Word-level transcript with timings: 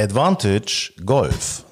Advantage 0.00 0.94
Golf. 1.04 1.62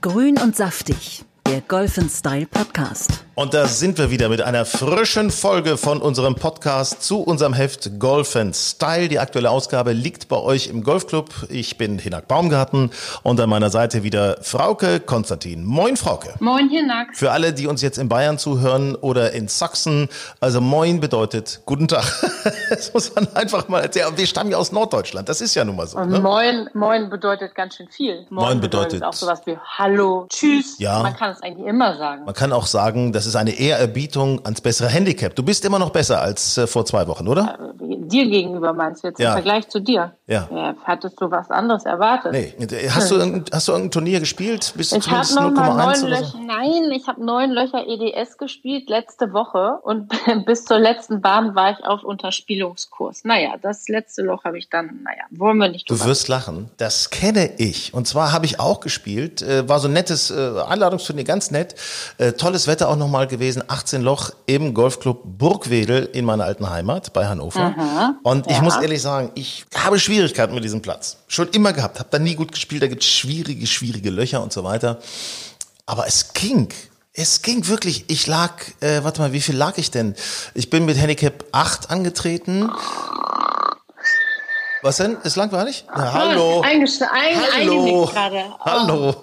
Grün 0.00 0.38
und 0.38 0.54
saftig, 0.54 1.24
der 1.44 1.60
Golf 1.60 1.98
Style 2.08 2.46
Podcast. 2.46 3.21
Und 3.34 3.54
da 3.54 3.66
sind 3.66 3.96
wir 3.96 4.10
wieder 4.10 4.28
mit 4.28 4.42
einer 4.42 4.66
frischen 4.66 5.30
Folge 5.30 5.78
von 5.78 6.02
unserem 6.02 6.34
Podcast 6.34 7.02
zu 7.02 7.22
unserem 7.22 7.54
Heft 7.54 7.98
Golf 7.98 8.36
Style. 8.52 9.08
Die 9.08 9.18
aktuelle 9.18 9.50
Ausgabe 9.50 9.92
liegt 9.92 10.28
bei 10.28 10.36
euch 10.36 10.66
im 10.66 10.82
Golfclub. 10.84 11.30
Ich 11.48 11.78
bin 11.78 11.98
Hinak 11.98 12.28
Baumgarten 12.28 12.90
und 13.22 13.40
an 13.40 13.48
meiner 13.48 13.70
Seite 13.70 14.02
wieder 14.02 14.36
Frauke 14.42 15.00
Konstantin. 15.00 15.64
Moin 15.64 15.96
Frauke. 15.96 16.34
Moin 16.40 16.68
Hinak. 16.68 17.16
Für 17.16 17.30
alle, 17.32 17.54
die 17.54 17.66
uns 17.68 17.80
jetzt 17.80 17.96
in 17.96 18.10
Bayern 18.10 18.36
zuhören 18.36 18.96
oder 18.96 19.32
in 19.32 19.48
Sachsen, 19.48 20.10
also 20.40 20.60
Moin 20.60 21.00
bedeutet 21.00 21.62
Guten 21.64 21.88
Tag. 21.88 22.04
Das 22.68 22.92
muss 22.94 23.14
man 23.14 23.28
einfach 23.34 23.68
mal 23.68 23.80
erzählen. 23.80 24.08
Wir 24.16 24.26
stammen 24.26 24.50
ja 24.50 24.56
aus 24.56 24.72
Norddeutschland, 24.72 25.28
das 25.28 25.40
ist 25.42 25.54
ja 25.54 25.64
nun 25.64 25.76
mal 25.76 25.86
so. 25.86 26.02
Ne? 26.02 26.20
Moin, 26.20 26.68
Moin 26.72 27.10
bedeutet 27.10 27.54
ganz 27.54 27.76
schön 27.76 27.88
viel. 27.88 28.26
Moin 28.30 28.60
bedeutet- 28.60 29.02
auch 29.02 29.12
sowas 29.12 29.42
wie 29.44 29.56
Hallo, 29.78 30.26
Tschüss. 30.28 30.76
Ja. 30.78 31.02
Man 31.02 31.14
kann 31.14 31.30
es 31.32 31.42
eigentlich 31.42 31.66
immer 31.66 31.96
sagen. 31.98 32.24
Man 32.24 32.34
kann 32.34 32.52
auch 32.52 32.66
sagen, 32.66 33.12
das 33.22 33.28
ist 33.28 33.36
eine 33.36 33.52
Ehrerbietung 33.56 34.44
ans 34.44 34.60
bessere 34.60 34.88
Handicap. 34.88 35.32
Du 35.36 35.44
bist 35.44 35.64
immer 35.64 35.78
noch 35.78 35.90
besser 35.90 36.20
als 36.20 36.58
äh, 36.58 36.66
vor 36.66 36.84
zwei 36.84 37.06
Wochen, 37.06 37.28
oder? 37.28 37.72
Dir 38.12 38.26
gegenüber 38.28 38.72
meinst 38.72 39.02
du 39.02 39.08
jetzt 39.08 39.18
Ja. 39.18 39.28
im 39.28 39.32
Vergleich 39.34 39.68
zu 39.68 39.80
dir? 39.80 40.12
Ja. 40.26 40.48
hattest 40.84 41.20
du 41.20 41.30
was 41.30 41.50
anderes 41.50 41.84
erwartet? 41.84 42.32
Nee. 42.32 42.54
Hast 42.88 43.10
du, 43.10 43.16
irgendein- 43.16 43.44
hast 43.52 43.68
du 43.68 43.72
irgendein 43.72 43.90
Turnier 43.90 44.20
gespielt? 44.20 44.72
Bist 44.76 44.92
du 44.92 44.96
Ich 44.96 45.10
habe 45.10 45.22
zumindest 45.26 45.56
noch 45.56 45.64
mal 45.66 45.92
0,1 45.94 46.00
neun 46.02 46.10
Löcher. 46.10 46.24
so? 46.24 46.38
Nein, 46.38 46.90
ich 46.94 47.06
habe 47.06 47.24
neun 47.24 47.50
Löcher 47.50 47.86
EDS 47.86 48.38
gespielt 48.38 48.88
letzte 48.88 49.32
Woche 49.34 49.78
und 49.82 50.08
bis 50.46 50.64
zur 50.64 50.78
letzten 50.78 51.20
Bahn 51.20 51.54
war 51.54 51.72
ich 51.72 51.84
auf 51.84 52.02
Unterspielungskurs. 52.04 53.24
Naja, 53.24 53.54
das 53.60 53.88
letzte 53.88 54.22
Loch 54.22 54.44
habe 54.44 54.58
ich 54.58 54.68
dann, 54.70 55.00
naja, 55.04 55.24
wollen 55.30 55.58
wir 55.58 55.68
nicht 55.68 55.90
Du 55.90 56.02
wirst 56.04 56.28
lachen. 56.28 56.70
Das 56.78 57.10
kenne 57.10 57.50
ich. 57.58 57.92
Und 57.94 58.06
zwar 58.08 58.32
habe 58.32 58.46
ich 58.46 58.58
auch 58.60 58.80
gespielt. 58.80 59.42
Äh, 59.42 59.68
war 59.68 59.80
so 59.80 59.88
ein 59.88 59.92
nettes 59.92 60.30
äh, 60.30 60.60
Einladungsturnier, 60.66 61.24
ganz 61.24 61.50
nett. 61.50 61.74
Äh, 62.18 62.32
tolles 62.32 62.66
Wetter 62.66 62.88
auch 62.88 62.96
nochmal 62.96 63.26
gewesen. 63.26 63.62
18 63.68 64.02
Loch 64.02 64.30
im 64.46 64.72
Golfclub 64.74 65.20
Burgwedel 65.24 66.08
in 66.12 66.24
meiner 66.24 66.44
alten 66.44 66.70
Heimat 66.70 67.12
bei 67.12 67.26
Hannover. 67.26 67.74
Und 68.22 68.46
ich 68.46 68.56
ja. 68.56 68.62
muss 68.62 68.76
ehrlich 68.76 69.02
sagen, 69.02 69.30
ich 69.34 69.64
habe 69.74 69.98
Schwierigkeiten 69.98 70.54
mit 70.54 70.64
diesem 70.64 70.82
Platz. 70.82 71.18
Schon 71.28 71.48
immer 71.50 71.72
gehabt. 71.72 71.98
Habe 71.98 72.08
da 72.10 72.18
nie 72.18 72.34
gut 72.34 72.52
gespielt. 72.52 72.82
Da 72.82 72.88
gibt 72.88 73.02
es 73.02 73.08
schwierige, 73.08 73.66
schwierige 73.66 74.10
Löcher 74.10 74.42
und 74.42 74.52
so 74.52 74.64
weiter. 74.64 74.98
Aber 75.86 76.06
es 76.06 76.32
ging. 76.32 76.68
Es 77.14 77.42
ging 77.42 77.68
wirklich. 77.68 78.04
Ich 78.08 78.26
lag, 78.26 78.52
äh, 78.80 79.04
warte 79.04 79.20
mal, 79.20 79.32
wie 79.32 79.40
viel 79.40 79.56
lag 79.56 79.76
ich 79.76 79.90
denn? 79.90 80.14
Ich 80.54 80.70
bin 80.70 80.84
mit 80.86 80.96
Handicap 80.96 81.44
8 81.52 81.90
angetreten. 81.90 82.70
Was 84.82 84.96
denn? 84.96 85.16
Ist 85.22 85.36
langweilig? 85.36 85.84
Na, 85.94 86.12
hallo. 86.12 86.60
Eingesch 86.62 87.00
ein, 87.02 87.36
Hallo. 87.54 88.06
gerade. 88.06 88.42
Oh. 88.58 88.64
Hallo. 88.64 89.14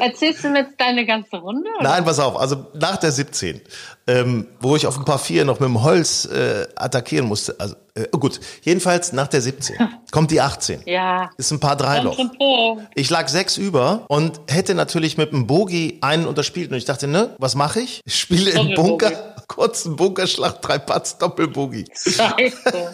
Erzählst 0.00 0.44
du 0.44 0.48
mir 0.48 0.60
jetzt 0.60 0.74
deine 0.78 1.04
ganze 1.04 1.36
Runde? 1.36 1.68
Oder? 1.78 1.88
Nein, 1.90 2.04
pass 2.04 2.18
auf. 2.18 2.38
Also 2.38 2.66
nach 2.74 2.96
der 2.96 3.12
17, 3.12 3.60
ähm, 4.06 4.46
wo 4.60 4.76
ich 4.76 4.86
auf 4.86 4.96
ein 4.96 5.04
paar 5.04 5.18
Vier 5.18 5.44
noch 5.44 5.60
mit 5.60 5.68
dem 5.68 5.82
Holz 5.82 6.24
äh, 6.26 6.66
attackieren 6.76 7.26
musste. 7.26 7.54
Also 7.58 7.76
äh, 7.94 8.08
gut, 8.08 8.40
jedenfalls 8.62 9.12
nach 9.12 9.28
der 9.28 9.40
17 9.42 9.76
kommt 10.10 10.30
die 10.30 10.40
18. 10.40 10.82
Ja. 10.86 11.30
Ist 11.36 11.50
ein 11.50 11.60
paar 11.60 11.76
Dreiloch. 11.76 12.16
Kommt 12.16 12.32
schon 12.32 12.38
vor. 12.38 12.78
Ich 12.94 13.10
lag 13.10 13.28
sechs 13.28 13.56
über 13.56 14.04
und 14.08 14.40
hätte 14.48 14.74
natürlich 14.74 15.16
mit 15.18 15.32
dem 15.32 15.46
Bogi 15.46 15.98
einen 16.00 16.26
unterspielt. 16.26 16.70
Und 16.70 16.78
ich 16.78 16.84
dachte, 16.86 17.06
ne, 17.06 17.34
was 17.38 17.54
mache 17.54 17.80
ich? 17.80 18.00
Ich 18.04 18.18
spiele 18.18 18.50
im. 18.50 18.74
Bunker, 18.74 19.33
kurzen 19.48 19.96
Bunkerschlag, 19.96 20.60
drei 20.62 20.78
Putts, 20.78 21.18
Doppelbogi. 21.18 21.84
Scheiße. 21.94 22.92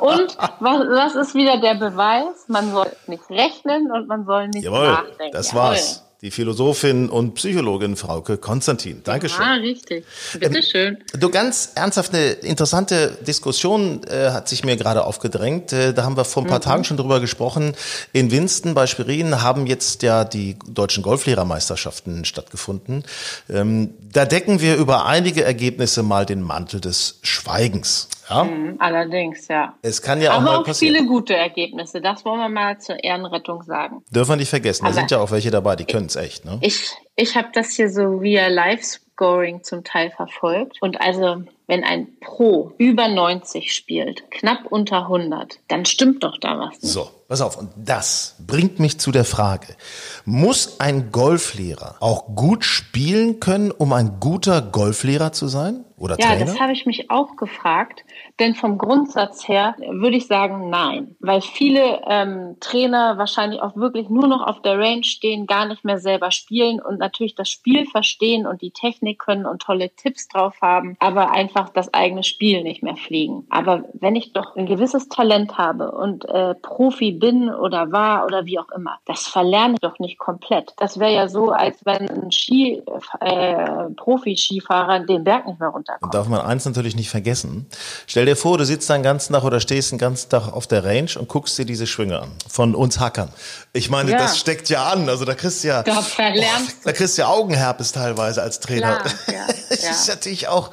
Und 0.00 0.36
was, 0.60 0.80
was 0.80 1.14
ist 1.14 1.34
wieder 1.34 1.60
der 1.60 1.74
Beweis? 1.74 2.48
Man 2.48 2.70
soll 2.72 2.90
nicht 3.06 3.28
rechnen 3.30 3.90
und 3.90 4.08
man 4.08 4.24
soll 4.24 4.48
nicht 4.48 4.64
Jawohl, 4.64 4.88
nachdenken. 4.88 5.32
das 5.32 5.54
war's. 5.54 6.03
Die 6.24 6.30
Philosophin 6.30 7.10
und 7.10 7.34
Psychologin 7.34 7.96
Frauke 7.96 8.38
Konstantin. 8.38 9.02
Dankeschön. 9.04 9.44
Ah, 9.44 9.56
richtig. 9.56 10.06
Bitteschön. 10.40 10.96
Du 11.12 11.28
ganz 11.28 11.72
ernsthaft 11.74 12.14
eine 12.14 12.30
interessante 12.30 13.18
Diskussion 13.26 14.00
äh, 14.04 14.30
hat 14.30 14.48
sich 14.48 14.64
mir 14.64 14.78
gerade 14.78 15.04
aufgedrängt. 15.04 15.74
Äh, 15.74 15.92
da 15.92 16.04
haben 16.04 16.16
wir 16.16 16.24
vor 16.24 16.42
ein 16.42 16.48
paar 16.48 16.62
Tagen 16.62 16.84
schon 16.84 16.96
drüber 16.96 17.20
gesprochen. 17.20 17.74
In 18.14 18.30
Winston 18.30 18.72
bei 18.72 18.86
Schwerin 18.86 19.42
haben 19.42 19.66
jetzt 19.66 20.02
ja 20.02 20.24
die 20.24 20.56
deutschen 20.66 21.02
Golflehrermeisterschaften 21.02 22.24
stattgefunden. 22.24 23.04
Ähm, 23.50 23.92
da 24.10 24.24
decken 24.24 24.62
wir 24.62 24.76
über 24.76 25.04
einige 25.04 25.44
Ergebnisse 25.44 26.02
mal 26.02 26.24
den 26.24 26.40
Mantel 26.40 26.80
des 26.80 27.18
Schweigens. 27.20 28.08
Ja? 28.28 28.44
Mhm, 28.44 28.76
Allerdings, 28.78 29.48
ja. 29.48 29.74
Es 29.82 30.00
kann 30.00 30.20
ja 30.22 30.30
auch 30.32 30.36
Aber 30.36 30.44
mal 30.44 30.56
auch 30.58 30.64
passieren. 30.64 30.94
viele 30.96 31.06
gute 31.08 31.34
Ergebnisse. 31.34 32.00
Das 32.00 32.24
wollen 32.24 32.40
wir 32.40 32.48
mal 32.48 32.78
zur 32.78 33.02
Ehrenrettung 33.02 33.62
sagen. 33.62 34.02
Dürfen 34.10 34.30
wir 34.32 34.36
nicht 34.36 34.48
vergessen. 34.50 34.82
Da 34.84 34.88
Aber- 34.88 34.94
sind 34.98 35.10
ja 35.10 35.20
auch 35.20 35.30
welche 35.30 35.50
dabei, 35.50 35.76
die 35.76 35.84
können 35.84 36.06
es 36.06 36.16
echt. 36.16 36.44
Ne? 36.44 36.58
Ich, 36.62 36.90
ich 37.16 37.36
habe 37.36 37.48
das 37.52 37.72
hier 37.72 37.90
so 37.90 38.22
via 38.22 38.48
Live-Scoring 38.48 39.62
zum 39.62 39.84
Teil 39.84 40.10
verfolgt. 40.10 40.80
Und 40.80 41.00
also, 41.00 41.42
wenn 41.66 41.84
ein 41.84 42.08
Pro 42.20 42.72
über 42.78 43.08
90 43.08 43.74
spielt, 43.74 44.30
knapp 44.30 44.66
unter 44.70 45.02
100, 45.02 45.58
dann 45.68 45.84
stimmt 45.84 46.22
doch 46.24 46.38
da 46.38 46.58
was 46.58 46.80
nicht. 46.82 46.92
So, 46.92 47.08
pass 47.28 47.40
auf. 47.40 47.56
Und 47.58 47.70
das 47.76 48.36
bringt 48.46 48.78
mich 48.80 48.98
zu 48.98 49.12
der 49.12 49.24
Frage, 49.24 49.76
muss 50.24 50.80
ein 50.80 51.10
Golflehrer 51.10 51.96
auch 52.00 52.34
gut 52.34 52.64
spielen 52.64 53.40
können, 53.40 53.70
um 53.70 53.92
ein 53.92 54.18
guter 54.20 54.62
Golflehrer 54.62 55.32
zu 55.32 55.48
sein? 55.48 55.84
Oder 55.96 56.18
Ja, 56.18 56.30
Trainer? 56.30 56.46
das 56.46 56.60
habe 56.60 56.72
ich 56.72 56.86
mich 56.86 57.10
auch 57.10 57.36
gefragt. 57.36 58.04
Denn 58.40 58.56
vom 58.56 58.78
Grundsatz 58.78 59.46
her 59.46 59.76
würde 59.78 60.16
ich 60.16 60.26
sagen, 60.26 60.68
nein. 60.68 61.14
Weil 61.20 61.40
viele 61.40 62.02
ähm, 62.08 62.56
Trainer 62.58 63.16
wahrscheinlich 63.16 63.62
auch 63.62 63.76
wirklich 63.76 64.08
nur 64.08 64.26
noch 64.26 64.44
auf 64.44 64.60
der 64.62 64.76
Range 64.76 65.04
stehen, 65.04 65.46
gar 65.46 65.66
nicht 65.66 65.84
mehr 65.84 65.98
selber 65.98 66.32
spielen 66.32 66.80
und 66.80 66.98
natürlich 66.98 67.36
das 67.36 67.48
Spiel 67.48 67.86
verstehen 67.86 68.44
und 68.46 68.60
die 68.60 68.72
Technik 68.72 69.20
können 69.20 69.46
und 69.46 69.62
tolle 69.62 69.90
Tipps 69.90 70.26
drauf 70.26 70.54
haben, 70.60 70.96
aber 70.98 71.30
einfach 71.30 71.68
das 71.68 71.94
eigene 71.94 72.24
Spiel 72.24 72.64
nicht 72.64 72.82
mehr 72.82 72.96
fliegen. 72.96 73.46
Aber 73.50 73.84
wenn 73.94 74.16
ich 74.16 74.32
doch 74.32 74.56
ein 74.56 74.66
gewisses 74.66 75.08
Talent 75.08 75.56
habe 75.56 75.92
und 75.92 76.28
äh, 76.28 76.56
Profi 76.56 77.13
bin 77.14 77.48
oder 77.50 77.90
war 77.92 78.24
oder 78.26 78.44
wie 78.44 78.58
auch 78.58 78.68
immer, 78.76 78.98
das 79.06 79.26
verlerne 79.26 79.74
ich 79.74 79.80
doch 79.80 79.98
nicht 79.98 80.18
komplett. 80.18 80.72
Das 80.76 80.98
wäre 80.98 81.12
ja 81.14 81.28
so, 81.28 81.50
als 81.50 81.76
wenn 81.84 82.08
ein 82.08 82.30
Ski, 82.32 82.82
äh, 83.20 83.90
Profi-Skifahrer 83.96 85.00
den 85.00 85.24
Berg 85.24 85.46
nicht 85.46 85.60
mehr 85.60 85.68
runterkommt. 85.70 86.02
Und 86.02 86.14
darf 86.14 86.28
man 86.28 86.40
eins 86.40 86.64
natürlich 86.64 86.96
nicht 86.96 87.10
vergessen. 87.10 87.66
Stell 88.06 88.26
dir 88.26 88.36
vor, 88.36 88.58
du 88.58 88.64
sitzt 88.64 88.88
den 88.90 89.02
ganzen 89.02 89.32
Tag 89.32 89.44
oder 89.44 89.60
stehst 89.60 89.92
den 89.92 89.98
ganzen 89.98 90.30
Tag 90.30 90.52
auf 90.52 90.66
der 90.66 90.84
Range 90.84 91.10
und 91.18 91.28
guckst 91.28 91.58
dir 91.58 91.64
diese 91.64 91.86
Schwünge 91.86 92.20
an. 92.20 92.30
Von 92.48 92.74
uns 92.74 93.00
Hackern. 93.00 93.28
Ich 93.72 93.90
meine, 93.90 94.10
Ja. 94.12 94.18
das 94.18 94.38
steckt 94.38 94.68
ja 94.68 94.84
an. 94.88 95.08
Also 95.08 95.24
da 95.24 95.34
kriegst 95.34 95.64
du 95.64 95.68
ja, 95.68 95.82
Da 95.82 96.00
verlernst 96.02 96.78
da 96.84 96.92
kriegst 96.92 97.16
du 97.18 97.22
ja 97.22 97.28
Augenherpes 97.28 97.92
teilweise 97.92 98.42
als 98.42 98.60
Trainer. 98.60 98.98
Klar, 99.00 99.14
ja, 99.28 99.46
Das 99.70 99.82
ja. 99.84 99.90
ist 99.90 100.08
natürlich 100.08 100.48
auch, 100.48 100.70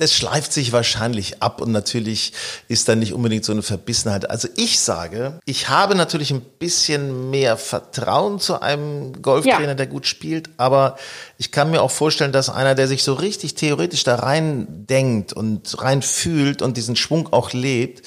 das 0.00 0.14
schleift 0.14 0.52
sich 0.52 0.72
wahrscheinlich 0.72 1.42
ab 1.42 1.60
und 1.60 1.72
natürlich 1.72 2.32
ist 2.68 2.88
da 2.88 2.94
nicht 2.94 3.12
unbedingt 3.12 3.44
so 3.44 3.52
eine 3.52 3.62
Verbissenheit. 3.62 4.28
Also 4.30 4.48
ich 4.56 4.80
sage, 4.80 5.38
ich 5.44 5.68
habe 5.68 5.94
natürlich 5.94 6.30
ein 6.30 6.40
bisschen 6.40 7.30
mehr 7.30 7.56
Vertrauen 7.56 8.40
zu 8.40 8.60
einem 8.62 9.20
Golftrainer, 9.22 9.68
Ja. 9.68 9.74
der 9.74 9.86
gut 9.86 10.06
spielt, 10.06 10.50
aber 10.56 10.96
ich 11.38 11.52
kann 11.52 11.70
mir 11.70 11.82
auch 11.82 11.90
vorstellen, 11.90 12.32
dass 12.32 12.48
einer, 12.50 12.74
der 12.74 12.88
sich 12.88 13.02
so 13.04 13.12
richtig 13.14 13.54
theoretisch 13.54 14.02
da 14.02 14.16
rein 14.16 14.66
denkt 14.88 15.32
und 15.32 15.80
rein 15.82 16.02
fühlt 16.02 16.62
und 16.62 16.76
diesen 16.76 16.96
Schwung 16.96 17.32
auch 17.32 17.52
lebt, 17.52 18.02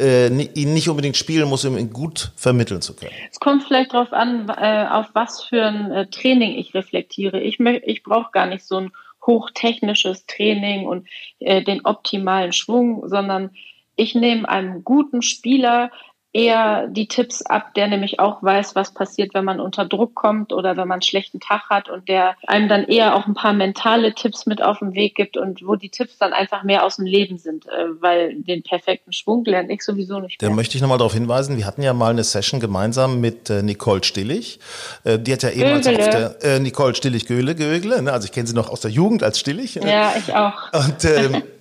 äh, 0.00 0.28
ihn 0.28 0.74
nicht 0.74 0.88
unbedingt 0.88 1.16
spielen 1.16 1.48
muss, 1.48 1.64
um 1.64 1.76
ihn 1.78 1.90
gut 1.90 2.32
vermitteln 2.36 2.82
zu 2.82 2.94
können. 2.94 3.12
Es 3.30 3.40
kommt 3.40 3.64
vielleicht 3.64 3.92
darauf 3.94 4.12
an, 4.12 4.48
äh, 4.48 4.86
auf 4.90 5.06
was 5.14 5.42
für 5.44 5.62
ein 5.62 5.90
äh, 5.90 6.06
Training 6.08 6.56
ich 6.58 6.74
reflektiere. 6.74 7.40
Ich, 7.40 7.58
ich 7.60 8.02
brauche 8.02 8.30
gar 8.32 8.46
nicht 8.46 8.66
so 8.66 8.76
ein 8.78 8.92
hochtechnisches 9.26 10.26
Training 10.26 10.86
und 10.86 11.08
äh, 11.38 11.62
den 11.62 11.84
optimalen 11.84 12.52
Schwung, 12.52 13.08
sondern 13.08 13.50
ich 13.96 14.14
nehme 14.14 14.48
einem 14.48 14.84
guten 14.84 15.22
Spieler 15.22 15.90
eher 16.36 16.86
die 16.88 17.08
Tipps 17.08 17.40
ab, 17.40 17.72
der 17.74 17.88
nämlich 17.88 18.20
auch 18.20 18.42
weiß, 18.42 18.74
was 18.74 18.92
passiert, 18.92 19.32
wenn 19.32 19.46
man 19.46 19.58
unter 19.58 19.86
Druck 19.86 20.14
kommt 20.14 20.52
oder 20.52 20.70
wenn 20.76 20.86
man 20.86 20.96
einen 20.96 21.02
schlechten 21.02 21.40
Tag 21.40 21.70
hat 21.70 21.88
und 21.88 22.08
der 22.08 22.36
einem 22.46 22.68
dann 22.68 22.84
eher 22.84 23.16
auch 23.16 23.26
ein 23.26 23.32
paar 23.32 23.54
mentale 23.54 24.14
Tipps 24.14 24.44
mit 24.44 24.62
auf 24.62 24.80
den 24.80 24.94
Weg 24.94 25.14
gibt 25.14 25.38
und 25.38 25.66
wo 25.66 25.76
die 25.76 25.88
Tipps 25.88 26.18
dann 26.18 26.34
einfach 26.34 26.62
mehr 26.62 26.84
aus 26.84 26.96
dem 26.96 27.06
Leben 27.06 27.38
sind, 27.38 27.66
äh, 27.66 27.70
weil 28.00 28.34
den 28.42 28.62
perfekten 28.62 29.12
Schwung 29.14 29.46
lerne 29.46 29.72
ich 29.72 29.82
sowieso 29.82 30.20
nicht 30.20 30.42
Da 30.42 30.48
mehr. 30.48 30.56
möchte 30.56 30.76
ich 30.76 30.82
nochmal 30.82 30.98
darauf 30.98 31.14
hinweisen, 31.14 31.56
wir 31.56 31.64
hatten 31.66 31.82
ja 31.82 31.94
mal 31.94 32.10
eine 32.10 32.22
Session 32.22 32.60
gemeinsam 32.60 33.18
mit 33.20 33.48
äh, 33.48 33.62
Nicole 33.62 34.04
Stillig. 34.04 34.60
Äh, 35.04 35.18
die 35.18 35.32
hat 35.32 35.42
ja 35.42 35.48
ehemals 35.48 35.86
Gögele. 35.86 36.04
auf 36.04 36.38
der, 36.38 36.56
äh, 36.56 36.60
Nicole 36.60 36.94
Stillig-Göhle, 36.94 37.54
Gögle, 37.54 38.02
ne? 38.02 38.12
also 38.12 38.26
ich 38.26 38.32
kenne 38.32 38.46
sie 38.46 38.54
noch 38.54 38.68
aus 38.68 38.80
der 38.82 38.90
Jugend 38.90 39.22
als 39.22 39.40
Stillig. 39.40 39.76
Ja, 39.76 40.12
ich 40.18 40.34
auch. 40.34 40.70
Und 40.74 41.02
ähm, 41.06 41.42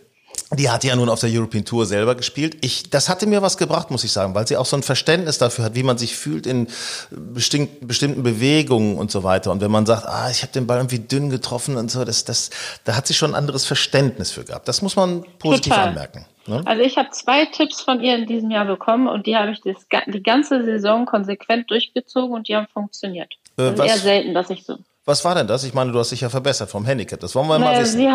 die 0.55 0.69
hat 0.69 0.83
ja 0.83 0.95
nun 0.95 1.09
auf 1.09 1.19
der 1.19 1.29
European 1.31 1.65
Tour 1.65 1.85
selber 1.85 2.15
gespielt. 2.15 2.57
Ich, 2.61 2.89
das 2.89 3.09
hatte 3.09 3.27
mir 3.27 3.41
was 3.41 3.57
gebracht, 3.57 3.91
muss 3.91 4.03
ich 4.03 4.11
sagen, 4.11 4.33
weil 4.35 4.47
sie 4.47 4.57
auch 4.57 4.65
so 4.65 4.75
ein 4.75 4.83
Verständnis 4.83 5.37
dafür 5.37 5.65
hat, 5.65 5.75
wie 5.75 5.83
man 5.83 5.97
sich 5.97 6.15
fühlt 6.15 6.45
in 6.47 6.67
bestimmten, 7.11 7.87
bestimmten 7.87 8.23
Bewegungen 8.23 8.97
und 8.97 9.11
so 9.11 9.23
weiter. 9.23 9.51
Und 9.51 9.61
wenn 9.61 9.71
man 9.71 9.85
sagt, 9.85 10.05
ah, 10.07 10.29
ich 10.29 10.41
habe 10.41 10.51
den 10.53 10.67
Ball 10.67 10.77
irgendwie 10.79 10.99
dünn 10.99 11.29
getroffen 11.29 11.77
und 11.77 11.91
so, 11.91 12.05
das, 12.05 12.25
das, 12.25 12.49
da 12.83 12.95
hat 12.95 13.07
sie 13.07 13.13
schon 13.13 13.31
ein 13.31 13.35
anderes 13.35 13.65
Verständnis 13.65 14.31
für 14.31 14.43
gehabt. 14.43 14.67
Das 14.67 14.81
muss 14.81 14.95
man 14.95 15.23
positiv 15.39 15.73
Total. 15.73 15.89
anmerken. 15.89 16.25
Ne? 16.47 16.61
Also 16.65 16.83
ich 16.83 16.97
habe 16.97 17.09
zwei 17.11 17.45
Tipps 17.45 17.81
von 17.81 18.01
ihr 18.01 18.15
in 18.15 18.27
diesem 18.27 18.51
Jahr 18.51 18.65
bekommen 18.65 19.07
und 19.07 19.25
die 19.25 19.35
habe 19.35 19.51
ich 19.51 19.61
das, 19.63 19.77
die 20.07 20.21
ganze 20.23 20.63
Saison 20.63 21.05
konsequent 21.05 21.71
durchgezogen 21.71 22.35
und 22.35 22.47
die 22.47 22.55
haben 22.55 22.67
funktioniert. 22.71 23.33
Äh, 23.57 23.71
das 23.71 23.77
was- 23.79 23.87
eher 23.87 23.97
selten, 23.97 24.33
dass 24.33 24.49
ich 24.49 24.63
so. 24.63 24.77
Was 25.07 25.23
war 25.23 25.35
denn 25.35 25.45
das? 25.47 25.63
Ich 25.63 25.75
meine, 25.75 25.91
du 25.91 25.99
hast 25.99 26.09
dich 26.11 26.21
ja 26.21 26.29
verbessert 26.29 26.67
vom 26.69 26.83
Handicap. 26.83 27.19
Das 27.19 27.35
wollen 27.35 27.47
wir 27.47 27.59
mal 27.59 27.65
Naja, 27.73 27.81
wissen. 27.81 27.97
sie, 27.99 28.07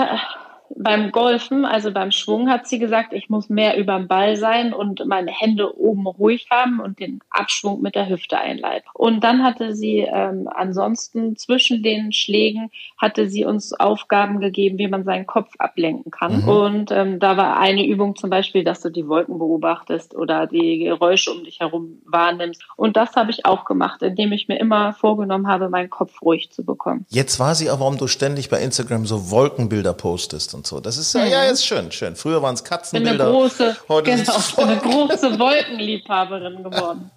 beim 0.76 1.12
Golfen, 1.12 1.64
also 1.64 1.92
beim 1.92 2.10
Schwung, 2.10 2.48
hat 2.48 2.66
sie 2.66 2.78
gesagt, 2.78 3.12
ich 3.12 3.28
muss 3.28 3.48
mehr 3.48 3.76
über 3.76 3.96
den 3.98 4.08
Ball 4.08 4.36
sein 4.36 4.72
und 4.72 5.04
meine 5.06 5.30
Hände 5.30 5.78
oben 5.78 6.06
ruhig 6.06 6.48
haben 6.50 6.80
und 6.80 7.00
den 7.00 7.20
Abschwung 7.30 7.82
mit 7.82 7.94
der 7.94 8.08
Hüfte 8.08 8.38
einleiten. 8.38 8.88
Und 8.94 9.24
dann 9.24 9.42
hatte 9.42 9.74
sie 9.74 9.98
ähm, 9.98 10.48
ansonsten 10.54 11.36
zwischen 11.36 11.82
den 11.82 12.12
Schlägen 12.12 12.70
hatte 12.98 13.28
sie 13.28 13.44
uns 13.44 13.72
Aufgaben 13.72 14.40
gegeben, 14.40 14.78
wie 14.78 14.88
man 14.88 15.04
seinen 15.04 15.26
Kopf 15.26 15.52
ablenken 15.58 16.10
kann. 16.10 16.44
Und 16.44 16.90
ähm, 16.90 17.18
da 17.18 17.36
war 17.36 17.58
eine 17.58 17.86
Übung 17.86 18.16
zum 18.16 18.30
Beispiel, 18.30 18.64
dass 18.64 18.80
du 18.80 18.90
die 18.90 19.08
Wolken 19.08 19.38
beobachtest 19.38 20.14
oder 20.14 20.46
die 20.46 20.78
Geräusche 20.78 21.32
um 21.32 21.44
dich 21.44 21.60
herum 21.60 22.00
wahrnimmst. 22.04 22.62
Und 22.76 22.96
das 22.96 23.16
habe 23.16 23.30
ich 23.30 23.46
auch 23.46 23.64
gemacht, 23.64 24.02
indem 24.02 24.32
ich 24.32 24.48
mir 24.48 24.58
immer 24.58 24.92
vorgenommen 24.92 25.48
habe, 25.48 25.68
meinen 25.68 25.90
Kopf 25.90 26.22
ruhig 26.22 26.50
zu 26.50 26.64
bekommen. 26.64 27.06
Jetzt 27.08 27.38
weiß 27.40 27.60
ich 27.60 27.70
auch, 27.70 27.80
warum 27.80 27.98
du 27.98 28.06
ständig 28.06 28.50
bei 28.50 28.60
Instagram 28.60 29.06
so 29.06 29.30
Wolkenbilder 29.30 29.94
postest 29.94 30.54
und 30.60 30.66
so. 30.66 30.78
Das 30.78 30.98
ist 30.98 31.14
ja, 31.14 31.24
ja 31.24 31.44
ist 31.44 31.64
schön, 31.64 31.90
schön. 31.90 32.16
Früher 32.16 32.42
waren 32.42 32.54
es 32.54 32.62
bin 32.62 32.70
eine 32.70 32.78
Katzenbilder. 32.78 33.30
große, 33.30 33.76
heute 33.88 34.10
genau, 34.10 34.36
ist 34.36 34.58
eine 34.58 34.76
große 34.76 35.38
Wolkenliebhaberin 35.38 36.62
geworden. 36.62 37.10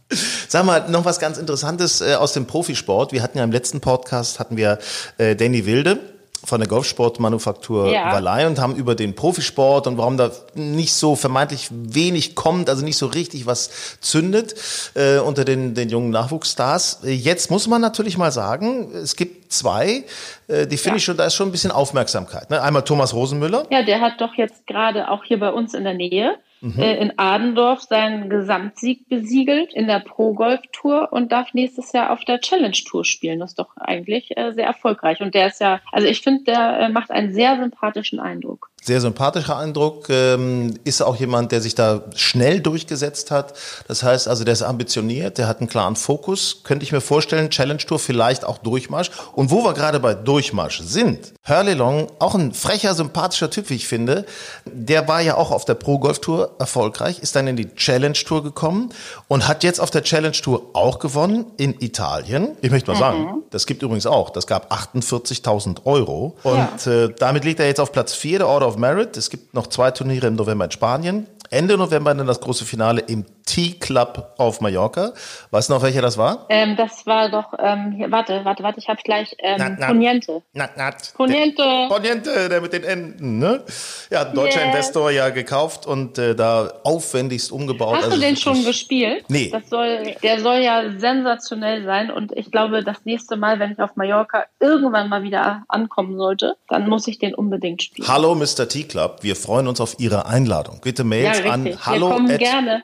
Sag 0.48 0.66
mal, 0.66 0.90
noch 0.90 1.04
was 1.04 1.20
ganz 1.20 1.38
Interessantes 1.38 2.00
äh, 2.00 2.16
aus 2.16 2.32
dem 2.32 2.48
Profisport. 2.48 3.12
Wir 3.12 3.22
hatten 3.22 3.38
ja 3.38 3.44
im 3.44 3.52
letzten 3.52 3.82
Podcast 3.82 4.40
hatten 4.40 4.56
wir 4.56 4.80
äh, 5.18 5.36
Danny 5.36 5.66
Wilde 5.66 6.00
von 6.46 6.60
der 6.60 6.68
Golfsportmanufaktur 6.70 7.92
Ja. 7.92 8.12
Valais 8.12 8.46
und 8.48 8.60
haben 8.60 8.76
über 8.76 8.96
den 8.96 9.16
Profisport 9.16 9.88
und 9.88 9.98
warum 9.98 10.18
da 10.18 10.32
nicht 10.56 10.94
so 10.94 11.16
vermeintlich 11.16 11.70
wenig 11.72 12.36
kommt, 12.36 12.70
also 12.70 12.84
nicht 12.84 12.98
so 12.98 13.06
richtig 13.08 13.46
was 13.46 13.98
zündet 14.02 14.56
äh, 14.96 15.20
unter 15.20 15.46
den, 15.46 15.74
den 15.74 15.90
jungen 15.90 16.10
Nachwuchsstars. 16.10 17.00
Jetzt 17.04 17.50
muss 17.52 17.68
man 17.68 17.82
natürlich 17.82 18.18
mal 18.18 18.32
sagen, 18.32 18.92
es 18.94 19.16
gibt 19.16 19.52
zwei, 19.54 20.04
äh, 20.48 20.68
die 20.68 20.78
finde 20.78 20.96
Ja. 20.96 20.98
ich 20.98 21.04
schon, 21.06 21.18
da 21.18 21.26
ist 21.26 21.36
schon 21.36 21.48
ein 21.50 21.52
bisschen 21.52 21.72
Aufmerksamkeit. 21.72 22.50
Ne? 22.50 22.62
Einmal 22.62 22.84
Thomas 22.84 23.14
Rosenmüller. 23.14 23.66
Ja, 23.72 23.84
der 23.84 24.02
hat 24.02 24.20
doch 24.20 24.34
jetzt 24.36 24.68
gerade 24.68 25.10
auch 25.10 25.24
hier 25.24 25.40
bei 25.40 25.50
uns 25.50 25.74
in 25.74 25.84
der 25.84 25.94
Nähe 25.94 26.36
äh, 26.78 26.98
in 26.98 27.18
Adendorf 27.18 27.82
seinen 27.82 28.30
Gesamtsieg 28.30 29.10
besiegelt 29.10 29.74
in 29.74 29.88
der 29.88 30.00
Pro 30.00 30.34
Golf 30.34 30.62
Tour 30.72 31.12
und 31.12 31.32
darf 31.32 31.54
nächstes 31.54 31.92
Jahr 31.92 32.12
auf 32.12 32.24
der 32.24 32.40
Challenge 32.40 32.78
Tour 32.86 33.04
spielen. 33.04 33.40
Das 33.40 33.52
ist 33.52 33.60
doch 33.60 33.76
eigentlich 33.76 34.38
äh, 34.38 34.54
sehr 34.54 34.66
erfolgreich. 34.66 35.22
Und 35.22 35.36
der 35.36 35.48
ist 35.48 35.60
ja, 35.60 35.82
also 35.92 36.08
ich 36.08 36.22
finde, 36.22 36.44
der 36.46 36.80
äh, 36.80 36.90
macht 36.90 37.12
einen 37.12 37.34
sehr 37.34 37.58
sympathischen 37.58 38.20
Eindruck. 38.20 38.70
Sehr 38.86 39.00
sympathischer 39.00 39.58
Eindruck, 39.58 40.10
ähm, 40.10 40.74
ist 40.84 41.02
auch 41.02 41.16
jemand, 41.16 41.54
der 41.54 41.62
sich 41.62 41.74
da 41.74 42.02
schnell 42.16 42.60
durchgesetzt 42.60 43.32
hat. 43.32 43.54
Das 43.88 44.04
heißt 44.04 44.28
also, 44.28 44.44
der 44.44 44.52
ist 44.52 44.62
ambitioniert, 44.62 45.38
der 45.38 45.48
hat 45.48 45.62
einen 45.62 45.70
klaren 45.70 45.96
Fokus. 45.96 46.64
Könnte 46.64 46.84
ich 46.84 46.92
mir 46.92 47.00
vorstellen, 47.00 47.50
Challenge 47.50 47.80
Tour 47.80 47.98
vielleicht 47.98 48.44
auch 48.44 48.58
Durchmarsch. 48.58 49.10
Und 49.32 49.52
wo 49.52 49.64
wir 49.64 49.74
gerade 49.74 50.02
bei 50.02 50.14
Durchmarsch 50.14 50.82
sind, 50.82 51.34
Hurley 51.48 51.76
Long, 51.76 52.08
auch 52.20 52.36
ein 52.36 52.54
frecher, 52.54 52.94
sympathischer 52.94 53.50
Typ, 53.50 53.70
wie 53.70 53.76
ich 53.76 53.88
finde, 53.88 54.26
der 54.66 55.08
war 55.08 55.22
ja 55.22 55.38
auch 55.38 55.52
auf 55.52 55.64
der 55.64 55.76
Pro 55.76 55.98
Golf 55.98 56.20
Tour 56.20 56.52
erfolgreich, 56.60 57.20
ist 57.20 57.38
dann 57.38 57.48
in 57.48 57.56
die 57.56 57.74
Challenge 57.76 58.14
Tour 58.14 58.44
gekommen 58.44 58.90
und 59.30 59.48
hat 59.48 59.64
jetzt 59.64 59.80
auf 59.80 59.92
der 59.92 60.04
Challenge 60.04 60.34
Tour 60.34 60.72
auch 60.74 61.00
gewonnen 61.00 61.46
in 61.56 61.74
Italien. 61.80 62.58
Ich 62.62 62.70
möchte 62.70 62.92
mal 62.92 62.98
sagen, 62.98 63.44
das 63.50 63.66
gibt 63.66 63.82
übrigens 63.82 64.08
auch, 64.08 64.30
das 64.30 64.46
gab 64.46 64.74
48.000 64.74 65.86
Euro. 65.86 66.36
Und 66.44 66.86
äh, 66.86 67.14
damit 67.18 67.46
liegt 67.46 67.62
er 67.62 67.68
jetzt 67.68 67.80
auf 67.80 67.94
Platz 67.94 68.14
4 68.14 68.40
der 68.40 68.48
Order 68.50 68.73
of 68.74 68.80
Merit. 68.80 69.16
Es 69.18 69.30
gibt 69.30 69.54
noch 69.54 69.68
zwei 69.68 69.92
Turniere 69.92 70.28
im 70.28 70.36
November 70.36 70.66
in 70.66 70.72
Spanien. 70.72 71.28
Ende 71.50 71.78
November 71.78 72.14
dann 72.14 72.28
das 72.28 72.40
große 72.42 72.66
Finale 72.66 73.02
im 73.02 73.26
T-Club 73.46 74.34
auf 74.38 74.62
Mallorca. 74.62 75.14
Weißt 75.52 75.70
du 75.70 75.74
noch, 75.74 75.84
welcher 75.84 76.02
das 76.02 76.18
war? 76.18 76.46
Ähm, 76.50 76.76
das 76.76 77.06
war 77.06 77.30
doch, 77.30 77.54
ähm, 77.60 77.94
hier, 77.98 78.12
warte, 78.12 78.42
warte, 78.44 78.64
warte, 78.64 78.80
ich 78.80 78.88
habe 78.88 79.02
gleich 79.04 79.36
ähm, 79.40 79.56
Na, 79.58 79.70
na. 79.78 79.88
Poniente. 79.88 80.42
Nat, 80.54 80.78
nat. 80.78 81.14
Poniente. 81.16 81.64
Poniente, 81.90 82.50
der 82.50 82.62
mit 82.62 82.74
den 82.74 82.84
Enden, 82.84 83.40
ne? 83.40 83.64
Ja, 84.10 84.26
deutscher 84.26 84.60
Yes. 84.62 84.68
Investor 84.70 85.12
ja 85.12 85.30
gekauft 85.30 85.86
und 85.86 86.18
äh, 86.18 86.36
da 86.36 86.72
aufwendigst 86.84 87.52
umgebaut. 87.52 87.96
Hast 87.98 88.06
Also 88.06 88.16
du 88.18 88.22
den 88.22 88.36
schon 88.38 88.64
gespielt? 88.64 89.26
Nee. 89.30 89.50
Das 89.52 89.70
soll, 89.70 90.16
der 90.24 90.40
soll 90.40 90.58
ja 90.58 90.84
sensationell 90.98 91.84
sein 91.84 92.12
und 92.12 92.32
ich 92.36 92.52
glaube, 92.52 92.84
das 92.84 92.98
nächste 93.06 93.36
Mal, 93.36 93.60
wenn 93.60 93.72
ich 93.72 93.80
auf 93.80 93.96
Mallorca 93.96 94.46
irgendwann 94.60 95.10
mal 95.10 95.24
wieder 95.24 95.64
ankommen 95.68 96.18
sollte, 96.18 96.56
dann 96.70 96.88
muss 96.88 97.08
ich 97.08 97.20
den 97.20 97.34
unbedingt 97.36 97.84
spielen. 97.84 98.08
Hallo 98.08 98.36
Mr. 98.36 98.68
T-Club, 98.68 99.20
wir 99.22 99.36
freuen 99.36 99.68
uns 99.68 99.80
auf 99.82 99.96
Ihre 100.00 100.26
Einladung. 100.26 100.80
Bitte 100.82 101.04
Mails 101.04 101.40
Ja, 101.44 101.52
an 101.52 101.78
hallo 101.86 102.12
at 102.12 102.40
gerne. 102.40 102.82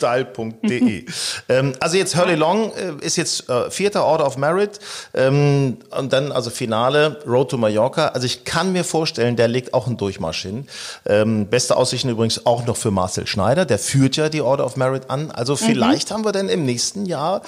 golfenstyle.de. 0.00 1.04
ähm, 1.48 1.72
also 1.80 1.96
jetzt 1.96 2.16
Hurley 2.16 2.34
Long 2.34 2.72
äh, 2.72 3.04
ist 3.04 3.16
jetzt 3.16 3.48
äh, 3.48 3.70
vierter 3.70 4.04
Order 4.04 4.26
of 4.26 4.36
Merit 4.36 4.78
ähm, 5.14 5.78
und 5.96 6.12
dann 6.12 6.32
also 6.32 6.50
Finale 6.50 7.20
Road 7.26 7.50
to 7.50 7.56
Mallorca. 7.56 8.08
Also 8.08 8.26
ich 8.26 8.44
kann 8.44 8.72
mir 8.72 8.84
vorstellen, 8.84 9.36
der 9.36 9.48
legt 9.48 9.74
auch 9.74 9.86
einen 9.86 9.96
Durchmarsch 9.96 10.42
hin. 10.42 10.66
Ähm, 11.06 11.46
beste 11.48 11.76
Aussichten 11.76 12.08
übrigens 12.08 12.46
auch 12.46 12.66
noch 12.66 12.76
für 12.76 12.90
Marcel 12.90 13.26
Schneider, 13.26 13.64
der 13.64 13.78
führt 13.78 14.16
ja 14.16 14.28
die 14.28 14.40
Order 14.40 14.64
of 14.64 14.76
Merit 14.76 15.10
an. 15.10 15.30
Also 15.30 15.54
Mhm. 15.54 15.58
vielleicht 15.58 16.10
haben 16.10 16.24
wir 16.24 16.32
dann 16.32 16.48
im 16.48 16.64
nächsten 16.64 17.06
Jahr 17.06 17.42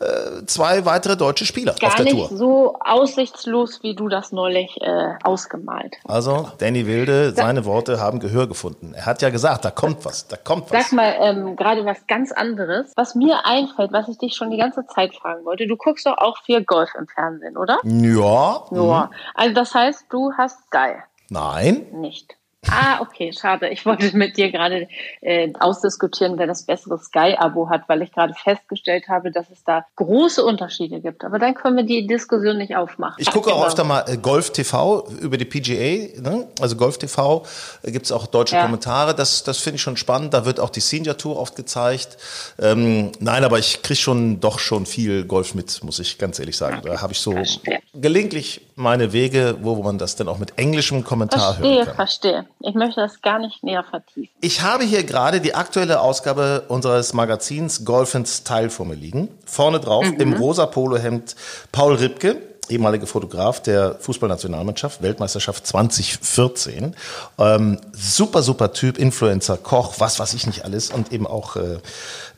äh, 0.00 0.44
zwei 0.46 0.84
weitere 0.84 1.16
deutsche 1.16 1.46
Spieler 1.46 1.72
auf 1.72 1.78
Gar 1.78 1.96
der 1.96 2.04
nicht 2.06 2.28
Tour. 2.28 2.36
so 2.36 2.76
aussichtslos, 2.80 3.80
wie 3.82 3.94
du 3.94 4.08
das 4.08 4.32
neulich 4.32 4.80
äh, 4.80 5.14
ausgemalt 5.22 5.94
hast. 6.04 6.10
Also 6.10 6.48
Danny 6.58 6.86
Wilde, 6.86 7.32
seine 7.36 7.64
Worte 7.64 8.00
haben 8.00 8.18
Gehör 8.20 8.46
gefunden. 8.46 8.94
Er 8.94 9.06
hat 9.06 9.22
ja 9.22 9.30
gesagt, 9.30 9.64
da 9.64 9.70
kommt 9.70 10.04
was, 10.04 10.26
da 10.26 10.36
kommt 10.36 10.70
was. 10.70 10.82
Sag 10.84 10.92
mal, 10.92 11.14
ähm, 11.20 11.56
gerade 11.56 11.84
was 11.92 12.06
ganz 12.06 12.32
anderes, 12.32 12.92
was 12.96 13.14
mir 13.14 13.44
einfällt, 13.44 13.92
was 13.92 14.08
ich 14.08 14.18
dich 14.18 14.34
schon 14.34 14.50
die 14.50 14.56
ganze 14.56 14.86
Zeit 14.86 15.14
fragen 15.14 15.44
wollte. 15.44 15.66
Du 15.66 15.76
guckst 15.76 16.06
doch 16.06 16.16
auch 16.16 16.38
viel 16.42 16.64
Golf 16.64 16.94
im 16.98 17.06
Fernsehen, 17.06 17.56
oder? 17.56 17.78
Ja, 17.84 18.64
Ja. 18.70 19.10
Also 19.34 19.54
das 19.54 19.74
heißt, 19.74 20.06
du 20.08 20.32
hast 20.36 20.58
Sky 20.66 20.94
nein. 21.28 21.86
nicht. 21.92 22.36
Ah, 22.70 23.00
okay, 23.00 23.32
schade. 23.32 23.68
Ich 23.70 23.84
wollte 23.84 24.16
mit 24.16 24.36
dir 24.36 24.50
gerade 24.52 24.88
äh, 25.20 25.52
ausdiskutieren, 25.58 26.38
wer 26.38 26.46
das 26.46 26.62
bessere 26.64 26.96
Sky-Abo 26.96 27.68
hat, 27.68 27.88
weil 27.88 28.02
ich 28.02 28.12
gerade 28.12 28.34
festgestellt 28.34 29.08
habe, 29.08 29.32
dass 29.32 29.50
es 29.50 29.64
da 29.64 29.84
große 29.96 30.44
Unterschiede 30.44 31.00
gibt. 31.00 31.24
Aber 31.24 31.38
dann 31.40 31.54
können 31.54 31.76
wir 31.76 31.82
die 31.84 32.06
Diskussion 32.06 32.58
nicht 32.58 32.76
aufmachen. 32.76 33.16
Ich 33.18 33.30
gucke 33.30 33.52
auch 33.52 33.66
öfter 33.66 33.82
mal 33.82 34.04
äh, 34.06 34.16
Golf 34.16 34.50
TV 34.50 35.06
über 35.20 35.36
die 35.36 35.44
PGA, 35.44 36.20
ne? 36.22 36.46
also 36.60 36.76
Golf 36.76 36.98
TV 36.98 37.44
äh, 37.82 37.90
gibt's 37.90 38.12
auch 38.12 38.26
deutsche 38.26 38.54
Ja. 38.54 38.62
Kommentare, 38.62 39.14
das, 39.14 39.42
das 39.42 39.58
finde 39.58 39.76
ich 39.76 39.82
schon 39.82 39.96
spannend, 39.96 40.32
da 40.32 40.44
wird 40.44 40.60
auch 40.60 40.70
die 40.70 40.80
Senior 40.80 41.16
Tour 41.18 41.38
oft 41.38 41.56
gezeigt. 41.56 42.16
Ähm, 42.60 43.10
nein, 43.18 43.42
aber 43.44 43.58
ich 43.58 43.82
kriege 43.82 43.98
schon 43.98 44.38
doch 44.40 44.60
schon 44.60 44.86
viel 44.86 45.24
Golf 45.24 45.54
mit, 45.54 45.82
muss 45.82 45.98
ich 45.98 46.16
ganz 46.16 46.38
ehrlich 46.38 46.56
sagen. 46.56 46.80
Da 46.84 47.02
habe 47.02 47.12
ich 47.12 47.18
so 47.18 47.32
Verstehe. 47.32 47.80
gelegentlich 47.92 48.60
meine 48.76 49.12
Wege, 49.12 49.56
wo 49.62 49.74
man 49.82 49.98
das 49.98 50.14
dann 50.16 50.28
auch 50.28 50.38
mit 50.38 50.58
englischem 50.58 51.02
Kommentar 51.04 51.58
hören 51.58 51.64
Verstehe, 51.64 51.84
kann. 51.86 51.94
verstehe. 51.96 52.46
Ich 52.64 52.74
möchte 52.74 53.00
das 53.00 53.20
gar 53.22 53.38
nicht 53.38 53.62
näher 53.62 53.84
vertiefen. 53.84 54.32
Ich 54.40 54.62
habe 54.62 54.84
hier 54.84 55.04
gerade 55.04 55.40
die 55.40 55.54
aktuelle 55.54 56.00
Ausgabe 56.00 56.64
unseres 56.68 57.12
Magazins 57.12 57.84
Golf 57.84 58.14
and 58.14 58.28
Style 58.28 58.70
vor 58.70 58.86
mir 58.86 58.94
liegen. 58.94 59.28
Vorne 59.44 59.80
drauf 59.80 60.04
im 60.18 60.32
rosa 60.34 60.66
Polohemd 60.66 61.34
Paul 61.72 61.94
Ripke, 61.94 62.40
ehemaliger 62.68 63.06
Fotograf 63.06 63.60
der 63.62 63.96
Fußballnationalmannschaft, 63.96 65.02
Weltmeisterschaft 65.02 65.66
2014. 65.66 66.94
Ähm, 67.38 67.78
super, 67.92 68.42
super 68.42 68.72
Typ, 68.72 68.98
Influencer, 68.98 69.56
Koch, 69.56 69.94
was 69.98 70.18
weiß 70.18 70.34
ich 70.34 70.46
nicht 70.46 70.64
alles 70.64 70.90
und 70.90 71.12
eben 71.12 71.26
auch, 71.26 71.56
äh, 71.56 71.78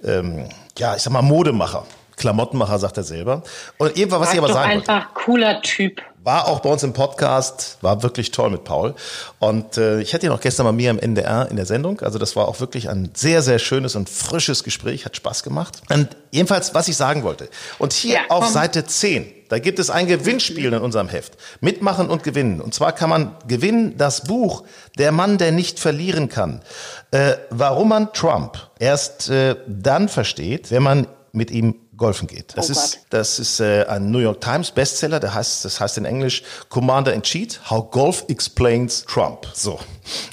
ähm, 0.04 0.48
ja, 0.78 0.96
ich 0.96 1.02
sag 1.02 1.12
mal 1.12 1.22
Modemacher. 1.22 1.84
Klamottenmacher, 2.16 2.78
sagt 2.78 2.96
er 2.96 3.02
selber. 3.02 3.42
Und 3.78 3.96
eben, 3.96 4.10
was 4.12 4.32
ich 4.32 4.36
Sag 4.36 4.38
aber 4.38 4.48
doch 4.48 4.54
sagen 4.54 4.74
wollte. 4.74 4.92
einfach 4.92 5.14
cooler 5.14 5.60
Typ. 5.62 6.00
War 6.24 6.48
auch 6.48 6.60
bei 6.60 6.70
uns 6.70 6.82
im 6.82 6.94
Podcast, 6.94 7.76
war 7.82 8.02
wirklich 8.02 8.30
toll 8.30 8.48
mit 8.48 8.64
Paul. 8.64 8.94
Und 9.40 9.76
äh, 9.76 10.00
ich 10.00 10.14
hatte 10.14 10.24
ihn 10.24 10.32
auch 10.32 10.40
gestern 10.40 10.64
bei 10.64 10.72
mir 10.72 10.88
im 10.88 10.98
NDR 10.98 11.50
in 11.50 11.56
der 11.56 11.66
Sendung. 11.66 12.00
Also 12.00 12.18
das 12.18 12.34
war 12.34 12.48
auch 12.48 12.60
wirklich 12.60 12.88
ein 12.88 13.10
sehr, 13.12 13.42
sehr 13.42 13.58
schönes 13.58 13.94
und 13.94 14.08
frisches 14.08 14.64
Gespräch, 14.64 15.04
hat 15.04 15.16
Spaß 15.16 15.42
gemacht. 15.42 15.82
Und 15.90 16.16
jedenfalls, 16.30 16.72
was 16.72 16.88
ich 16.88 16.96
sagen 16.96 17.24
wollte. 17.24 17.50
Und 17.78 17.92
hier 17.92 18.14
Ja, 18.14 18.20
auf. 18.30 18.48
Seite 18.48 18.86
10, 18.86 19.26
da 19.50 19.58
gibt 19.58 19.78
es 19.78 19.90
ein 19.90 20.06
Gewinnspiel 20.06 20.72
in 20.72 20.80
unserem 20.80 21.10
Heft. 21.10 21.34
Mitmachen 21.60 22.08
und 22.08 22.22
gewinnen. 22.22 22.62
Und 22.62 22.72
zwar 22.72 22.92
kann 22.92 23.10
man 23.10 23.36
gewinnen 23.46 23.98
das 23.98 24.24
Buch 24.24 24.64
Der 24.96 25.12
Mann, 25.12 25.36
der 25.36 25.52
nicht 25.52 25.78
verlieren 25.78 26.30
kann. 26.30 26.62
Äh, 27.10 27.34
warum 27.50 27.90
man 27.90 28.14
Trump 28.14 28.70
erst 28.78 29.28
äh, 29.28 29.56
dann 29.68 30.08
versteht, 30.08 30.70
wenn 30.70 30.82
man 30.82 31.06
mit 31.32 31.50
ihm 31.50 31.74
golfen 31.98 32.28
geht. 32.28 32.56
Das 32.56 32.68
Oh 32.68 32.72
ist. 32.72 33.00
Das 33.14 33.38
ist 33.38 33.60
äh, 33.60 33.84
ein 33.84 34.10
New 34.10 34.18
York 34.18 34.40
Times 34.40 34.72
Bestseller. 34.72 35.20
Der 35.20 35.34
heißt, 35.34 35.64
das 35.64 35.78
heißt 35.78 35.98
in 35.98 36.04
Englisch 36.04 36.42
Commander 36.68 37.14
in 37.14 37.22
Chief: 37.22 37.60
How 37.70 37.88
Golf 37.88 38.24
Explains 38.26 39.04
Trump. 39.04 39.46
So. 39.52 39.78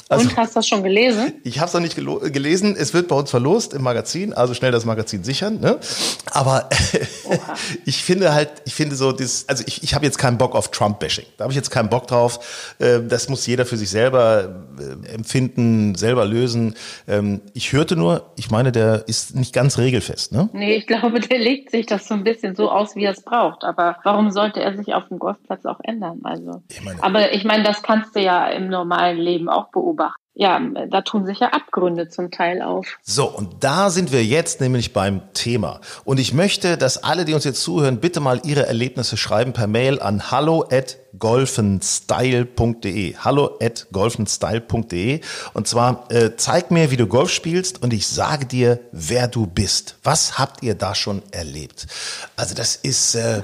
Also, 0.10 0.28
Und 0.28 0.36
hast 0.36 0.56
du 0.56 0.60
das 0.60 0.68
schon 0.68 0.84
gelesen? 0.84 1.34
Ich 1.46 1.60
habe 1.60 1.68
es 1.68 1.74
noch 1.74 1.80
nicht 1.80 1.96
gelesen. 1.96 2.76
Es 2.78 2.94
wird 2.94 3.08
bei 3.08 3.16
uns 3.16 3.30
verlost 3.30 3.74
im 3.74 3.82
Magazin, 3.82 4.34
also 4.34 4.54
schnell 4.54 4.72
das 4.72 4.84
Magazin 4.84 5.24
sichern. 5.24 5.62
Ne? 5.62 5.80
Aber 6.32 6.70
ich 7.86 8.04
finde 8.04 8.34
halt, 8.34 8.50
ich 8.66 8.74
finde 8.74 8.98
so, 8.98 9.14
das, 9.14 9.46
also 9.48 9.64
ich, 9.66 9.84
ich 9.84 9.94
habe 9.94 10.06
jetzt 10.06 10.18
keinen 10.18 10.38
Bock 10.38 10.54
auf 10.54 10.72
Trump-Bashing. 10.72 11.26
Da 11.38 11.46
habe 11.46 11.54
ich 11.54 11.56
jetzt 11.56 11.72
keinen 11.72 11.90
Bock 11.90 12.08
drauf. 12.08 12.76
Äh, 12.80 13.00
das 13.08 13.30
muss 13.30 13.48
jeder 13.48 13.66
für 13.66 13.78
sich 13.78 13.90
selber 13.90 14.66
äh, 14.78 15.14
empfinden, 15.14 15.96
selber 15.96 16.26
lösen. 16.26 16.76
Ähm, 17.08 17.40
ich 17.54 17.72
hörte 17.72 17.96
nur, 17.96 18.32
ich 18.36 18.52
meine, 18.52 18.74
der 18.74 19.08
ist 19.08 19.36
nicht 19.36 19.54
ganz 19.54 19.78
regelfest. 19.78 20.34
Ne? 20.34 20.50
Nee, 20.52 20.76
ich 20.76 20.88
glaube, 20.88 21.22
der 21.22 21.40
legt 21.40 21.72
sich 21.72 21.86
das 21.86 22.10
so 22.10 22.16
ein 22.16 22.26
bisschen 22.26 22.56
so 22.58 22.70
aus, 22.72 22.96
wie 22.96 23.04
er 23.04 23.12
es 23.12 23.24
braucht. 23.24 23.64
Aber 23.64 23.98
warum 24.04 24.32
sollte 24.32 24.62
er 24.62 24.76
sich 24.76 24.94
auf 24.94 25.08
dem 25.08 25.20
Golfplatz 25.20 25.66
auch 25.66 25.80
ändern? 25.84 26.22
Also, 26.24 26.62
ich 26.70 26.84
meine, 26.84 27.04
aber 27.04 27.34
ich 27.34 27.44
meine, 27.44 27.64
das 27.64 27.84
kannst 27.84 28.16
du 28.16 28.22
ja 28.22 28.48
im 28.48 28.70
normalen 28.70 29.18
Leben 29.18 29.50
auch 29.50 29.70
beobachten 29.70 30.21
ja, 30.34 30.62
da 30.90 31.02
tun 31.02 31.26
sich 31.26 31.40
ja 31.40 31.50
Abgründe 31.50 32.08
zum 32.08 32.32
Teil 32.32 32.62
auf. 32.62 32.98
So, 33.02 33.28
und 33.28 33.66
da 33.66 33.90
sind 33.90 34.14
wir 34.14 34.24
jetzt 34.24 34.62
nämlich 34.62 34.94
beim 34.94 35.34
Thema. 35.34 35.82
Und 36.06 36.22
ich 36.22 36.34
möchte, 36.34 36.78
dass 36.78 37.04
alle, 37.04 37.26
die 37.26 37.34
uns 37.34 37.44
jetzt 37.44 37.62
zuhören, 37.62 38.00
bitte 38.00 38.22
mal 38.22 38.40
ihre 38.46 38.66
Erlebnisse 38.66 39.18
schreiben 39.18 39.52
per 39.52 39.68
Mail 39.68 40.00
an 40.00 40.32
hallo 40.32 40.64
at 40.72 41.00
golfenstyle.de. 41.20 43.18
Hallo 43.18 43.58
at 43.62 43.88
golfenstyle.de. 43.92 45.20
Und 45.54 45.68
zwar 45.68 46.10
äh, 46.10 46.38
zeig 46.38 46.72
mir, 46.72 46.92
wie 46.92 46.98
du 46.98 47.08
Golf 47.08 47.30
spielst 47.32 47.84
und 47.84 47.92
ich 47.92 48.08
sage 48.08 48.46
dir, 48.46 48.80
wer 48.94 49.28
du 49.28 49.48
bist. 49.48 49.98
Was 50.04 50.40
habt 50.40 50.64
ihr 50.64 50.76
da 50.76 50.96
schon 50.96 51.24
erlebt? 51.32 51.88
Also 52.38 52.56
das 52.56 52.78
ist... 52.78 53.16
Äh, 53.16 53.42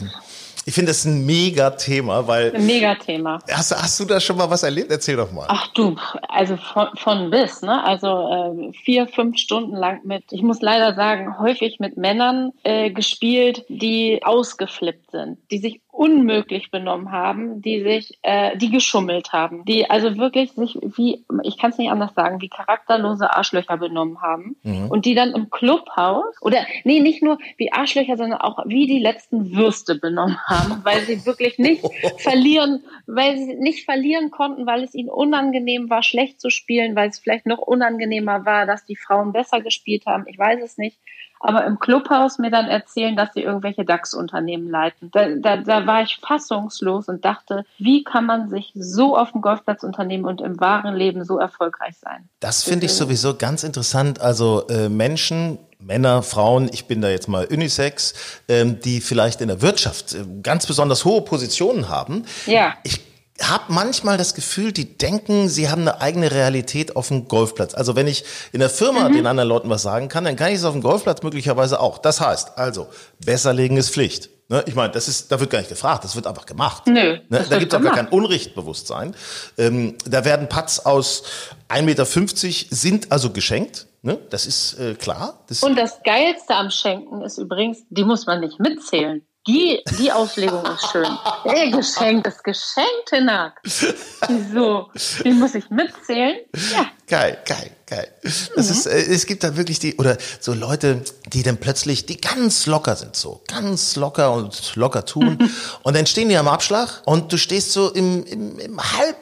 ich 0.67 0.73
finde 0.73 0.89
das 0.89 1.05
ein 1.05 1.25
Mega-Thema, 1.25 2.27
weil. 2.27 2.53
Ein 2.53 2.65
Mega-Thema. 2.65 3.39
Hast, 3.49 3.71
hast 3.71 3.97
du 4.01 4.03
da 4.03 4.19
schon 4.19 4.35
mal 4.35 4.49
was 4.49 4.63
erlebt? 4.63 4.91
Erzähl 4.91 5.15
doch 5.15 5.31
mal. 5.31 5.45
Ach 5.47 5.67
du, 5.67 5.95
also 6.27 6.57
von, 6.57 6.89
von 6.95 7.29
bis, 7.29 7.61
ne? 7.61 7.81
Also 7.85 8.07
äh, 8.09 8.73
vier, 8.83 9.07
fünf 9.07 9.37
Stunden 9.37 9.77
lang 9.77 10.01
mit, 10.03 10.25
ich 10.31 10.41
muss 10.41 10.61
leider 10.61 10.93
sagen, 10.93 11.39
häufig 11.39 11.79
mit 11.79 11.95
Männern 11.95 12.51
äh, 12.63 12.91
gespielt, 12.91 13.63
die 13.69 14.19
ausgeflippt 14.25 15.11
sind, 15.11 15.37
die 15.51 15.59
sich 15.59 15.79
unmöglich 15.97 16.69
benommen 16.69 17.11
haben, 17.11 17.61
die 17.61 17.81
sich, 17.81 18.19
äh, 18.21 18.55
die 18.57 18.69
geschummelt 18.69 19.33
haben, 19.33 19.65
die 19.65 19.89
also 19.89 20.17
wirklich 20.17 20.51
sich 20.51 20.77
wie, 20.95 21.25
ich 21.41 21.57
kann 21.57 21.71
es 21.71 21.79
nicht 21.79 21.89
anders 21.89 22.13
sagen, 22.13 22.39
wie 22.39 22.49
charakterlose 22.49 23.35
Arschlöcher 23.35 23.77
benommen 23.77 24.21
haben 24.21 24.57
mhm. 24.61 24.91
und 24.91 25.05
die 25.05 25.15
dann 25.15 25.33
im 25.33 25.49
Clubhaus 25.49 26.35
oder 26.41 26.65
nee, 26.83 26.99
nicht 26.99 27.23
nur 27.23 27.39
wie 27.57 27.71
Arschlöcher, 27.71 28.15
sondern 28.15 28.39
auch 28.39 28.59
wie 28.67 28.85
die 28.85 28.99
letzten 28.99 29.55
Würste 29.55 29.95
benommen 29.95 30.37
haben, 30.45 30.81
weil 30.83 31.01
sie 31.01 31.25
wirklich 31.25 31.57
nicht 31.57 31.83
verlieren, 32.19 32.83
weil 33.07 33.37
sie 33.37 33.55
nicht 33.55 33.83
verlieren 33.83 34.29
konnten, 34.29 34.67
weil 34.67 34.83
es 34.83 34.93
ihnen 34.93 35.09
unangenehm 35.09 35.89
war, 35.89 36.03
schlecht 36.03 36.39
zu 36.39 36.51
spielen, 36.51 36.95
weil 36.95 37.09
es 37.09 37.17
vielleicht 37.17 37.47
noch 37.47 37.59
unangenehmer 37.59 38.45
war, 38.45 38.67
dass 38.67 38.85
die 38.85 38.95
Frauen 38.95 39.33
besser 39.33 39.61
gespielt 39.61 40.05
haben. 40.05 40.25
Ich 40.27 40.37
weiß 40.37 40.61
es 40.63 40.77
nicht 40.77 40.99
aber 41.39 41.65
im 41.65 41.79
Clubhaus 41.79 42.39
mir 42.39 42.51
dann 42.51 42.67
erzählen, 42.67 43.15
dass 43.15 43.33
sie 43.33 43.41
irgendwelche 43.41 43.85
DAX-Unternehmen 43.85 44.69
leiten. 44.69 45.11
Da, 45.11 45.29
da, 45.35 45.57
da 45.57 45.85
war 45.85 46.01
ich 46.01 46.19
fassungslos 46.25 47.07
und 47.07 47.25
dachte, 47.25 47.65
wie 47.77 48.03
kann 48.03 48.25
man 48.25 48.49
sich 48.49 48.71
so 48.75 49.17
auf 49.17 49.31
dem 49.31 49.41
Golfplatz 49.41 49.83
unternehmen 49.83 50.25
und 50.25 50.41
im 50.41 50.59
wahren 50.59 50.95
Leben 50.95 51.23
so 51.23 51.37
erfolgreich 51.37 51.95
sein? 51.99 52.29
Das 52.39 52.63
finde 52.63 52.87
ich 52.87 52.93
sowieso 52.93 53.35
ganz 53.35 53.63
interessant. 53.63 54.19
Also 54.21 54.67
äh, 54.67 54.89
Menschen, 54.89 55.59
Männer, 55.79 56.23
Frauen, 56.23 56.69
ich 56.71 56.85
bin 56.85 57.01
da 57.01 57.09
jetzt 57.09 57.27
mal 57.27 57.45
Unisex, 57.45 58.13
ähm, 58.47 58.79
die 58.79 59.01
vielleicht 59.01 59.41
in 59.41 59.47
der 59.47 59.61
Wirtschaft 59.61 60.13
äh, 60.13 60.25
ganz 60.41 60.65
besonders 60.65 61.05
hohe 61.05 61.21
Positionen 61.21 61.89
haben. 61.89 62.25
Ja. 62.45 62.73
Ich 62.83 63.01
habe 63.41 63.65
manchmal 63.69 64.17
das 64.17 64.33
Gefühl, 64.33 64.71
die 64.71 64.97
denken, 64.97 65.47
sie 65.49 65.69
haben 65.69 65.81
eine 65.81 66.01
eigene 66.01 66.31
Realität 66.31 66.95
auf 66.95 67.09
dem 67.09 67.27
Golfplatz. 67.27 67.75
Also 67.75 67.95
wenn 67.95 68.07
ich 68.07 68.23
in 68.51 68.59
der 68.59 68.69
Firma 68.69 69.09
mhm. 69.09 69.13
den 69.13 69.27
anderen 69.27 69.49
Leuten 69.49 69.69
was 69.69 69.83
sagen 69.83 70.09
kann, 70.09 70.23
dann 70.23 70.35
kann 70.35 70.49
ich 70.49 70.55
es 70.55 70.63
auf 70.63 70.73
dem 70.73 70.81
Golfplatz 70.81 71.21
möglicherweise 71.23 71.79
auch. 71.79 71.99
Das 71.99 72.19
heißt, 72.21 72.57
also, 72.57 72.87
besser 73.23 73.53
legen 73.53 73.77
ist 73.77 73.91
Pflicht. 73.91 74.29
Ne, 74.49 74.63
ich 74.65 74.75
meine, 74.75 74.93
das 74.93 75.09
ist, 75.09 75.29
da 75.29 75.41
wird 75.41 75.49
gar 75.49 75.59
nicht 75.59 75.67
gefragt, 75.67 76.05
das 76.05 76.15
wird 76.15 76.25
einfach 76.25 76.45
gemacht. 76.45 76.87
Nö, 76.87 77.17
ne, 77.27 77.45
da 77.49 77.59
gibt 77.59 77.73
es 77.73 77.77
auch 77.77 77.83
gar 77.83 77.95
kein 77.95 78.07
Unrichtbewusstsein. 78.07 79.13
Ähm, 79.57 79.95
da 80.05 80.23
werden 80.23 80.47
Putts 80.47 80.85
aus 80.85 81.23
1,50 81.67 81.83
Meter 81.83 82.05
sind 82.05 83.11
also 83.11 83.31
geschenkt. 83.31 83.87
Ne? 84.03 84.17
Das 84.29 84.45
ist 84.45 84.79
äh, 84.79 84.95
klar. 84.95 85.43
Das 85.49 85.63
Und 85.63 85.77
das 85.77 86.01
Geilste 86.01 86.55
am 86.55 86.69
Schenken 86.69 87.21
ist 87.23 87.37
übrigens, 87.37 87.79
die 87.89 88.05
muss 88.05 88.25
man 88.25 88.39
nicht 88.39 88.57
mitzählen. 88.57 89.26
Die, 89.47 89.81
die 89.97 90.11
Auslegung 90.11 90.65
ist 90.65 90.91
schön. 90.91 91.07
Ey, 91.45 91.71
Geschenk, 91.71 92.25
das 92.25 92.43
Geschenk, 92.43 93.05
Tinak. 93.05 93.53
Wieso? 93.63 94.89
Den 95.23 95.39
muss 95.39 95.55
ich 95.55 95.69
mitzählen? 95.69 96.35
Ja. 96.73 96.87
Geil, 97.07 97.37
geil, 97.45 97.71
geil. 97.85 98.11
Das 98.23 98.49
mhm. 98.53 98.59
ist, 98.59 98.85
äh, 98.87 98.97
es 98.97 99.25
gibt 99.25 99.45
da 99.45 99.55
wirklich 99.55 99.79
die, 99.79 99.95
oder 99.95 100.17
so 100.41 100.53
Leute, 100.53 101.01
die 101.27 101.43
dann 101.43 101.55
plötzlich, 101.55 102.05
die 102.05 102.19
ganz 102.19 102.65
locker 102.65 102.97
sind, 102.97 103.15
so 103.15 103.41
ganz 103.47 103.95
locker 103.95 104.33
und 104.33 104.75
locker 104.75 105.05
tun. 105.05 105.49
und 105.83 105.95
dann 105.95 106.05
stehen 106.05 106.27
die 106.27 106.35
am 106.35 106.49
Abschlag 106.49 107.01
und 107.05 107.31
du 107.31 107.37
stehst 107.37 107.71
so 107.71 107.89
im, 107.93 108.25
im, 108.25 108.59
im 108.59 108.81
halb 108.81 109.15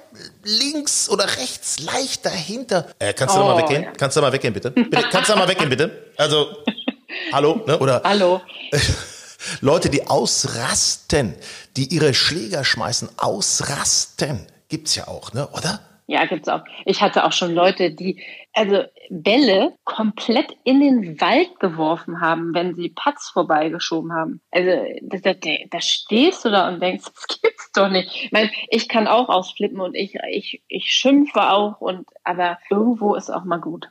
links 0.44 1.08
oder 1.08 1.26
rechts 1.38 1.80
leicht 1.82 2.26
dahinter. 2.26 2.88
Äh, 2.98 3.14
kannst 3.14 3.36
du 3.36 3.42
oh, 3.42 3.44
da 3.44 3.54
mal 3.54 3.62
weggehen? 3.62 3.84
Ja. 3.84 3.92
Kannst 3.92 4.18
du 4.18 4.22
da 4.22 4.28
mal 4.28 4.34
weggehen, 4.34 4.56
bitte? 4.56 4.72
bitte? 4.72 5.04
Kannst 5.12 5.30
du 5.30 5.34
da 5.34 5.40
mal 5.40 5.48
weggehen, 5.48 5.70
bitte? 5.70 6.14
Also, 6.18 6.48
hallo, 7.32 7.62
ne? 7.68 7.78
Oder? 7.78 8.02
Hallo. 8.04 8.42
Leute, 9.62 9.90
die 9.90 10.08
ausrasten, 10.08 11.36
die 11.78 11.94
ihre 11.94 12.14
Schläger 12.14 12.64
schmeißen, 12.64 13.10
ausrasten. 13.18 14.46
Gibt's 14.70 14.96
ja 14.96 15.08
auch, 15.08 15.34
ne? 15.34 15.48
Oder? 15.50 15.80
Ja, 16.08 16.26
gibt's 16.26 16.48
auch. 16.50 16.64
Ich 16.86 17.02
hatte 17.02 17.26
auch 17.26 17.32
schon 17.32 17.54
Leute, 17.54 17.92
die 17.92 18.22
also 18.54 18.84
Bälle 19.10 19.74
komplett 19.86 20.56
in 20.64 20.80
den 20.80 21.20
Wald 21.20 21.60
geworfen 21.60 22.22
haben, 22.22 22.54
wenn 22.54 22.76
sie 22.76 22.90
Patz 22.90 23.30
vorbeigeschoben 23.30 24.14
haben. 24.14 24.40
Also 24.52 24.72
da, 25.02 25.34
da, 25.34 25.50
da 25.70 25.82
stehst 25.82 26.46
du 26.46 26.50
da 26.50 26.70
und 26.70 26.80
denkst, 26.80 27.06
das 27.06 27.40
gibt's 27.42 27.72
doch 27.74 27.90
nicht. 27.90 28.26
Ich 28.26 28.32
meine, 28.32 28.52
ich 28.70 28.88
kann 28.88 29.08
auch 29.08 29.30
ausflippen 29.30 29.82
und 29.82 29.96
ich, 29.96 30.16
ich, 30.30 30.62
ich 30.68 30.92
schimpfe 30.92 31.50
auch 31.50 31.82
und 31.82 32.08
aber 32.24 32.60
irgendwo 32.70 33.16
ist 33.16 33.32
auch 33.32 33.44
mal 33.44 33.60
gut. 33.60 33.90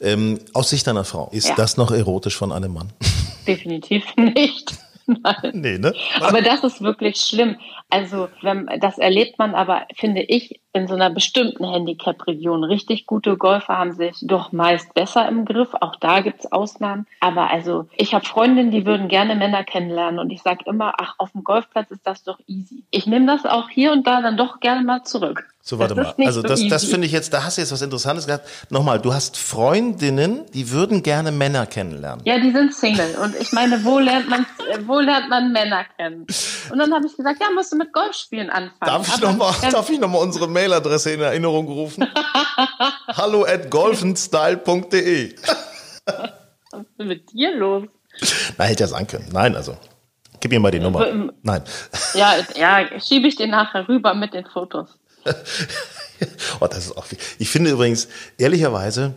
Ähm, 0.00 0.38
aus 0.54 0.70
Sicht 0.70 0.86
einer 0.88 1.04
Frau, 1.04 1.28
ist 1.32 1.48
ja. 1.48 1.54
das 1.56 1.76
noch 1.76 1.90
erotisch 1.90 2.36
von 2.36 2.52
einem 2.52 2.72
Mann? 2.72 2.92
Definitiv 3.46 4.04
nicht. 4.16 4.72
Nein. 5.06 5.50
Nee, 5.52 5.78
ne? 5.78 5.92
Aber 6.20 6.42
das 6.42 6.62
ist 6.64 6.80
wirklich 6.80 7.16
schlimm. 7.16 7.56
Also, 7.90 8.28
wenn, 8.40 8.68
das 8.80 8.98
erlebt 8.98 9.38
man 9.38 9.54
aber, 9.54 9.86
finde 9.94 10.22
ich, 10.22 10.60
in 10.72 10.86
so 10.86 10.94
einer 10.94 11.10
bestimmten 11.10 11.68
Handicap-Region. 11.68 12.64
Richtig 12.64 13.06
gute 13.06 13.36
Golfer 13.36 13.76
haben 13.76 13.92
sich 13.92 14.16
doch 14.22 14.52
meist 14.52 14.94
besser 14.94 15.28
im 15.28 15.44
Griff. 15.44 15.74
Auch 15.80 15.96
da 15.96 16.20
gibt's 16.20 16.50
Ausnahmen. 16.50 17.06
Aber 17.20 17.50
also, 17.50 17.88
ich 17.96 18.14
habe 18.14 18.24
Freundinnen, 18.24 18.70
die 18.70 18.86
würden 18.86 19.08
gerne 19.08 19.34
Männer 19.34 19.64
kennenlernen. 19.64 20.20
Und 20.20 20.30
ich 20.30 20.42
sage 20.42 20.64
immer, 20.66 20.94
ach, 20.98 21.14
auf 21.18 21.32
dem 21.32 21.44
Golfplatz 21.44 21.90
ist 21.90 22.06
das 22.06 22.22
doch 22.22 22.38
easy. 22.46 22.84
Ich 22.90 23.06
nehme 23.06 23.26
das 23.26 23.44
auch 23.44 23.68
hier 23.68 23.92
und 23.92 24.06
da 24.06 24.22
dann 24.22 24.36
doch 24.36 24.60
gerne 24.60 24.82
mal 24.82 25.02
zurück. 25.02 25.51
So, 25.64 25.78
warte 25.78 25.94
mal. 25.94 26.12
Also 26.18 26.42
so 26.42 26.48
das, 26.48 26.66
das 26.68 26.84
finde 26.84 27.06
ich 27.06 27.12
jetzt, 27.12 27.32
da 27.32 27.44
hast 27.44 27.56
du 27.56 27.60
jetzt 27.60 27.70
was 27.70 27.82
Interessantes 27.82 28.26
gehabt. 28.26 28.48
Nochmal, 28.70 28.98
du 28.98 29.14
hast 29.14 29.36
Freundinnen, 29.36 30.44
die 30.52 30.70
würden 30.70 31.04
gerne 31.04 31.30
Männer 31.30 31.66
kennenlernen. 31.66 32.24
Ja, 32.26 32.40
die 32.40 32.50
sind 32.50 32.74
Single. 32.74 33.14
Und 33.22 33.36
ich 33.36 33.52
meine, 33.52 33.84
wo 33.84 34.00
lernt 34.00 34.28
man, 34.28 34.44
wo 34.86 34.98
lernt 34.98 35.28
man 35.30 35.52
Männer 35.52 35.84
kennen? 35.96 36.26
Und 36.68 36.78
dann 36.78 36.92
habe 36.92 37.06
ich 37.06 37.16
gesagt, 37.16 37.40
ja, 37.40 37.46
musst 37.54 37.72
du 37.72 37.76
mit 37.76 37.92
Golfspielen 37.92 38.50
anfangen. 38.50 38.74
Darf 38.80 39.08
ich 39.88 40.00
nochmal 40.00 40.20
noch 40.20 40.20
unsere 40.20 40.48
Mailadresse 40.48 41.12
in 41.12 41.20
Erinnerung 41.20 41.68
rufen? 41.68 42.08
Hallo 43.06 43.44
at 43.44 43.70
golfenstyle.de. 43.70 45.36
Was 46.72 46.80
ist 46.80 46.98
denn 46.98 47.06
mit 47.06 47.32
dir 47.32 47.56
los? 47.56 47.84
Na, 48.58 48.64
hätte 48.64 48.82
ja 48.82 48.88
sagen 48.88 49.06
können. 49.06 49.28
Nein, 49.32 49.54
also. 49.54 49.76
Gib 50.40 50.50
mir 50.50 50.58
mal 50.58 50.72
die 50.72 50.80
Nummer. 50.80 51.06
Nein. 51.42 51.62
Ja, 52.14 52.34
ja, 52.56 53.00
schiebe 53.00 53.28
ich 53.28 53.36
dir 53.36 53.46
nachher 53.46 53.88
rüber 53.88 54.12
mit 54.14 54.34
den 54.34 54.44
Fotos. 54.44 54.98
oh, 56.60 56.66
das 56.66 56.86
ist 56.86 56.96
auch 56.96 57.04
viel. 57.04 57.18
Ich 57.38 57.50
finde 57.50 57.70
übrigens, 57.70 58.08
ehrlicherweise, 58.38 59.14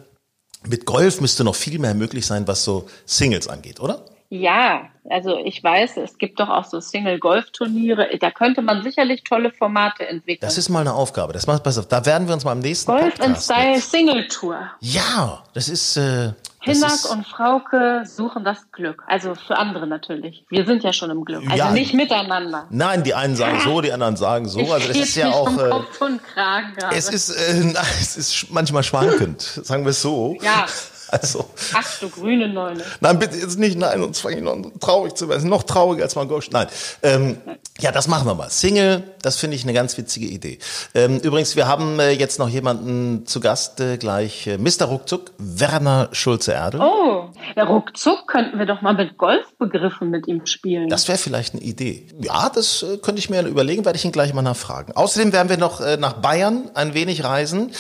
mit 0.67 0.85
Golf 0.85 1.21
müsste 1.21 1.43
noch 1.43 1.55
viel 1.55 1.79
mehr 1.79 1.93
möglich 1.93 2.25
sein, 2.25 2.47
was 2.47 2.63
so 2.63 2.89
Singles 3.05 3.47
angeht, 3.47 3.79
oder? 3.79 4.05
Ja, 4.29 4.89
also 5.09 5.37
ich 5.37 5.63
weiß, 5.63 5.97
es 5.97 6.17
gibt 6.17 6.39
doch 6.39 6.49
auch 6.49 6.65
so 6.65 6.79
Single-Golf-Turniere. 6.79 8.17
Da 8.19 8.31
könnte 8.31 8.61
man 8.61 8.83
sicherlich 8.83 9.23
tolle 9.23 9.51
Formate 9.51 10.07
entwickeln. 10.07 10.47
Das 10.47 10.57
ist 10.57 10.69
mal 10.69 10.81
eine 10.81 10.93
Aufgabe. 10.93 11.33
Das 11.33 11.45
macht 11.47 11.63
pass 11.63 11.77
auf, 11.77 11.87
da 11.87 12.05
werden 12.05 12.27
wir 12.27 12.33
uns 12.33 12.43
mal 12.43 12.53
am 12.53 12.59
nächsten 12.59 12.91
Golf 12.91 13.15
Podcast 13.15 13.45
Style 13.45 13.79
Single 13.79 14.27
Tour. 14.27 14.59
Ja, 14.79 15.43
das 15.53 15.69
ist. 15.69 15.97
Äh, 15.97 16.33
Hinnack 16.65 17.11
und 17.11 17.27
Frauke 17.27 18.03
suchen 18.05 18.43
das 18.43 18.71
Glück. 18.71 19.03
Also 19.05 19.35
für 19.35 19.55
andere 19.55 19.85
natürlich. 19.85 20.45
Wir 20.49 20.65
sind 20.65 20.83
ja 20.83 20.93
schon 20.93 21.11
im 21.11 21.23
Glück. 21.23 21.43
Also 21.43 21.57
ja, 21.57 21.71
nicht 21.71 21.93
miteinander. 21.93 22.65
Nein, 22.71 23.03
die 23.03 23.13
einen 23.13 23.35
sagen 23.35 23.59
so, 23.63 23.81
die 23.81 23.91
anderen 23.91 24.15
sagen 24.15 24.47
so. 24.47 24.59
Ich 24.59 24.71
also 24.71 24.87
das 24.87 24.97
ist 24.97 25.15
ja 25.15 25.29
auch. 25.29 25.55
Äh, 25.55 25.69
Kopf 25.69 26.01
und 26.01 26.23
Kragen 26.23 26.73
es 26.91 27.09
ist, 27.09 27.29
äh, 27.29 27.73
es 28.01 28.17
ist 28.17 28.47
manchmal 28.49 28.81
schwankend, 28.81 29.41
sagen 29.41 29.85
wir 29.85 29.91
es 29.91 30.01
so. 30.01 30.37
Ja. 30.41 30.65
Also. 31.09 31.45
Ach 31.73 31.99
du 31.99 32.09
grüne 32.09 32.49
Neune. 32.49 32.83
Nein, 32.99 33.19
bitte 33.19 33.37
jetzt 33.37 33.59
nicht, 33.59 33.77
nein, 33.77 33.99
sonst 33.99 34.19
fange 34.19 34.37
ich 34.37 34.41
noch 34.41 34.57
traurig 34.79 35.15
zu 35.15 35.29
werden. 35.29 35.49
Noch 35.49 35.63
trauriger 35.63 36.03
als 36.03 36.15
mein 36.15 36.27
Golf. 36.27 36.49
Nein. 36.51 36.67
Ähm, 37.03 37.37
ja, 37.79 37.91
das 37.91 38.07
machen 38.07 38.27
wir 38.27 38.35
mal. 38.35 38.49
Single, 38.49 39.03
das 39.21 39.37
finde 39.37 39.55
ich 39.55 39.63
eine 39.63 39.73
ganz 39.73 39.97
witzige 39.97 40.25
Idee. 40.25 40.59
Ähm, 40.93 41.19
übrigens, 41.19 41.55
wir 41.55 41.67
haben 41.67 41.99
äh, 41.99 42.11
jetzt 42.11 42.39
noch 42.39 42.49
jemanden 42.49 43.25
zu 43.25 43.39
Gast, 43.39 43.79
äh, 43.79 43.97
gleich 43.97 44.47
äh, 44.47 44.57
Mr. 44.57 44.85
Ruckzuck, 44.85 45.31
Werner 45.37 46.09
Schulze-Erdel. 46.11 46.81
Oh, 46.81 47.29
ja, 47.55 47.63
ruckzuck 47.63 48.27
könnten 48.27 48.59
wir 48.59 48.65
doch 48.65 48.81
mal 48.81 48.93
mit 48.93 49.17
Golfbegriffen 49.17 50.09
mit 50.09 50.27
ihm 50.27 50.45
spielen. 50.45 50.89
Das 50.89 51.07
wäre 51.07 51.17
vielleicht 51.17 51.53
eine 51.53 51.63
Idee. 51.63 52.07
Ja, 52.19 52.49
das 52.49 52.83
äh, 52.83 52.97
könnte 52.97 53.19
ich 53.19 53.29
mir 53.29 53.45
überlegen, 53.45 53.85
werde 53.85 53.97
ich 53.97 54.05
ihn 54.05 54.11
gleich 54.11 54.33
mal 54.33 54.41
nachfragen. 54.41 54.93
Außerdem 54.93 55.33
werden 55.33 55.49
wir 55.49 55.57
noch 55.57 55.81
äh, 55.81 55.97
nach 55.97 56.13
Bayern 56.13 56.69
ein 56.73 56.93
wenig 56.93 57.23
reisen. 57.23 57.71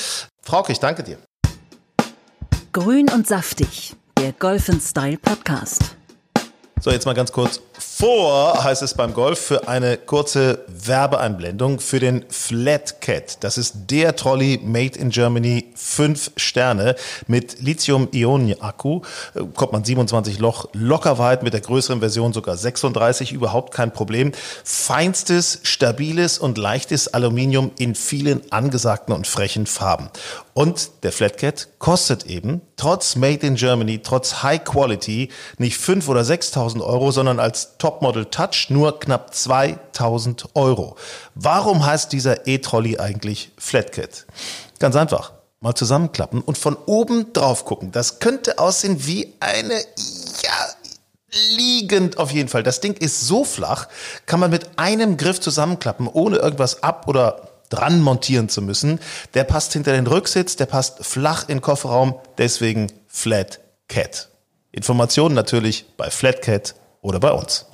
Frauke, 0.41 0.71
ich 0.71 0.79
danke 0.79 1.03
dir. 1.03 1.17
Grün 2.75 3.09
und 3.09 3.25
saftig, 3.25 3.95
der 4.17 4.33
Golf 4.33 4.69
Style 4.81 5.17
Podcast. 5.17 5.95
So, 6.81 6.91
jetzt 6.91 7.05
mal 7.05 7.13
ganz 7.13 7.31
kurz. 7.31 7.61
Vor 7.77 8.63
heißt 8.63 8.81
es 8.83 8.93
beim 8.93 9.13
Golf 9.13 9.39
für 9.39 9.67
eine 9.67 9.97
kurze 9.97 10.65
Werbeeinblendung 10.67 11.79
für 11.79 11.99
den 11.99 12.25
Flat 12.29 13.01
Cat. 13.01 13.43
Das 13.43 13.57
ist 13.57 13.73
der 13.89 14.15
Trolley 14.15 14.59
made 14.63 14.97
in 14.97 15.09
Germany, 15.09 15.71
fünf 15.75 16.31
Sterne 16.37 16.95
mit 17.27 17.61
Lithium-Ionen-Akku. 17.61 19.01
Kommt 19.55 19.71
man 19.71 19.83
27 19.83 20.39
Loch 20.39 20.69
locker 20.73 21.17
weit, 21.17 21.43
mit 21.43 21.53
der 21.53 21.61
größeren 21.61 21.99
Version 21.99 22.33
sogar 22.33 22.57
36, 22.57 23.31
überhaupt 23.31 23.73
kein 23.73 23.91
Problem. 23.91 24.31
Feinstes, 24.63 25.59
stabiles 25.63 26.37
und 26.37 26.57
leichtes 26.57 27.13
Aluminium 27.13 27.71
in 27.77 27.95
vielen 27.95 28.41
angesagten 28.51 29.13
und 29.13 29.27
frechen 29.27 29.65
Farben. 29.65 30.09
Und 30.53 31.03
der 31.03 31.11
Flatcat 31.11 31.67
kostet 31.79 32.27
eben, 32.27 32.61
trotz 32.77 33.15
Made 33.15 33.45
in 33.45 33.55
Germany, 33.55 33.99
trotz 34.01 34.43
High 34.43 34.63
Quality, 34.63 35.29
nicht 35.57 35.79
5.000 35.79 36.07
oder 36.07 36.21
6.000 36.21 36.81
Euro, 36.81 37.11
sondern 37.11 37.39
als 37.39 37.64
Topmodel 37.77 38.25
Touch 38.25 38.67
nur 38.69 38.99
knapp 38.99 39.31
2.000 39.31 40.47
Euro. 40.55 40.95
Warum 41.35 41.85
heißt 41.85 42.11
dieser 42.11 42.47
E-Trolley 42.47 42.99
eigentlich 42.99 43.51
Flatcat? 43.57 44.25
Ganz 44.79 44.95
einfach. 44.95 45.33
Mal 45.61 45.73
zusammenklappen 45.73 46.41
und 46.41 46.57
von 46.57 46.75
oben 46.85 47.33
drauf 47.33 47.65
gucken. 47.65 47.91
Das 47.91 48.19
könnte 48.19 48.59
aussehen 48.59 49.07
wie 49.07 49.33
eine, 49.39 49.73
ja, 49.73 50.53
liegend 51.55 52.17
auf 52.17 52.31
jeden 52.31 52.49
Fall. 52.49 52.63
Das 52.63 52.81
Ding 52.81 52.93
ist 52.93 53.21
so 53.21 53.43
flach, 53.43 53.87
kann 54.25 54.39
man 54.39 54.51
mit 54.51 54.77
einem 54.77 55.17
Griff 55.17 55.39
zusammenklappen, 55.39 56.07
ohne 56.07 56.37
irgendwas 56.37 56.83
ab 56.83 57.07
oder 57.07 57.49
dran 57.69 58.01
montieren 58.01 58.49
zu 58.49 58.61
müssen. 58.61 58.99
Der 59.33 59.43
passt 59.43 59.73
hinter 59.73 59.93
den 59.93 60.07
Rücksitz, 60.07 60.55
der 60.55 60.65
passt 60.65 61.03
flach 61.05 61.43
in 61.43 61.57
den 61.57 61.61
Kofferraum, 61.61 62.15
deswegen 62.37 62.91
Flat 63.07 63.59
Cat. 63.87 64.29
Informationen 64.71 65.35
natürlich 65.35 65.85
bei 65.97 66.09
Flatcat 66.09 66.75
oder 67.05 67.19
bei 67.19 67.31
uns. 67.31 67.65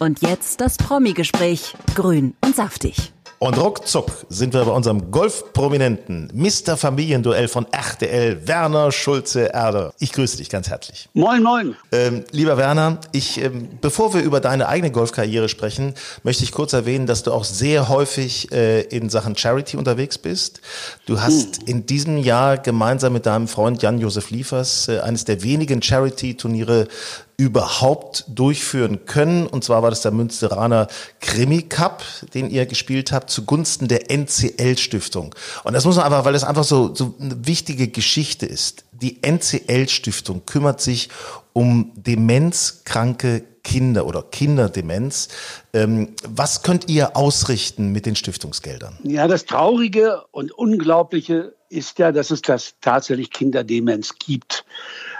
Und 0.00 0.20
jetzt 0.20 0.60
das 0.60 0.76
Promi-Gespräch. 0.78 1.76
Grün 1.94 2.34
und 2.44 2.56
saftig. 2.56 3.11
Und 3.42 3.58
ruckzuck 3.58 4.06
sind 4.28 4.54
wir 4.54 4.64
bei 4.64 4.70
unserem 4.70 5.10
Golfprominenten, 5.10 6.30
Mr. 6.32 6.76
Familienduell 6.76 7.48
von 7.48 7.66
RTL, 7.72 8.46
Werner 8.46 8.92
Schulze-Erder. 8.92 9.92
Ich 9.98 10.12
grüße 10.12 10.36
dich 10.36 10.48
ganz 10.48 10.68
herzlich. 10.68 11.08
Moin, 11.12 11.42
moin. 11.42 11.74
Ähm, 11.90 12.22
lieber 12.30 12.56
Werner, 12.56 13.00
ich, 13.10 13.42
ähm, 13.42 13.68
bevor 13.80 14.14
wir 14.14 14.22
über 14.22 14.38
deine 14.38 14.68
eigene 14.68 14.92
Golfkarriere 14.92 15.48
sprechen, 15.48 15.94
möchte 16.22 16.44
ich 16.44 16.52
kurz 16.52 16.72
erwähnen, 16.72 17.08
dass 17.08 17.24
du 17.24 17.32
auch 17.32 17.42
sehr 17.42 17.88
häufig 17.88 18.52
äh, 18.52 18.82
in 18.82 19.10
Sachen 19.10 19.36
Charity 19.36 19.76
unterwegs 19.76 20.18
bist. 20.18 20.60
Du 21.06 21.20
hast 21.20 21.62
hm. 21.62 21.66
in 21.66 21.86
diesem 21.86 22.18
Jahr 22.18 22.58
gemeinsam 22.58 23.12
mit 23.12 23.26
deinem 23.26 23.48
Freund 23.48 23.82
Jan-Josef 23.82 24.30
Liefers 24.30 24.86
äh, 24.86 25.00
eines 25.00 25.24
der 25.24 25.42
wenigen 25.42 25.82
Charity-Turniere 25.82 26.86
überhaupt 27.36 28.24
durchführen 28.28 29.04
können. 29.06 29.46
Und 29.46 29.64
zwar 29.64 29.82
war 29.82 29.90
das 29.90 30.02
der 30.02 30.12
Münsteraner 30.12 30.86
Krimi 31.20 31.62
Cup, 31.62 32.02
den 32.34 32.50
ihr 32.50 32.66
gespielt 32.66 33.12
habt, 33.12 33.30
zugunsten 33.30 33.88
der 33.88 34.10
NCL 34.10 34.78
Stiftung. 34.78 35.34
Und 35.64 35.72
das 35.72 35.84
muss 35.84 35.96
man 35.96 36.04
einfach, 36.04 36.24
weil 36.24 36.34
das 36.34 36.44
einfach 36.44 36.64
so, 36.64 36.94
so 36.94 37.14
eine 37.20 37.46
wichtige 37.46 37.88
Geschichte 37.88 38.46
ist. 38.46 38.84
Die 38.92 39.22
NCL 39.22 39.88
Stiftung 39.88 40.46
kümmert 40.46 40.80
sich 40.80 41.08
um 41.52 41.92
demenzkranke 41.96 43.44
Kinder 43.62 44.06
oder 44.06 44.22
Kinderdemenz. 44.22 45.28
Ähm, 45.72 46.14
was 46.26 46.62
könnt 46.62 46.88
ihr 46.88 47.16
ausrichten 47.16 47.92
mit 47.92 48.06
den 48.06 48.16
Stiftungsgeldern? 48.16 48.98
Ja, 49.04 49.28
das 49.28 49.44
Traurige 49.44 50.22
und 50.32 50.52
Unglaubliche 50.52 51.54
ist 51.68 51.98
ja, 51.98 52.12
dass 52.12 52.30
es 52.30 52.42
das 52.42 52.74
tatsächlich 52.80 53.30
Kinderdemenz 53.30 54.18
gibt. 54.18 54.64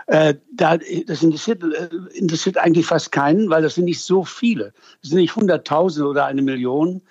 Äh, 0.06 0.35
da, 0.52 0.78
das 1.06 1.23
interessiert, 1.23 1.62
äh, 1.62 1.88
interessiert 2.14 2.59
eigentlich 2.59 2.87
fast 2.87 3.12
keinen, 3.12 3.50
weil 3.50 3.62
das 3.62 3.76
sind 3.76 3.85
nicht 3.85 4.02
so 4.02 4.25
viele. 4.25 4.73
Das 5.00 5.11
sind 5.11 5.18
nicht 5.18 5.37
Hunderttausende 5.37 6.09
oder 6.09 6.26
eine 6.26 6.42
Million. 6.42 7.03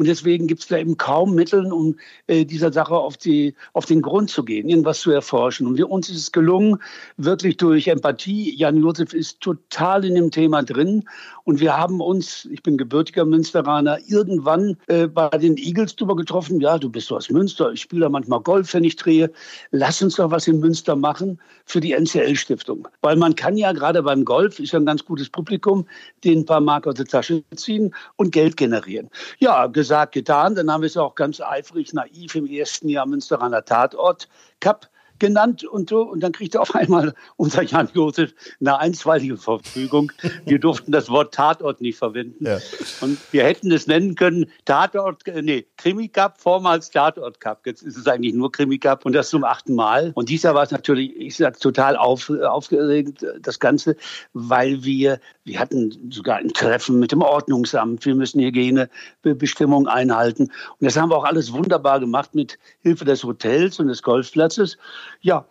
Und 0.00 0.06
deswegen 0.06 0.46
gibt 0.46 0.62
es 0.62 0.68
da 0.68 0.78
eben 0.78 0.96
kaum 0.96 1.34
Mittel, 1.34 1.70
um 1.70 1.94
äh, 2.26 2.46
dieser 2.46 2.72
Sache 2.72 2.94
auf, 2.94 3.18
die, 3.18 3.54
auf 3.74 3.84
den 3.84 4.00
Grund 4.00 4.30
zu 4.30 4.46
gehen, 4.46 4.66
irgendwas 4.66 5.00
zu 5.00 5.10
erforschen. 5.10 5.66
Und 5.66 5.76
wir, 5.76 5.90
uns 5.90 6.08
ist 6.08 6.16
es 6.16 6.32
gelungen, 6.32 6.78
wirklich 7.18 7.58
durch 7.58 7.86
Empathie. 7.86 8.56
Jan 8.56 8.78
Josef 8.78 9.12
ist 9.12 9.42
total 9.42 10.06
in 10.06 10.14
dem 10.14 10.30
Thema 10.30 10.62
drin. 10.62 11.04
Und 11.44 11.60
wir 11.60 11.76
haben 11.76 12.00
uns, 12.00 12.48
ich 12.50 12.62
bin 12.62 12.78
gebürtiger 12.78 13.26
Münsteraner, 13.26 13.98
irgendwann 14.08 14.78
äh, 14.86 15.06
bei 15.06 15.28
den 15.36 15.58
Eagles 15.58 15.96
drüber 15.96 16.16
getroffen. 16.16 16.62
Ja, 16.62 16.78
du 16.78 16.88
bist 16.88 17.12
aus 17.12 17.28
Münster, 17.28 17.70
ich 17.70 17.82
spiele 17.82 18.00
da 18.02 18.08
manchmal 18.08 18.40
Golf, 18.40 18.72
wenn 18.72 18.84
ich 18.84 18.96
drehe. 18.96 19.30
Lass 19.70 20.00
uns 20.00 20.16
doch 20.16 20.30
was 20.30 20.48
in 20.48 20.60
Münster 20.60 20.96
machen 20.96 21.38
für 21.66 21.80
die 21.80 21.92
NCL-Stiftung. 21.92 22.88
Weil 23.02 23.16
man 23.16 23.34
kann 23.34 23.58
ja 23.58 23.72
gerade 23.72 24.02
beim 24.02 24.24
Golf, 24.24 24.60
ist 24.60 24.72
ja 24.72 24.78
ein 24.78 24.86
ganz 24.86 25.04
gutes 25.04 25.28
Publikum, 25.28 25.86
den 26.24 26.38
ein 26.38 26.46
paar 26.46 26.62
Mark 26.62 26.86
aus 26.86 26.94
der 26.94 27.04
Tasche 27.04 27.42
ziehen 27.54 27.94
und 28.16 28.32
Geld 28.32 28.56
generieren. 28.56 29.10
Ja, 29.40 29.66
gesagt, 29.66 29.89
gesagt, 29.90 30.12
getan. 30.12 30.54
Dann 30.54 30.70
haben 30.70 30.82
wir 30.82 30.86
es 30.86 30.96
auch 30.96 31.16
ganz 31.16 31.40
eifrig, 31.40 31.92
naiv 31.92 32.36
im 32.36 32.46
ersten 32.46 32.88
Jahr 32.88 33.06
Münsteraner 33.06 33.64
Tatort 33.64 34.28
Cup 34.60 34.88
genannt 35.20 35.64
und 35.64 35.90
so. 35.90 36.02
Und 36.02 36.20
dann 36.20 36.32
kriegte 36.32 36.60
auf 36.60 36.74
einmal 36.74 37.14
unser 37.36 37.62
Jan 37.62 37.88
Josef 37.94 38.34
eine 38.60 38.78
einstweilige 38.78 39.36
Verfügung. 39.36 40.10
Wir 40.44 40.58
durften 40.58 40.92
das 40.92 41.08
Wort 41.08 41.34
Tatort 41.34 41.80
nicht 41.80 41.98
verwenden. 41.98 42.46
Ja. 42.46 42.58
Und 43.00 43.18
wir 43.30 43.44
hätten 43.44 43.70
es 43.70 43.86
nennen 43.86 44.14
können 44.14 44.46
Tatort, 44.64 45.26
äh, 45.28 45.42
nee, 45.42 45.66
Krimi 45.76 46.08
Cup, 46.08 46.40
vormals 46.40 46.90
Tatort 46.90 47.40
Cup. 47.40 47.66
Jetzt 47.66 47.82
ist 47.82 47.96
es 47.96 48.06
eigentlich 48.06 48.34
nur 48.34 48.50
Krimi 48.50 48.78
Cup 48.78 49.06
und 49.06 49.12
das 49.12 49.30
zum 49.30 49.44
achten 49.44 49.74
Mal. 49.74 50.12
Und 50.14 50.28
dieser 50.28 50.54
war 50.54 50.62
es 50.62 50.70
natürlich, 50.70 51.14
ich 51.16 51.36
sag, 51.36 51.60
total 51.60 51.96
auf, 51.96 52.30
aufgeregt, 52.30 53.24
das 53.40 53.60
Ganze, 53.60 53.96
weil 54.32 54.82
wir, 54.84 55.20
wir 55.44 55.60
hatten 55.60 56.10
sogar 56.10 56.36
ein 56.36 56.48
Treffen 56.48 56.98
mit 56.98 57.12
dem 57.12 57.22
Ordnungsamt. 57.22 58.04
Wir 58.04 58.14
müssen 58.14 58.40
Hygienebestimmungen 58.40 59.88
einhalten. 59.88 60.44
Und 60.44 60.50
das 60.80 60.96
haben 60.96 61.10
wir 61.10 61.16
auch 61.16 61.24
alles 61.24 61.52
wunderbar 61.52 62.00
gemacht 62.00 62.34
mit 62.34 62.58
Hilfe 62.82 63.04
des 63.04 63.22
Hotels 63.24 63.78
und 63.78 63.88
des 63.88 64.02
Golfplatzes. 64.02 64.78
Ja, 65.20 65.46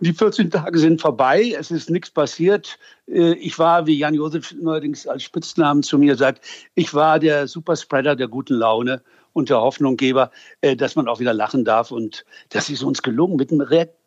die 0.00 0.12
14 0.12 0.50
Tage 0.50 0.78
sind 0.78 1.00
vorbei, 1.00 1.54
es 1.58 1.70
ist 1.70 1.90
nichts 1.90 2.10
passiert. 2.10 2.78
Äh, 3.08 3.34
ich 3.34 3.58
war, 3.58 3.86
wie 3.86 3.98
Jan 3.98 4.14
Josef 4.14 4.54
neuerdings 4.60 5.06
als 5.06 5.22
Spitznamen 5.22 5.82
zu 5.82 5.98
mir 5.98 6.16
sagt, 6.16 6.44
ich 6.74 6.94
war 6.94 7.18
der 7.18 7.48
Superspreader 7.48 8.16
der 8.16 8.28
guten 8.28 8.54
Laune 8.54 9.02
und 9.32 9.48
der 9.48 9.60
Hoffnunggeber, 9.60 10.30
äh, 10.60 10.76
dass 10.76 10.96
man 10.96 11.08
auch 11.08 11.20
wieder 11.20 11.34
lachen 11.34 11.64
darf. 11.64 11.90
Und 11.90 12.24
das 12.50 12.70
ist 12.70 12.82
uns 12.82 13.02
gelungen 13.02 13.36
mit 13.36 13.50
einem 13.50 13.62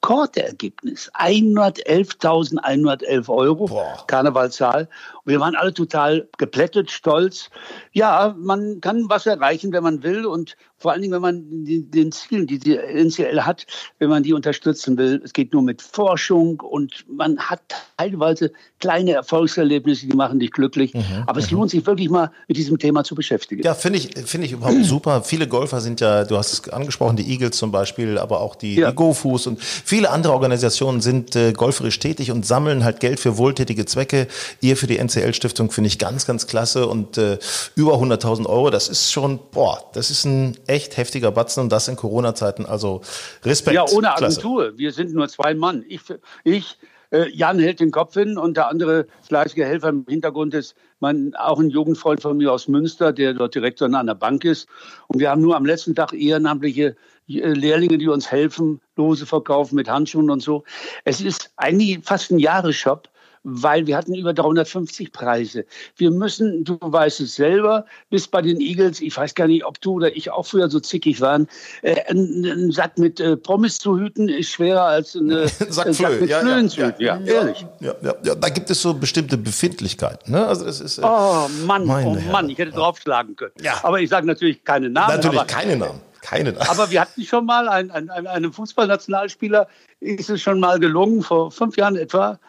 Rekordergebnis. 0.06 1.12
111.111 1.14 3.30
Euro, 3.30 3.66
Boah. 3.66 4.04
Karnevalzahl. 4.08 4.88
Und 5.24 5.32
wir 5.32 5.40
waren 5.40 5.56
alle 5.56 5.74
total 5.74 6.28
geplättet, 6.38 6.92
stolz. 6.92 7.50
Ja, 7.92 8.36
man 8.38 8.82
kann 8.82 9.10
was 9.10 9.26
erreichen, 9.26 9.74
wenn 9.74 9.82
man 9.82 10.04
will. 10.04 10.28
Und 10.28 10.56
vor 10.78 10.92
allen 10.92 11.02
Dingen, 11.02 11.14
wenn 11.14 11.22
man 11.22 11.66
die, 11.66 11.90
den 11.90 12.12
Zielen, 12.12 12.48
die 12.48 12.60
die 12.60 12.78
NCL 12.78 13.42
hat, 13.42 13.66
wenn 13.98 14.10
man 14.10 14.24
die 14.24 14.34
unterstützen 14.34 14.98
will. 14.98 15.22
Es 15.24 15.34
geht 15.34 15.54
nur 15.54 15.64
mit 15.64 15.82
Forschung 15.82 16.60
und 16.60 17.06
man 17.10 17.40
hat 17.40 17.62
teilweise 17.98 18.52
kleine 18.80 19.14
Erfolgserlebnisse, 19.14 20.06
die 20.06 20.16
machen 20.16 20.40
dich 20.40 20.52
glücklich. 20.52 20.94
Mhm, 20.94 21.24
Aber 21.26 21.40
es 21.40 21.50
mhm. 21.50 21.58
lohnt 21.58 21.72
sich 21.72 21.86
wirklich 21.88 22.10
mal 22.10 22.32
mit 22.48 22.58
diesem 22.58 22.78
Thema 22.78 23.04
zu 23.04 23.16
beschäftigen. 23.16 23.64
Ja, 23.64 23.74
finde 23.74 24.00
ich, 24.00 24.14
finde 24.26 24.48
ich 24.48 24.54
überhaupt 24.54 24.84
super. 24.84 25.24
Viele 25.24 25.48
Golfer 25.48 25.82
sind 25.82 26.02
ja, 26.02 26.26
du 26.26 26.38
hast 26.38 26.54
es 26.54 26.70
angesprochen, 26.70 27.16
die 27.16 27.32
Eagles 27.32 27.58
zum 27.58 27.72
Beispiel, 27.72 28.18
aber 28.18 28.42
auch 28.42 28.56
die, 28.56 28.76
ja. 28.76 28.90
die 28.90 28.96
GoFus 28.96 29.48
und 29.48 29.64
viele 29.64 29.95
andere 30.04 30.34
Organisationen 30.34 31.02
sind 31.02 31.36
äh, 31.36 31.54
golferisch 31.54 32.00
tätig 32.00 32.32
und 32.32 32.46
sammeln 32.46 32.84
halt 32.84 33.00
Geld 33.00 33.20
für 33.20 33.38
wohltätige 33.38 33.86
Zwecke. 33.86 34.28
Ihr 34.62 34.76
für 34.76 34.88
die 34.88 34.98
NCL-Stiftung 34.98 35.72
finde 35.72 35.88
ich 35.88 36.00
ganz, 36.00 36.26
ganz 36.26 36.48
klasse 36.48 36.88
und 36.88 37.18
äh, 37.18 37.40
über 37.76 37.94
100.000 37.94 38.46
Euro, 38.46 38.70
das 38.70 38.90
ist 38.90 39.12
schon, 39.12 39.40
boah, 39.52 39.80
das 39.94 40.12
ist 40.12 40.26
ein 40.26 40.58
echt 40.68 40.98
heftiger 40.98 41.32
Batzen 41.32 41.64
und 41.64 41.72
das 41.72 41.88
in 41.88 41.96
Corona-Zeiten. 41.96 42.66
Also 42.66 43.02
Respekt. 43.44 43.76
Ja, 43.76 43.86
ohne 43.90 44.14
Agentur. 44.16 44.64
Klasse. 44.64 44.78
Wir 44.78 44.92
sind 44.92 45.14
nur 45.14 45.30
zwei 45.30 45.54
Mann. 45.54 45.86
Ich, 45.88 46.02
ich 46.44 46.78
äh, 47.12 47.30
Jan 47.30 47.60
hält 47.60 47.80
den 47.80 47.92
Kopf 47.92 48.14
hin 48.14 48.38
und 48.38 48.58
der 48.58 48.70
andere 48.70 49.08
fleißige 49.22 49.64
Helfer 49.64 49.90
im 49.90 50.06
Hintergrund 50.08 50.54
ist 50.54 50.76
mein, 51.00 51.36
auch 51.36 51.60
ein 51.60 51.70
Jugendfreund 51.70 52.22
von 52.22 52.38
mir 52.38 52.52
aus 52.52 52.68
Münster, 52.68 53.14
der 53.14 53.34
dort 53.34 53.56
Direktor 53.56 53.88
an 53.88 53.96
einer 53.96 54.16
Bank 54.16 54.44
ist. 54.44 54.68
Und 55.08 55.20
wir 55.20 55.30
haben 55.30 55.42
nur 55.42 55.56
am 55.56 55.66
letzten 55.66 55.96
Tag 55.96 56.14
ehrenamtliche 56.14 56.96
Lehrlinge, 57.28 57.98
die 57.98 58.08
uns 58.08 58.32
helfen, 58.32 58.82
Lose 58.96 59.26
verkaufen 59.26 59.76
mit 59.76 59.90
Handschuhen 59.90 60.30
und 60.30 60.42
so. 60.42 60.64
Es 61.04 61.22
ist 61.22 61.52
eigentlich 61.58 62.00
fast 62.04 62.32
ein 62.32 62.40
Jahresshop 62.40 63.10
weil 63.46 63.86
wir 63.86 63.96
hatten 63.96 64.16
über 64.16 64.34
350 64.34 65.12
Preise. 65.12 65.66
Wir 65.96 66.12
müssen, 66.12 66.64
du 66.64 66.78
weißt 66.82 67.22
es 67.22 67.36
selber, 67.36 67.86
bis 68.10 68.28
bei 68.28 68.42
den 68.42 68.60
Eagles, 68.60 69.00
ich 69.02 69.16
weiß 69.16 69.36
gar 69.36 69.48
nicht, 69.48 69.64
ob 69.64 69.80
du 69.82 69.94
oder 69.94 70.16
ich 70.16 70.32
auch 70.32 70.46
früher 70.48 70.70
so 70.70 70.80
zickig 70.80 71.22
waren, 71.22 71.48
äh, 71.84 72.02
einen 72.10 72.72
Sack 72.72 72.98
mit 72.98 73.20
äh, 73.20 73.38
Pommes 73.38 73.78
zu 73.78 73.98
hüten 74.00 74.28
ist 74.30 74.50
schwerer 74.50 74.84
als 74.84 75.16
eine, 75.16 75.48
Sack, 75.70 75.94
Sack 75.94 76.20
mit 76.20 76.30
ja, 76.32 76.40
Flöhen 76.40 76.70
zu 76.70 76.88
hüten. 76.88 77.04
Ja, 77.04 77.20
ja, 77.20 77.34
ehrlich. 77.34 77.66
Ja, 77.80 77.94
ja, 78.02 78.16
ja, 78.24 78.36
da 78.36 78.50
gibt 78.50 78.70
es 78.72 78.82
so 78.82 78.96
bestimmte 78.96 79.38
Befindlichkeiten. 79.38 80.34
Ne? 80.34 80.46
Also 80.46 80.66
es 80.66 80.82
ist, 80.82 80.98
äh, 80.98 81.02
oh 81.04 81.48
Mann, 81.66 81.88
oh 81.88 82.18
Mann, 82.32 82.50
ich 82.50 82.58
hätte 82.58 82.72
draufschlagen 82.72 83.36
können. 83.36 83.54
Ja. 83.62 83.80
Aber 83.84 84.02
ich 84.02 84.10
sage 84.10 84.26
natürlich 84.26 84.64
keine 84.64 84.90
Namen. 84.90 85.16
Natürlich 85.16 85.48
keine 85.48 85.78
Namen. 85.78 86.02
Keine. 86.26 86.60
Aber 86.70 86.90
wir 86.90 87.02
hatten 87.02 87.24
schon 87.24 87.46
mal 87.46 87.70
einen, 87.70 88.10
einen, 88.10 88.52
Fußballnationalspieler, 88.52 89.68
ist 90.00 90.30
es 90.30 90.42
schon 90.42 90.60
mal 90.60 90.80
gelungen, 90.80 91.22
vor 91.22 91.52
fünf 91.52 91.78
Jahren 91.78 91.96
etwa, 91.96 92.40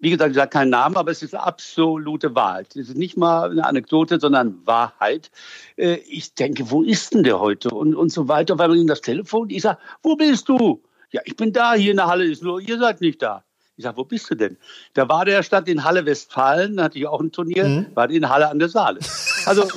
wie 0.00 0.10
gesagt, 0.10 0.32
ich 0.32 0.36
sage 0.36 0.50
keinen 0.50 0.70
Namen, 0.70 0.96
aber 0.96 1.12
es 1.12 1.22
ist 1.22 1.32
absolute 1.32 2.34
Wahrheit. 2.34 2.74
Es 2.74 2.88
ist 2.88 2.96
nicht 2.96 3.16
mal 3.16 3.52
eine 3.52 3.64
Anekdote, 3.64 4.18
sondern 4.18 4.66
Wahrheit. 4.66 5.30
Äh, 5.76 5.98
ich 6.08 6.34
denke, 6.34 6.68
wo 6.72 6.82
ist 6.82 7.14
denn 7.14 7.22
der 7.22 7.38
heute? 7.38 7.68
Und, 7.70 7.94
und 7.94 8.10
so 8.10 8.26
weiter. 8.26 8.58
Weil 8.58 8.68
man 8.68 8.78
ihm 8.78 8.88
das 8.88 9.00
Telefon, 9.00 9.48
ich 9.50 9.62
sage, 9.62 9.78
wo 10.02 10.16
bist 10.16 10.48
du? 10.48 10.82
Ja, 11.12 11.20
ich 11.24 11.36
bin 11.36 11.52
da, 11.52 11.74
hier 11.74 11.92
in 11.92 11.98
der 11.98 12.08
Halle 12.08 12.24
ist 12.24 12.42
nur, 12.42 12.60
ihr 12.60 12.78
seid 12.78 13.00
nicht 13.00 13.22
da. 13.22 13.44
Ich 13.76 13.84
sage, 13.84 13.96
wo 13.96 14.04
bist 14.04 14.28
du 14.28 14.34
denn? 14.34 14.56
Da 14.94 15.08
war 15.08 15.24
der 15.24 15.44
Stadt 15.44 15.68
in 15.68 15.84
Halle 15.84 16.04
Westfalen, 16.04 16.76
da 16.76 16.84
hatte 16.84 16.98
ich 16.98 17.06
auch 17.06 17.20
ein 17.20 17.30
Turnier, 17.30 17.68
mhm. 17.68 17.86
war 17.94 18.10
in 18.10 18.28
Halle 18.28 18.48
an 18.48 18.58
der 18.58 18.68
Saale. 18.68 18.98
Also, 19.46 19.68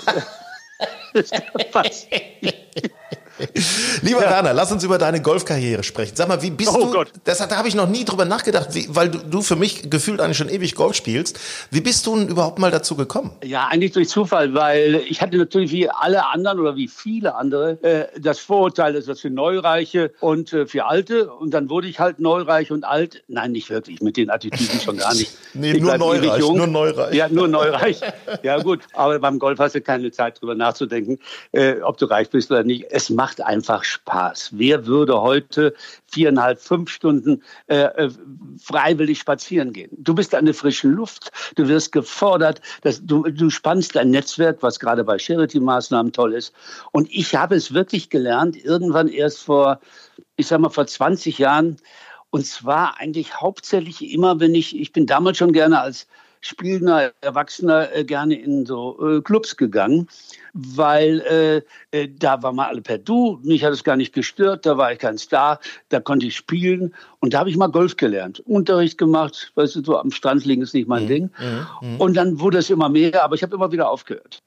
das 1.13 1.29
passt. 1.71 2.07
Lieber 4.01 4.21
ja. 4.21 4.29
Werner, 4.29 4.53
lass 4.53 4.71
uns 4.71 4.83
über 4.83 4.97
deine 4.97 5.21
Golfkarriere 5.21 5.83
sprechen. 5.83 6.15
Sag 6.15 6.27
mal, 6.27 6.41
wie 6.41 6.51
bist 6.51 6.73
oh 6.73 6.79
du? 6.79 6.91
Gott. 6.91 7.11
Das, 7.25 7.39
da 7.39 7.57
habe 7.57 7.67
ich 7.67 7.75
noch 7.75 7.87
nie 7.87 8.05
drüber 8.05 8.25
nachgedacht, 8.25 8.69
wie, 8.73 8.87
weil 8.89 9.09
du, 9.09 9.19
du 9.19 9.41
für 9.41 9.55
mich 9.55 9.89
gefühlt 9.89 10.21
eigentlich 10.21 10.37
schon 10.37 10.49
ewig 10.49 10.75
Golf 10.75 10.95
spielst. 10.95 11.39
Wie 11.71 11.81
bist 11.81 12.05
du 12.07 12.15
denn 12.15 12.27
überhaupt 12.29 12.59
mal 12.59 12.71
dazu 12.71 12.95
gekommen? 12.95 13.31
Ja, 13.43 13.67
eigentlich 13.67 13.91
durch 13.91 14.09
Zufall, 14.09 14.53
weil 14.53 15.01
ich 15.07 15.21
hatte 15.21 15.37
natürlich 15.37 15.71
wie 15.71 15.89
alle 15.89 16.27
anderen 16.27 16.59
oder 16.59 16.75
wie 16.75 16.87
viele 16.87 17.35
andere 17.35 17.83
äh, 17.83 18.19
das 18.19 18.39
Vorurteil, 18.39 18.93
dass 18.93 19.05
das 19.05 19.19
für 19.19 19.29
Neureiche 19.29 20.13
und 20.21 20.53
äh, 20.53 20.65
für 20.65 20.85
Alte. 20.85 21.31
Und 21.31 21.51
dann 21.51 21.69
wurde 21.69 21.87
ich 21.87 21.99
halt 21.99 22.19
neureich 22.19 22.71
und 22.71 22.85
alt. 22.85 23.23
Nein, 23.27 23.51
nicht 23.51 23.69
wirklich, 23.69 24.01
mit 24.01 24.17
den 24.17 24.29
Attitüden 24.29 24.79
schon 24.79 24.97
gar 24.97 25.13
nicht. 25.13 25.31
nee, 25.53 25.73
ich 25.73 25.81
nur 25.81 25.97
neureich, 25.97 26.39
nur 26.39 26.67
neureich. 26.67 27.13
Ja, 27.13 27.27
nur 27.27 27.47
neureich. 27.47 27.99
ja 28.43 28.61
gut, 28.61 28.81
aber 28.93 29.19
beim 29.19 29.39
Golf 29.39 29.59
hast 29.59 29.75
du 29.75 29.81
keine 29.81 30.11
Zeit 30.11 30.39
drüber 30.39 30.55
nachzudenken, 30.55 31.19
äh, 31.51 31.81
ob 31.81 31.97
du 31.97 32.05
reich 32.05 32.29
bist 32.29 32.49
oder 32.51 32.63
nicht. 32.63 32.85
Es 32.89 33.09
macht 33.09 33.24
macht 33.25 33.41
einfach 33.41 33.83
Spaß. 33.83 34.51
Wer 34.51 34.85
würde 34.85 35.19
heute 35.19 35.73
viereinhalb, 36.05 36.61
fünf 36.61 36.91
Stunden 36.91 37.41
äh, 37.65 37.85
äh, 37.85 38.11
freiwillig 38.63 39.17
spazieren 39.17 39.73
gehen? 39.73 39.89
Du 39.97 40.13
bist 40.13 40.35
an 40.35 40.45
der 40.45 40.53
frischen 40.53 40.91
Luft, 40.91 41.31
du 41.55 41.67
wirst 41.67 41.91
gefordert, 41.91 42.61
dass 42.83 43.03
du, 43.03 43.23
du 43.23 43.49
spannst 43.49 43.95
dein 43.95 44.11
Netzwerk, 44.11 44.61
was 44.61 44.79
gerade 44.79 45.03
bei 45.03 45.17
Charity-Maßnahmen 45.17 46.11
toll 46.11 46.35
ist. 46.35 46.53
Und 46.91 47.09
ich 47.11 47.33
habe 47.33 47.55
es 47.55 47.73
wirklich 47.73 48.11
gelernt, 48.11 48.63
irgendwann 48.63 49.07
erst 49.07 49.41
vor, 49.41 49.79
ich 50.35 50.45
sag 50.45 50.59
mal, 50.59 50.69
vor 50.69 50.85
20 50.85 51.39
Jahren. 51.39 51.77
Und 52.29 52.45
zwar 52.45 52.99
eigentlich 52.99 53.41
hauptsächlich 53.41 54.13
immer, 54.13 54.39
wenn 54.39 54.53
ich, 54.53 54.79
ich 54.79 54.91
bin 54.91 55.07
damals 55.07 55.39
schon 55.39 55.51
gerne 55.51 55.81
als 55.81 56.05
spielender 56.45 57.11
Erwachsener 57.21 57.93
äh, 57.95 58.03
gerne 58.03 58.35
in 58.35 58.65
so 58.65 58.97
äh, 59.01 59.21
Clubs 59.21 59.57
gegangen, 59.57 60.07
weil 60.53 61.21
äh, 61.91 61.97
äh, 61.97 62.07
da 62.07 62.43
war 62.43 62.53
mal 62.53 62.67
alle 62.67 62.81
per 62.81 62.99
Du, 62.99 63.39
mich 63.43 63.63
hat 63.63 63.73
es 63.73 63.83
gar 63.83 63.95
nicht 63.95 64.13
gestört, 64.13 64.65
da 64.65 64.77
war 64.77 64.91
ich 64.91 64.99
kein 64.99 65.17
Star, 65.17 65.59
da 65.89 65.99
konnte 65.99 66.27
ich 66.27 66.35
spielen 66.35 66.93
und 67.19 67.33
da 67.33 67.39
habe 67.39 67.49
ich 67.49 67.57
mal 67.57 67.67
Golf 67.67 67.97
gelernt, 67.97 68.41
Unterricht 68.41 68.97
gemacht, 68.97 69.51
weißt 69.55 69.77
du, 69.77 69.83
so 69.83 69.97
am 69.97 70.11
Strand 70.11 70.45
liegen 70.45 70.61
ist 70.61 70.75
nicht 70.75 70.87
mein 70.87 71.03
mhm. 71.03 71.07
Ding. 71.07 71.29
Mhm. 71.39 71.89
mhm. 71.89 72.01
Und 72.01 72.13
dann 72.15 72.39
wurde 72.39 72.59
es 72.59 72.69
immer 72.69 72.89
mehr, 72.89 73.23
aber 73.23 73.35
ich 73.35 73.41
habe 73.41 73.55
immer 73.55 73.71
wieder 73.71 73.89
aufgehört. 73.89 74.43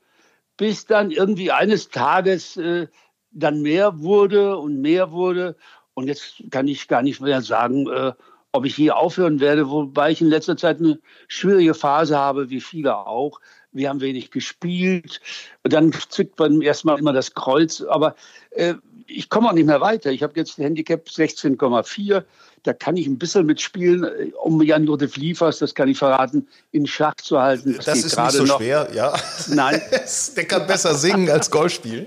Bis 0.56 0.86
dann 0.86 1.10
irgendwie 1.10 1.50
eines 1.50 1.88
Tages 1.88 2.56
äh, 2.56 2.86
dann 3.32 3.60
mehr 3.62 4.00
wurde 4.00 4.56
und 4.56 4.80
mehr 4.80 5.10
wurde 5.10 5.56
und 5.94 6.06
jetzt 6.06 6.44
kann 6.52 6.68
ich 6.68 6.86
gar 6.86 7.02
nicht 7.02 7.20
mehr 7.20 7.42
sagen, 7.42 7.88
äh, 7.90 8.12
ob 8.52 8.64
ich 8.64 8.74
hier 8.74 8.96
aufhören 8.96 9.40
werde, 9.40 9.68
wobei 9.70 10.10
ich 10.10 10.20
in 10.20 10.28
letzter 10.28 10.56
Zeit 10.56 10.78
eine 10.78 10.98
schwierige 11.28 11.74
Phase 11.74 12.16
habe, 12.16 12.50
wie 12.50 12.60
viele 12.60 12.96
auch. 12.96 13.40
Wir 13.72 13.88
haben 13.90 14.00
wenig 14.00 14.30
gespielt. 14.30 15.20
Dann 15.62 15.92
zückt 16.08 16.38
man 16.38 16.62
erstmal 16.62 16.98
immer 16.98 17.12
das 17.12 17.34
Kreuz. 17.34 17.82
Aber 17.82 18.14
äh, 18.50 18.74
ich 19.06 19.28
komme 19.28 19.48
auch 19.48 19.52
nicht 19.52 19.66
mehr 19.66 19.80
weiter. 19.80 20.10
Ich 20.10 20.22
habe 20.22 20.34
jetzt 20.36 20.58
ein 20.58 20.62
Handicap 20.62 21.06
16,4. 21.06 22.24
Da 22.62 22.72
kann 22.72 22.96
ich 22.96 23.06
ein 23.06 23.18
bisschen 23.18 23.46
mitspielen, 23.46 24.32
um 24.42 24.60
Jan-Josef 24.62 25.16
Liefers, 25.16 25.58
das 25.58 25.74
kann 25.74 25.88
ich 25.88 25.98
verraten, 25.98 26.48
in 26.72 26.86
Schach 26.86 27.14
zu 27.16 27.40
halten. 27.40 27.74
Das, 27.76 27.84
das 27.84 27.98
ist 28.04 28.18
nicht 28.18 28.30
so 28.32 28.44
noch. 28.44 28.58
schwer, 28.58 28.88
ja. 28.92 29.14
Nein. 29.48 29.80
Der 30.36 30.44
kann 30.44 30.66
besser 30.66 30.94
singen 30.94 31.30
als 31.30 31.50
Golf 31.50 31.72
spielen. 31.72 32.06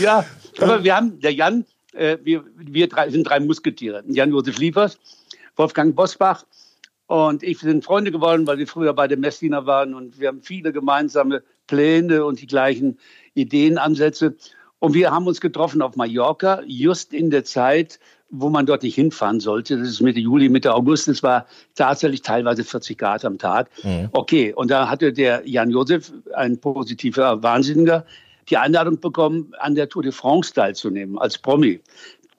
ja, 0.00 0.24
aber 0.58 0.84
wir 0.84 0.94
haben, 0.94 1.18
der 1.20 1.32
Jan, 1.32 1.64
äh, 1.94 2.18
wir, 2.22 2.44
wir 2.56 2.88
drei, 2.88 3.10
sind 3.10 3.24
drei 3.24 3.40
Musketiere. 3.40 4.02
Jan-Josef 4.06 4.58
Liefers, 4.58 4.98
Wolfgang 5.56 5.94
Bosbach 5.94 6.44
und 7.06 7.42
ich 7.42 7.58
sind 7.58 7.84
Freunde 7.84 8.12
geworden, 8.12 8.46
weil 8.46 8.58
wir 8.58 8.66
früher 8.66 8.92
bei 8.92 9.08
den 9.08 9.20
Messdiener 9.20 9.66
waren 9.66 9.94
und 9.94 10.20
wir 10.20 10.28
haben 10.28 10.42
viele 10.42 10.72
gemeinsame 10.72 11.42
Pläne 11.66 12.24
und 12.24 12.40
die 12.40 12.46
gleichen 12.46 12.98
Ideenansätze. 13.34 14.36
Und 14.78 14.94
wir 14.94 15.10
haben 15.10 15.26
uns 15.26 15.40
getroffen 15.40 15.82
auf 15.82 15.96
Mallorca, 15.96 16.62
just 16.66 17.12
in 17.12 17.30
der 17.30 17.44
Zeit, 17.44 17.98
wo 18.30 18.48
man 18.48 18.64
dort 18.64 18.82
nicht 18.82 18.94
hinfahren 18.94 19.40
sollte. 19.40 19.76
Das 19.76 19.88
ist 19.88 20.00
Mitte 20.00 20.20
Juli, 20.20 20.48
Mitte 20.48 20.74
August. 20.74 21.08
Es 21.08 21.22
war 21.22 21.46
tatsächlich 21.74 22.22
teilweise 22.22 22.64
40 22.64 22.96
Grad 22.96 23.24
am 23.24 23.38
Tag. 23.38 23.70
Mhm. 23.82 24.08
Okay, 24.12 24.54
und 24.54 24.70
da 24.70 24.88
hatte 24.88 25.12
der 25.12 25.42
Jan 25.46 25.70
Josef, 25.70 26.12
ein 26.34 26.58
positiver 26.58 27.42
Wahnsinniger, 27.42 28.06
die 28.48 28.56
Einladung 28.56 29.00
bekommen, 29.00 29.52
an 29.58 29.74
der 29.74 29.88
Tour 29.88 30.02
de 30.02 30.12
France 30.12 30.52
teilzunehmen, 30.52 31.18
als 31.18 31.38
Promi. 31.38 31.80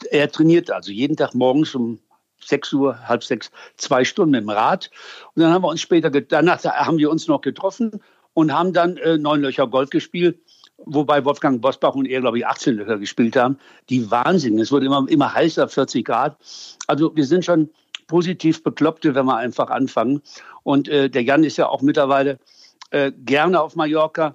Er 0.10 0.32
trainiert 0.32 0.72
also 0.72 0.92
jeden 0.92 1.16
Tag 1.16 1.36
morgens 1.36 1.76
um 1.76 2.00
6 2.44 2.74
Uhr, 2.74 3.08
halb 3.08 3.24
sechs, 3.24 3.52
zwei 3.78 4.04
Stunden 4.04 4.34
dem 4.34 4.50
Rad. 4.50 4.90
Und 5.36 5.44
dann 5.44 5.54
haben 5.54 5.64
wir 5.64 5.70
uns 5.70 5.82
später, 5.82 6.10
danach 6.10 6.64
haben 6.64 6.98
wir 6.98 7.12
uns 7.12 7.28
noch 7.28 7.42
getroffen 7.42 8.02
und 8.34 8.52
haben 8.52 8.74
dann 8.74 8.98
äh, 8.98 9.18
neun 9.18 9.42
Löcher 9.42 9.68
Golf 9.68 9.90
gespielt, 9.90 10.40
wobei 10.78 11.24
Wolfgang 11.26 11.62
Bosbach 11.62 11.96
und 11.96 12.08
er, 12.08 12.22
glaube 12.22 12.40
ich, 12.40 12.48
18 12.48 12.76
Löcher 12.76 12.98
gespielt 12.98 13.36
haben. 13.36 13.58
Die 13.90 14.10
Wahnsinn. 14.10 14.60
Es 14.60 14.72
wurde 14.72 14.86
immer, 14.86 15.06
immer 15.08 15.34
heißer, 15.34 15.68
40 15.68 16.06
Grad. 16.06 16.38
Also 16.88 17.16
wir 17.16 17.26
sind 17.26 17.46
schon 17.46 17.70
positiv 18.08 18.64
Bekloppte, 18.64 19.16
wenn 19.16 19.26
wir 19.26 19.38
einfach 19.38 19.70
anfangen. 19.70 20.22
Und 20.64 20.90
äh, 20.90 21.10
der 21.10 21.24
Jan 21.24 21.44
ist 21.44 21.58
ja 21.58 21.68
auch 21.68 21.82
mittlerweile 21.82 22.40
äh, 22.90 23.12
gerne 23.12 23.62
auf 23.62 23.76
Mallorca. 23.76 24.34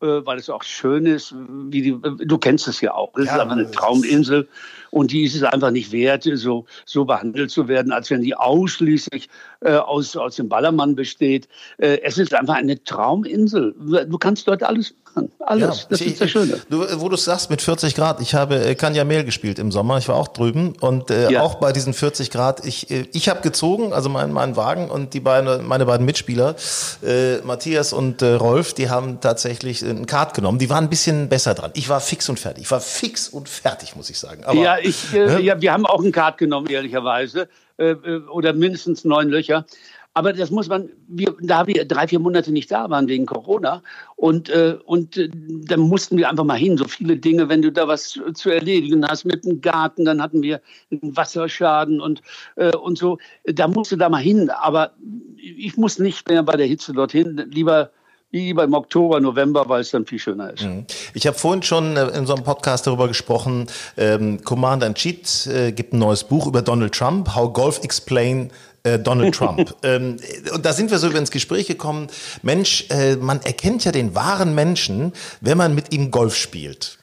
Äh, 0.00 0.24
weil 0.24 0.38
es 0.38 0.48
auch 0.48 0.62
schön 0.62 1.06
ist, 1.06 1.34
wie 1.36 1.82
die, 1.82 2.00
du 2.00 2.38
kennst 2.38 2.68
es 2.68 2.80
ja 2.80 2.94
auch. 2.94 3.16
Es 3.16 3.26
ja, 3.26 3.34
ist 3.34 3.40
einfach 3.40 3.56
eine 3.56 3.70
Trauminsel 3.70 4.48
und 4.90 5.12
die 5.12 5.24
ist 5.24 5.34
es 5.34 5.42
einfach 5.42 5.70
nicht 5.70 5.92
wert, 5.92 6.28
so, 6.34 6.66
so 6.84 7.04
behandelt 7.04 7.50
zu 7.50 7.68
werden, 7.68 7.92
als 7.92 8.10
wenn 8.10 8.22
sie 8.22 8.34
ausschließlich 8.34 9.28
äh, 9.60 9.72
aus, 9.72 10.16
aus 10.16 10.36
dem 10.36 10.48
Ballermann 10.48 10.94
besteht. 10.94 11.48
Äh, 11.78 12.00
es 12.02 12.18
ist 12.18 12.34
einfach 12.34 12.56
eine 12.56 12.82
Trauminsel. 12.82 13.74
Du 13.78 14.18
kannst 14.18 14.46
dort 14.48 14.62
alles 14.62 14.94
machen. 15.18 15.32
Alles. 15.40 15.82
Ja, 15.82 15.86
das 15.90 16.00
ich, 16.00 16.06
ist 16.08 16.20
das 16.20 16.30
Schöne. 16.30 16.60
Du, 16.68 16.84
wo 17.00 17.08
du 17.08 17.16
sagst, 17.16 17.50
mit 17.50 17.62
40 17.62 17.94
Grad, 17.94 18.20
ich 18.20 18.34
habe 18.34 18.64
äh, 18.64 18.74
Kanja 18.74 19.04
Mehl 19.04 19.24
gespielt 19.24 19.58
im 19.58 19.72
Sommer. 19.72 19.98
Ich 19.98 20.08
war 20.08 20.16
auch 20.16 20.28
drüben 20.28 20.74
und 20.80 21.10
äh, 21.10 21.30
ja. 21.30 21.42
auch 21.42 21.56
bei 21.56 21.72
diesen 21.72 21.94
40 21.94 22.30
Grad. 22.30 22.64
Ich, 22.64 22.90
äh, 22.90 23.06
ich 23.12 23.28
habe 23.28 23.40
gezogen, 23.40 23.92
also 23.92 24.08
meinen 24.08 24.32
mein 24.32 24.56
Wagen 24.56 24.90
und 24.90 25.14
die 25.14 25.20
beiden, 25.20 25.66
meine 25.66 25.86
beiden 25.86 26.06
Mitspieler, 26.06 26.56
äh, 27.04 27.38
Matthias 27.38 27.92
und 27.92 28.22
Rolf, 28.22 28.74
die 28.74 28.90
haben 28.90 29.20
tatsächlich 29.20 29.84
einen 29.84 30.06
Kart 30.06 30.34
genommen. 30.34 30.58
Die 30.58 30.70
waren 30.70 30.84
ein 30.84 30.90
bisschen 30.90 31.28
besser 31.28 31.54
dran. 31.54 31.70
Ich 31.74 31.88
war 31.88 32.00
fix 32.00 32.28
und 32.28 32.38
fertig. 32.38 32.64
Ich 32.64 32.70
war 32.70 32.80
fix 32.80 33.28
und 33.28 33.48
fertig, 33.48 33.96
muss 33.96 34.10
ich 34.10 34.18
sagen. 34.18 34.44
Aber, 34.44 34.58
ja, 34.58 34.77
ich, 34.82 35.14
äh, 35.14 35.40
ja, 35.40 35.60
wir 35.60 35.72
haben 35.72 35.86
auch 35.86 36.02
einen 36.02 36.12
Kart 36.12 36.38
genommen, 36.38 36.68
ehrlicherweise. 36.68 37.48
Äh, 37.78 37.90
äh, 37.90 38.22
oder 38.26 38.52
mindestens 38.52 39.04
neun 39.04 39.28
Löcher. 39.28 39.64
Aber 40.12 40.32
das 40.32 40.50
muss 40.50 40.68
man, 40.68 40.88
wir, 41.06 41.36
da 41.40 41.68
wir 41.68 41.84
drei, 41.84 42.08
vier 42.08 42.18
Monate 42.18 42.50
nicht 42.50 42.72
da 42.72 42.90
waren 42.90 43.06
wegen 43.06 43.24
Corona 43.24 43.84
und, 44.16 44.48
äh, 44.48 44.76
und 44.84 45.16
äh, 45.16 45.30
dann 45.32 45.78
mussten 45.78 46.16
wir 46.16 46.28
einfach 46.28 46.42
mal 46.42 46.58
hin. 46.58 46.76
So 46.76 46.88
viele 46.88 47.16
Dinge, 47.16 47.48
wenn 47.48 47.62
du 47.62 47.70
da 47.70 47.86
was 47.86 48.08
zu, 48.08 48.32
zu 48.32 48.50
erledigen 48.50 49.06
hast 49.06 49.26
mit 49.26 49.44
dem 49.44 49.60
Garten, 49.60 50.04
dann 50.04 50.20
hatten 50.20 50.42
wir 50.42 50.60
einen 50.90 51.16
Wasserschaden 51.16 52.00
und, 52.00 52.20
äh, 52.56 52.74
und 52.74 52.98
so. 52.98 53.18
Da 53.44 53.68
musst 53.68 53.92
du 53.92 53.96
da 53.96 54.08
mal 54.08 54.22
hin. 54.22 54.50
Aber 54.50 54.94
ich 55.36 55.76
muss 55.76 56.00
nicht 56.00 56.28
mehr 56.28 56.42
bei 56.42 56.56
der 56.56 56.66
Hitze 56.66 56.92
dorthin. 56.92 57.48
Lieber 57.52 57.92
lieber 58.30 58.64
im 58.64 58.74
Oktober, 58.74 59.20
November, 59.20 59.68
weil 59.68 59.80
es 59.80 59.90
dann 59.90 60.06
viel 60.06 60.18
schöner 60.18 60.52
ist. 60.52 60.62
Mhm. 60.62 60.84
Ich 61.14 61.26
habe 61.26 61.38
vorhin 61.38 61.62
schon 61.62 61.96
äh, 61.96 62.08
in 62.08 62.26
so 62.26 62.34
einem 62.34 62.44
Podcast 62.44 62.86
darüber 62.86 63.08
gesprochen, 63.08 63.66
ähm, 63.96 64.42
Commander 64.44 64.86
in 64.86 64.94
Cheat 64.94 65.46
äh, 65.46 65.72
gibt 65.72 65.92
ein 65.92 65.98
neues 65.98 66.24
Buch 66.24 66.46
über 66.46 66.62
Donald 66.62 66.94
Trump, 66.94 67.34
How 67.34 67.52
Golf 67.52 67.80
Explain 67.82 68.50
äh, 68.82 68.98
Donald 68.98 69.34
Trump. 69.34 69.74
ähm, 69.82 70.16
und 70.52 70.64
da 70.64 70.72
sind 70.72 70.90
wir 70.90 70.98
so 70.98 71.08
über 71.08 71.18
ins 71.18 71.30
Gespräch 71.30 71.66
gekommen. 71.66 72.08
Mensch, 72.42 72.86
äh, 72.90 73.16
man 73.16 73.40
erkennt 73.42 73.84
ja 73.84 73.92
den 73.92 74.14
wahren 74.14 74.54
Menschen, 74.54 75.12
wenn 75.40 75.56
man 75.56 75.74
mit 75.74 75.92
ihm 75.92 76.10
Golf 76.10 76.36
spielt. 76.36 76.97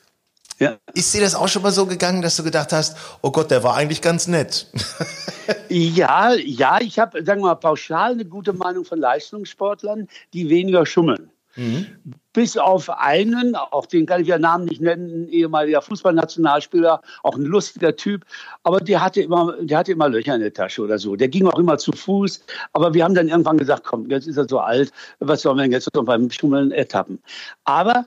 Ja. 0.60 0.78
Ist 0.94 1.14
dir 1.14 1.22
das 1.22 1.36
auch 1.36 1.48
schon 1.48 1.64
mal 1.64 1.72
so 1.72 1.86
gegangen, 1.86 2.22
dass 2.22 2.38
du 2.38 2.44
gedacht 2.44 2.72
hast, 2.72 2.98
oh 3.22 3.32
Gott, 3.32 3.52
der 3.52 3.64
war 3.64 3.76
eigentlich 3.76 4.02
ganz 4.02 4.28
nett? 4.28 4.68
ja, 5.70 6.34
ja, 6.34 6.80
ich 6.80 6.98
habe, 6.98 7.24
sagen 7.26 7.42
wir 7.42 7.48
mal, 7.48 7.56
pauschal 7.56 8.14
eine 8.14 8.26
gute 8.26 8.54
Meinung 8.54 8.86
von 8.86 9.00
Leistungssportlern, 9.00 10.08
die 10.34 10.50
weniger 10.50 10.86
schummeln. 10.86 11.30
Mhm. 11.58 11.86
Bis 12.34 12.58
auf 12.58 12.90
einen, 12.90 13.56
auch 13.56 13.86
den 13.86 14.06
kann 14.06 14.22
ich 14.22 14.28
ja 14.28 14.38
Namen 14.38 14.66
nicht 14.66 14.82
nennen, 14.82 15.24
ein 15.24 15.30
ehemaliger 15.30 15.82
Fußballnationalspieler, 15.82 17.02
auch 17.24 17.36
ein 17.36 17.44
lustiger 17.44 17.96
Typ, 17.96 18.26
aber 18.64 18.80
der 18.80 19.02
hatte 19.02 19.22
immer, 19.22 19.56
der 19.62 19.78
hatte 19.78 19.94
immer 19.94 20.10
Löcher 20.10 20.36
in 20.36 20.42
der 20.42 20.54
Tasche 20.54 20.82
oder 20.82 21.00
so. 21.00 21.16
Der 21.16 21.30
ging 21.30 21.48
auch 21.48 21.58
immer 21.58 21.78
zu 21.78 21.94
Fuß, 21.94 22.42
aber 22.74 22.94
wir 22.94 23.06
haben 23.06 23.16
dann 23.16 23.30
irgendwann 23.30 23.58
gesagt, 23.58 23.86
komm, 23.86 24.10
jetzt 24.10 24.28
ist 24.28 24.36
er 24.36 24.48
so 24.50 24.60
alt, 24.60 24.92
was 25.20 25.44
sollen 25.44 25.58
wir 25.58 25.64
denn 25.64 25.72
jetzt 25.72 25.94
noch 25.96 26.04
beim 26.04 26.30
Schummeln 26.30 26.72
ertappen? 26.74 27.22
Aber 27.64 28.06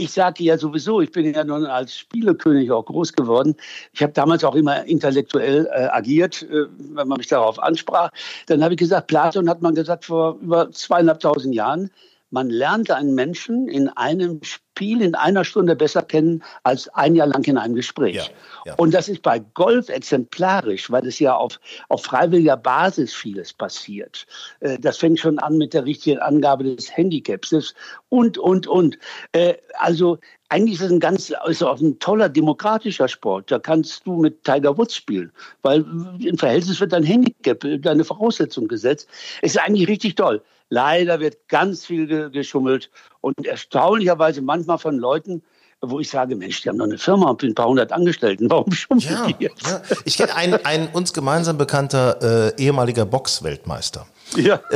ich 0.00 0.12
sage 0.12 0.42
ja 0.44 0.56
sowieso, 0.56 1.00
ich 1.00 1.12
bin 1.12 1.32
ja 1.32 1.44
nun 1.44 1.66
als 1.66 1.96
Spielekönig 1.96 2.70
auch 2.72 2.84
groß 2.84 3.12
geworden. 3.12 3.54
Ich 3.92 4.02
habe 4.02 4.12
damals 4.12 4.42
auch 4.44 4.54
immer 4.54 4.84
intellektuell 4.84 5.66
äh, 5.66 5.88
agiert, 5.88 6.42
äh, 6.42 6.66
wenn 6.78 7.08
man 7.08 7.18
mich 7.18 7.28
darauf 7.28 7.62
ansprach. 7.62 8.10
Dann 8.46 8.64
habe 8.64 8.74
ich 8.74 8.78
gesagt, 8.78 9.08
Platon 9.08 9.48
hat 9.48 9.60
man 9.60 9.74
gesagt 9.74 10.06
vor 10.06 10.38
über 10.40 10.70
zweieinhalbtausend 10.72 11.54
Jahren, 11.54 11.90
man 12.30 12.48
lernte 12.48 12.96
einen 12.96 13.14
Menschen 13.14 13.68
in 13.68 13.88
einem 13.88 14.40
Spiel 14.42 15.02
in 15.02 15.14
einer 15.14 15.44
Stunde 15.44 15.76
besser 15.76 16.02
kennen 16.02 16.42
als 16.62 16.88
ein 16.88 17.14
Jahr 17.14 17.26
lang 17.26 17.44
in 17.44 17.58
einem 17.58 17.74
Gespräch. 17.74 18.16
Ja, 18.16 18.24
ja. 18.64 18.74
Und 18.76 18.94
das 18.94 19.08
ist 19.08 19.22
bei 19.22 19.40
Golf 19.40 19.88
exemplarisch, 19.88 20.90
weil 20.90 21.06
es 21.06 21.18
ja 21.18 21.34
auf, 21.34 21.60
auf 21.88 22.02
freiwilliger 22.04 22.56
Basis 22.56 23.12
vieles 23.12 23.52
passiert. 23.52 24.26
Äh, 24.60 24.78
das 24.78 24.98
fängt 24.98 25.18
schon 25.18 25.38
an 25.38 25.58
mit 25.58 25.74
der 25.74 25.84
richtigen 25.84 26.18
Angabe 26.18 26.64
des 26.64 26.96
Handicaps 26.96 27.74
und, 28.08 28.38
und, 28.38 28.66
und. 28.66 28.98
Äh, 29.32 29.54
also 29.78 30.18
eigentlich 30.50 30.80
ist 30.80 30.86
es 30.86 30.92
ein 30.92 31.00
ganz, 31.00 31.32
ist 31.46 31.62
auch 31.62 31.80
ein 31.80 31.98
toller 31.98 32.28
demokratischer 32.28 33.08
Sport. 33.08 33.50
Da 33.50 33.58
kannst 33.58 34.06
du 34.06 34.16
mit 34.16 34.44
Tiger 34.44 34.76
Woods 34.76 34.96
spielen, 34.96 35.32
weil 35.62 35.84
im 36.20 36.38
Verhältnis 36.38 36.80
wird 36.80 36.92
dein 36.92 37.04
Handicap, 37.04 37.64
deine 37.82 38.04
Voraussetzung 38.04 38.66
gesetzt. 38.66 39.08
Es 39.42 39.52
ist 39.52 39.60
eigentlich 39.60 39.88
richtig 39.88 40.16
toll. 40.16 40.42
Leider 40.70 41.20
wird 41.20 41.48
ganz 41.48 41.84
viel 41.84 42.30
geschummelt 42.30 42.90
und 43.20 43.44
erstaunlicherweise 43.44 44.40
manchmal 44.40 44.78
von 44.78 44.96
Leuten, 44.96 45.42
wo 45.82 45.98
ich 45.98 46.08
sage, 46.08 46.36
Mensch, 46.36 46.62
die 46.62 46.68
haben 46.68 46.78
doch 46.78 46.84
eine 46.84 46.98
Firma 46.98 47.32
mit 47.32 47.42
ein 47.42 47.54
paar 47.54 47.66
hundert 47.66 47.92
Angestellten, 47.92 48.48
warum 48.50 48.72
schummeln 48.72 49.12
ja, 49.12 49.26
die 49.26 49.44
jetzt? 49.44 49.66
Ja. 49.66 49.82
Ich 50.04 50.16
kenne 50.16 50.34
einen, 50.34 50.64
einen 50.64 50.88
uns 50.88 51.12
gemeinsam 51.12 51.58
bekannter 51.58 52.52
äh, 52.56 52.62
ehemaliger 52.62 53.04
Boxweltmeister. 53.04 54.06
Ja. 54.36 54.60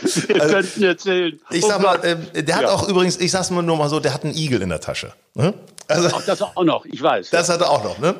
Wir 0.00 0.40
also, 0.40 0.54
könnten 0.54 0.82
erzählen. 0.84 1.40
Ich 1.50 1.64
sag 1.64 1.82
mal, 1.82 1.96
äh, 2.04 2.42
der 2.42 2.56
hat 2.56 2.62
ja. 2.62 2.70
auch 2.70 2.88
übrigens, 2.88 3.16
ich 3.18 3.32
sag's 3.32 3.50
nur 3.50 3.62
mal 3.62 3.88
so, 3.88 3.98
der 3.98 4.14
hat 4.14 4.24
einen 4.24 4.34
Igel 4.34 4.62
in 4.62 4.68
der 4.68 4.80
Tasche. 4.80 5.12
Ne? 5.38 5.54
Also, 5.90 6.10
Ach, 6.12 6.22
das 6.26 6.42
auch 6.42 6.64
noch, 6.64 6.84
ich 6.84 7.02
weiß. 7.02 7.30
Das 7.30 7.48
hat 7.48 7.62
er 7.62 7.70
auch 7.70 7.82
noch, 7.82 7.98
ne? 7.98 8.14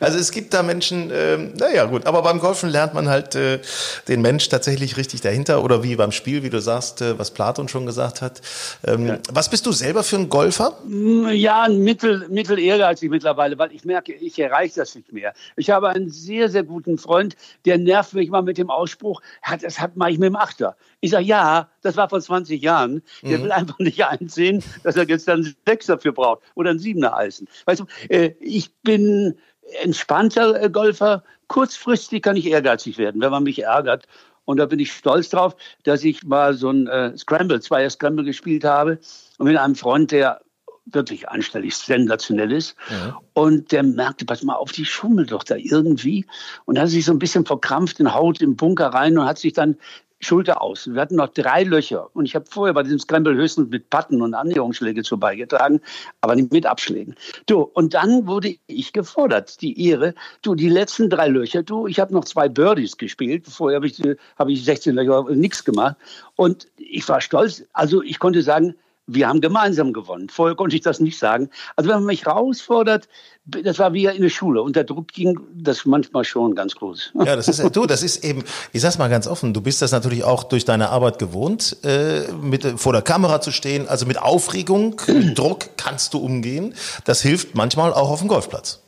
Also 0.00 0.18
es 0.18 0.32
gibt 0.32 0.52
da 0.52 0.62
Menschen, 0.62 1.10
ähm, 1.10 1.54
naja 1.56 1.86
gut, 1.86 2.04
aber 2.04 2.20
beim 2.20 2.40
Golfen 2.40 2.68
lernt 2.68 2.92
man 2.92 3.08
halt 3.08 3.34
äh, 3.34 3.60
den 4.06 4.20
Mensch 4.20 4.50
tatsächlich 4.50 4.98
richtig 4.98 5.22
dahinter 5.22 5.64
oder 5.64 5.82
wie 5.82 5.96
beim 5.96 6.12
Spiel, 6.12 6.42
wie 6.42 6.50
du 6.50 6.60
sagst, 6.60 7.00
äh, 7.00 7.18
was 7.18 7.30
Platon 7.30 7.68
schon 7.68 7.86
gesagt 7.86 8.20
hat. 8.20 8.42
Ähm, 8.86 9.06
ja. 9.06 9.18
Was 9.32 9.48
bist 9.48 9.64
du 9.64 9.72
selber 9.72 10.04
für 10.04 10.16
ein 10.16 10.28
Golfer? 10.28 10.76
Mm, 10.84 11.28
ja, 11.28 11.62
ein 11.62 11.78
mittel, 11.78 12.28
mittel 12.28 12.58
ehrgeizig 12.58 13.08
mittlerweile, 13.08 13.56
weil 13.56 13.72
ich 13.72 13.86
merke, 13.86 14.12
ich 14.12 14.38
erreiche 14.38 14.74
das 14.80 14.94
nicht 14.94 15.10
mehr. 15.10 15.32
Ich 15.56 15.70
habe 15.70 15.88
einen 15.88 16.10
sehr, 16.10 16.50
sehr 16.50 16.64
guten 16.64 16.98
Freund, 16.98 17.34
der 17.64 17.78
nervt 17.78 18.12
mich 18.12 18.28
mal 18.28 18.42
mit 18.42 18.58
dem 18.58 18.68
Ausspruch, 18.68 19.22
das 19.62 19.80
hat 19.80 19.96
mache 19.96 20.10
ich 20.10 20.18
mit 20.18 20.26
dem 20.26 20.36
Achter. 20.36 20.76
Ich 21.00 21.12
sage, 21.12 21.24
ja, 21.24 21.70
das 21.80 21.96
war 21.96 22.10
vor 22.10 22.20
20 22.20 22.60
Jahren. 22.60 23.02
Der 23.22 23.38
mhm. 23.38 23.44
will 23.44 23.52
einfach 23.52 23.78
nicht 23.78 24.04
einsehen, 24.04 24.62
dass 24.82 24.96
er 24.96 25.08
jetzt 25.08 25.26
dann 25.28 25.54
sechs 25.64 25.86
dafür 25.86 26.12
braucht 26.12 26.39
oder 26.54 26.70
ein 26.70 26.78
Siebener 26.78 27.16
Eisen. 27.16 27.48
Weißt 27.64 27.80
du, 27.80 27.86
äh, 28.08 28.32
ich 28.40 28.74
bin 28.82 29.38
entspannter 29.82 30.62
äh, 30.62 30.70
Golfer. 30.70 31.24
Kurzfristig 31.48 32.22
kann 32.22 32.36
ich 32.36 32.46
ehrgeizig 32.46 32.98
werden, 32.98 33.20
wenn 33.20 33.30
man 33.30 33.42
mich 33.42 33.62
ärgert. 33.62 34.06
Und 34.44 34.56
da 34.56 34.66
bin 34.66 34.78
ich 34.78 34.92
stolz 34.92 35.28
drauf, 35.28 35.54
dass 35.84 36.02
ich 36.02 36.24
mal 36.24 36.54
so 36.54 36.70
ein 36.70 36.86
äh, 36.88 37.16
Scramble, 37.16 37.60
zweier 37.60 37.90
Scramble 37.90 38.24
gespielt 38.24 38.64
habe. 38.64 38.98
Und 39.38 39.46
mit 39.46 39.56
einem 39.56 39.76
Freund, 39.76 40.10
der 40.10 40.40
wirklich 40.86 41.28
anständig, 41.28 41.76
sensationell 41.76 42.52
ist. 42.52 42.74
Ja. 42.90 43.20
Und 43.34 43.70
der 43.70 43.82
merkte, 43.82 44.24
pass 44.24 44.42
mal 44.42 44.54
auf, 44.54 44.72
die 44.72 44.84
schummelt 44.84 45.30
doch 45.30 45.44
da 45.44 45.56
irgendwie. 45.56 46.26
Und 46.64 46.78
hat 46.78 46.88
sich 46.88 47.04
so 47.04 47.12
ein 47.12 47.18
bisschen 47.18 47.46
verkrampft 47.46 48.00
in 48.00 48.12
Haut 48.12 48.40
im 48.40 48.56
Bunker 48.56 48.88
rein 48.88 49.16
und 49.18 49.26
hat 49.26 49.38
sich 49.38 49.52
dann 49.52 49.76
Schulter 50.20 50.60
aus. 50.60 50.86
Wir 50.92 51.00
hatten 51.00 51.16
noch 51.16 51.28
drei 51.28 51.64
Löcher. 51.64 52.08
Und 52.14 52.26
ich 52.26 52.34
habe 52.34 52.44
vorher 52.48 52.74
bei 52.74 52.82
diesem 52.82 52.98
Scramble 52.98 53.34
höchstens 53.34 53.70
mit 53.70 53.88
Patten 53.90 54.20
und 54.20 54.34
Annäherungsschläge 54.34 55.02
zu 55.02 55.18
beigetragen, 55.18 55.80
aber 56.20 56.36
nicht 56.36 56.52
mit 56.52 56.66
Abschlägen. 56.66 57.14
Du, 57.46 57.62
und 57.62 57.94
dann 57.94 58.26
wurde 58.26 58.54
ich 58.66 58.92
gefordert, 58.92 59.60
die 59.62 59.88
Ehre. 59.88 60.14
Du, 60.42 60.54
die 60.54 60.68
letzten 60.68 61.08
drei 61.08 61.28
Löcher, 61.28 61.62
du, 61.62 61.86
ich 61.86 61.98
habe 61.98 62.12
noch 62.12 62.26
zwei 62.26 62.48
Birdies 62.48 62.98
gespielt. 62.98 63.46
Vorher 63.48 63.76
habe 63.76 63.86
ich, 63.86 64.00
hab 64.38 64.48
ich 64.48 64.64
16 64.64 64.94
Löcher 64.94 65.24
nichts 65.30 65.64
gemacht. 65.64 65.96
Und 66.36 66.68
ich 66.76 67.08
war 67.08 67.20
stolz. 67.20 67.64
Also 67.72 68.02
ich 68.02 68.18
konnte 68.18 68.42
sagen, 68.42 68.74
wir 69.14 69.28
haben 69.28 69.40
gemeinsam 69.40 69.92
gewonnen. 69.92 70.28
Vorher 70.28 70.56
konnte 70.56 70.76
ich 70.76 70.82
das 70.82 71.00
nicht 71.00 71.18
sagen. 71.18 71.50
Also 71.76 71.90
wenn 71.90 71.96
man 71.96 72.06
mich 72.06 72.26
herausfordert, 72.26 73.08
das 73.44 73.78
war 73.78 73.92
wie 73.92 74.06
in 74.06 74.22
der 74.22 74.28
Schule. 74.28 74.62
Und 74.62 74.76
der 74.76 74.84
Druck 74.84 75.08
ging 75.08 75.38
das 75.54 75.84
manchmal 75.84 76.24
schon 76.24 76.54
ganz 76.54 76.74
groß. 76.74 77.12
Ja, 77.30 77.36
das 77.36 77.48
ist 77.48 77.76
du, 77.76 77.86
das 77.86 78.02
ist 78.02 78.24
eben, 78.24 78.44
ich 78.72 78.80
sag's 78.80 78.98
mal 78.98 79.08
ganz 79.08 79.26
offen, 79.26 79.52
du 79.52 79.60
bist 79.60 79.82
das 79.82 79.92
natürlich 79.92 80.24
auch 80.24 80.44
durch 80.44 80.64
deine 80.64 80.88
Arbeit 80.88 81.18
gewohnt, 81.18 81.76
äh, 81.84 82.32
mit 82.32 82.64
vor 82.76 82.92
der 82.92 83.02
Kamera 83.02 83.40
zu 83.40 83.52
stehen. 83.52 83.88
Also 83.88 84.06
mit 84.06 84.18
Aufregung, 84.18 85.00
mit 85.06 85.38
Druck 85.38 85.76
kannst 85.76 86.14
du 86.14 86.18
umgehen. 86.18 86.74
Das 87.04 87.20
hilft 87.20 87.54
manchmal 87.54 87.92
auch 87.92 88.10
auf 88.10 88.20
dem 88.20 88.28
Golfplatz. 88.28 88.80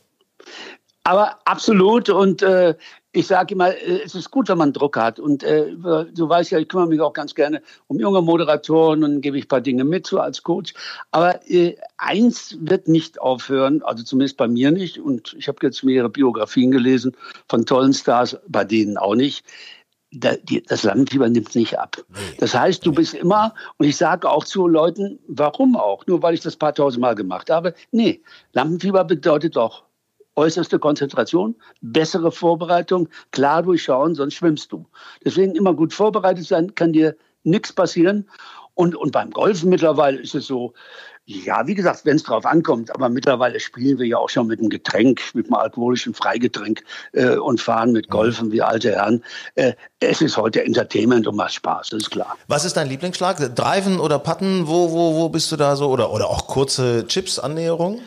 Aber 1.05 1.39
absolut 1.45 2.11
und 2.11 2.43
äh, 2.43 2.77
ich 3.11 3.27
sage 3.27 3.55
immer, 3.55 3.75
äh, 3.75 4.03
es 4.05 4.15
ist 4.15 4.31
gut, 4.31 4.49
wenn 4.49 4.59
man 4.59 4.73
Druck 4.73 4.97
hat. 4.97 5.19
Und 5.19 5.43
äh, 5.43 5.73
du 5.73 6.29
weißt 6.29 6.53
ja, 6.53 6.59
ich 6.59 6.69
kümmere 6.69 6.87
mich 6.87 7.01
auch 7.01 7.13
ganz 7.13 7.35
gerne 7.35 7.61
um 7.89 7.99
junge 7.99 8.23
Moderatoren 8.23 9.03
und 9.03 9.21
gebe 9.21 9.37
ich 9.37 9.45
ein 9.45 9.49
paar 9.49 9.61
Dinge 9.61 9.85
mit 9.85 10.07
so 10.07 10.21
als 10.21 10.43
Coach. 10.43 10.75
Aber 11.11 11.41
äh, 11.51 11.77
eins 11.99 12.57
wird 12.61 12.87
nicht 12.87 13.21
aufhören, 13.21 13.83
also 13.83 14.05
zumindest 14.05 14.37
bei 14.37 14.47
mir 14.47 14.71
nicht. 14.71 14.99
Und 14.99 15.35
ich 15.39 15.49
habe 15.49 15.59
jetzt 15.63 15.83
mehrere 15.83 16.09
Biografien 16.09 16.71
gelesen 16.71 17.17
von 17.49 17.67
tollen 17.67 17.93
Stars, 17.93 18.39
bei 18.49 18.65
denen 18.65 18.97
auch 18.97 19.15
nicht. 19.15 19.45
Das 20.15 20.83
Lampenfieber 20.83 21.29
nimmt 21.31 21.55
nicht 21.55 21.79
ab. 21.79 21.97
Das 22.39 22.55
heißt, 22.55 22.85
du 22.85 22.93
bist 22.93 23.15
immer, 23.15 23.55
und 23.79 23.87
ich 23.87 23.97
sage 23.97 24.29
auch 24.29 24.45
zu 24.45 24.69
Leuten, 24.69 25.19
warum 25.27 25.75
auch? 25.75 26.07
Nur 26.07 26.23
weil 26.23 26.35
ich 26.35 26.41
das 26.41 26.55
paar 26.55 26.75
tausend 26.75 27.01
Mal 27.01 27.15
gemacht 27.15 27.49
habe. 27.49 27.75
Nee, 27.93 28.23
Lampenfieber 28.53 29.05
bedeutet 29.05 29.57
doch 29.57 29.85
äußerste 30.37 30.79
Konzentration, 30.79 31.55
bessere 31.81 32.33
Vorbereitung, 32.33 33.09
klar 33.31 33.63
durchschauen, 33.63 34.15
sonst 34.15 34.35
schwimmst 34.35 34.73
du. 34.73 34.87
Deswegen 35.25 35.55
immer 35.55 35.75
gut 35.75 35.93
vorbereitet 35.93 36.47
sein, 36.47 36.75
kann 36.75 36.93
dir 36.93 37.17
nichts 37.45 37.73
passieren. 37.73 38.29
Und, 38.75 38.97
und 38.97 39.13
beim 39.13 39.31
Golfen 39.31 39.69
mittlerweile 39.69 40.19
ist 40.19 40.35
es 40.35 40.47
so, 40.47 40.73
ja, 41.25 41.67
wie 41.67 41.75
gesagt, 41.75 42.05
wenn 42.05 42.17
es 42.17 42.25
drauf 42.25 42.45
ankommt, 42.45 42.93
aber 42.95 43.09
mittlerweile 43.09 43.61
spielen 43.61 43.99
wir 43.99 44.07
ja 44.07 44.17
auch 44.17 44.29
schon 44.29 44.47
mit 44.49 44.59
einem 44.59 44.71
Getränk, 44.71 45.21
mit 45.35 45.47
einem 45.47 45.55
alkoholischen 45.55 46.15
Freigetränk 46.15 46.83
äh, 47.13 47.37
und 47.37 47.61
fahren 47.61 47.93
mit 47.93 48.09
Golfen 48.09 48.51
wie 48.51 48.63
alte 48.63 48.93
Herren. 48.93 49.23
Äh, 49.55 49.75
es 50.01 50.21
ist 50.21 50.37
heute 50.37 50.65
Entertainment 50.65 51.27
und 51.27 51.37
macht 51.37 51.55
Spaß, 51.55 51.91
das 51.91 52.03
ist 52.05 52.11
klar. 52.11 52.37
Was 52.49 52.65
ist 52.65 52.77
dein 52.77 52.89
Lieblingsschlag? 52.89 53.55
Driven 53.55 54.01
oder 54.01 54.19
Putten? 54.19 54.67
Wo, 54.67 54.91
wo, 54.91 55.15
wo 55.15 55.29
bist 55.29 55.53
du 55.53 55.57
da 55.57 55.77
so? 55.77 55.91
Oder, 55.91 56.13
oder 56.13 56.29
auch 56.29 56.49
kurze 56.49 57.07
Chips-Annäherung? 57.07 58.01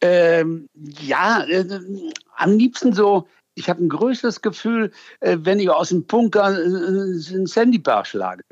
Ähm, 0.00 0.68
ja, 1.00 1.44
äh, 1.44 1.66
am 2.36 2.56
liebsten 2.56 2.92
so, 2.92 3.26
ich 3.58 3.68
habe 3.68 3.84
ein 3.84 3.88
größeres 3.88 4.40
Gefühl, 4.40 4.92
äh, 5.20 5.36
wenn 5.40 5.58
ich 5.58 5.68
aus 5.68 5.88
dem 5.88 6.04
Bunker 6.04 6.52
äh, 6.52 6.64
einen 6.64 7.46
Sandybar 7.46 8.04
schlage. 8.04 8.44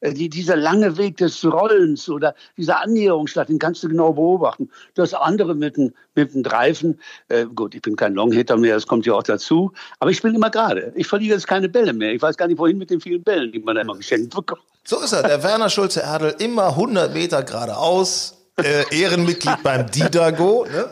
Äh, 0.00 0.14
die, 0.14 0.28
dieser 0.28 0.56
lange 0.56 0.96
Weg 0.96 1.18
des 1.18 1.44
Rollens 1.44 2.08
oder 2.08 2.34
dieser 2.56 2.80
Annäherungsschlag, 2.80 3.46
den 3.48 3.58
kannst 3.58 3.84
du 3.84 3.88
genau 3.88 4.14
beobachten. 4.14 4.70
Das 4.94 5.12
andere 5.12 5.54
mit 5.54 5.76
dem, 5.76 5.92
mit 6.14 6.30
Dreifen, 6.34 6.98
äh, 7.28 7.44
gut, 7.44 7.74
ich 7.74 7.82
bin 7.82 7.96
kein 7.96 8.14
Longhitter 8.14 8.56
mehr, 8.56 8.74
das 8.74 8.86
kommt 8.86 9.04
ja 9.04 9.12
auch 9.12 9.22
dazu, 9.22 9.72
aber 10.00 10.10
ich 10.10 10.16
spiele 10.16 10.34
immer 10.34 10.50
gerade. 10.50 10.92
Ich 10.96 11.06
verliere 11.06 11.34
jetzt 11.34 11.46
keine 11.46 11.68
Bälle 11.68 11.92
mehr. 11.92 12.14
Ich 12.14 12.22
weiß 12.22 12.36
gar 12.36 12.48
nicht, 12.48 12.58
wohin 12.58 12.78
mit 12.78 12.88
den 12.90 13.00
vielen 13.00 13.22
Bällen, 13.22 13.52
die 13.52 13.58
man 13.58 13.74
da 13.74 13.82
immer 13.82 13.96
geschenkt 13.96 14.34
bekommt. 14.34 14.62
So 14.84 15.00
ist 15.00 15.12
er, 15.12 15.22
der 15.22 15.42
Werner 15.42 15.68
Schulze-Erdl, 15.68 16.36
immer 16.38 16.68
100 16.68 17.12
Meter 17.12 17.42
geradeaus, 17.42 18.43
äh, 18.62 18.84
Ehrenmitglied 18.90 19.62
beim 19.62 19.90
Didago. 19.90 20.64
Ne? 20.64 20.88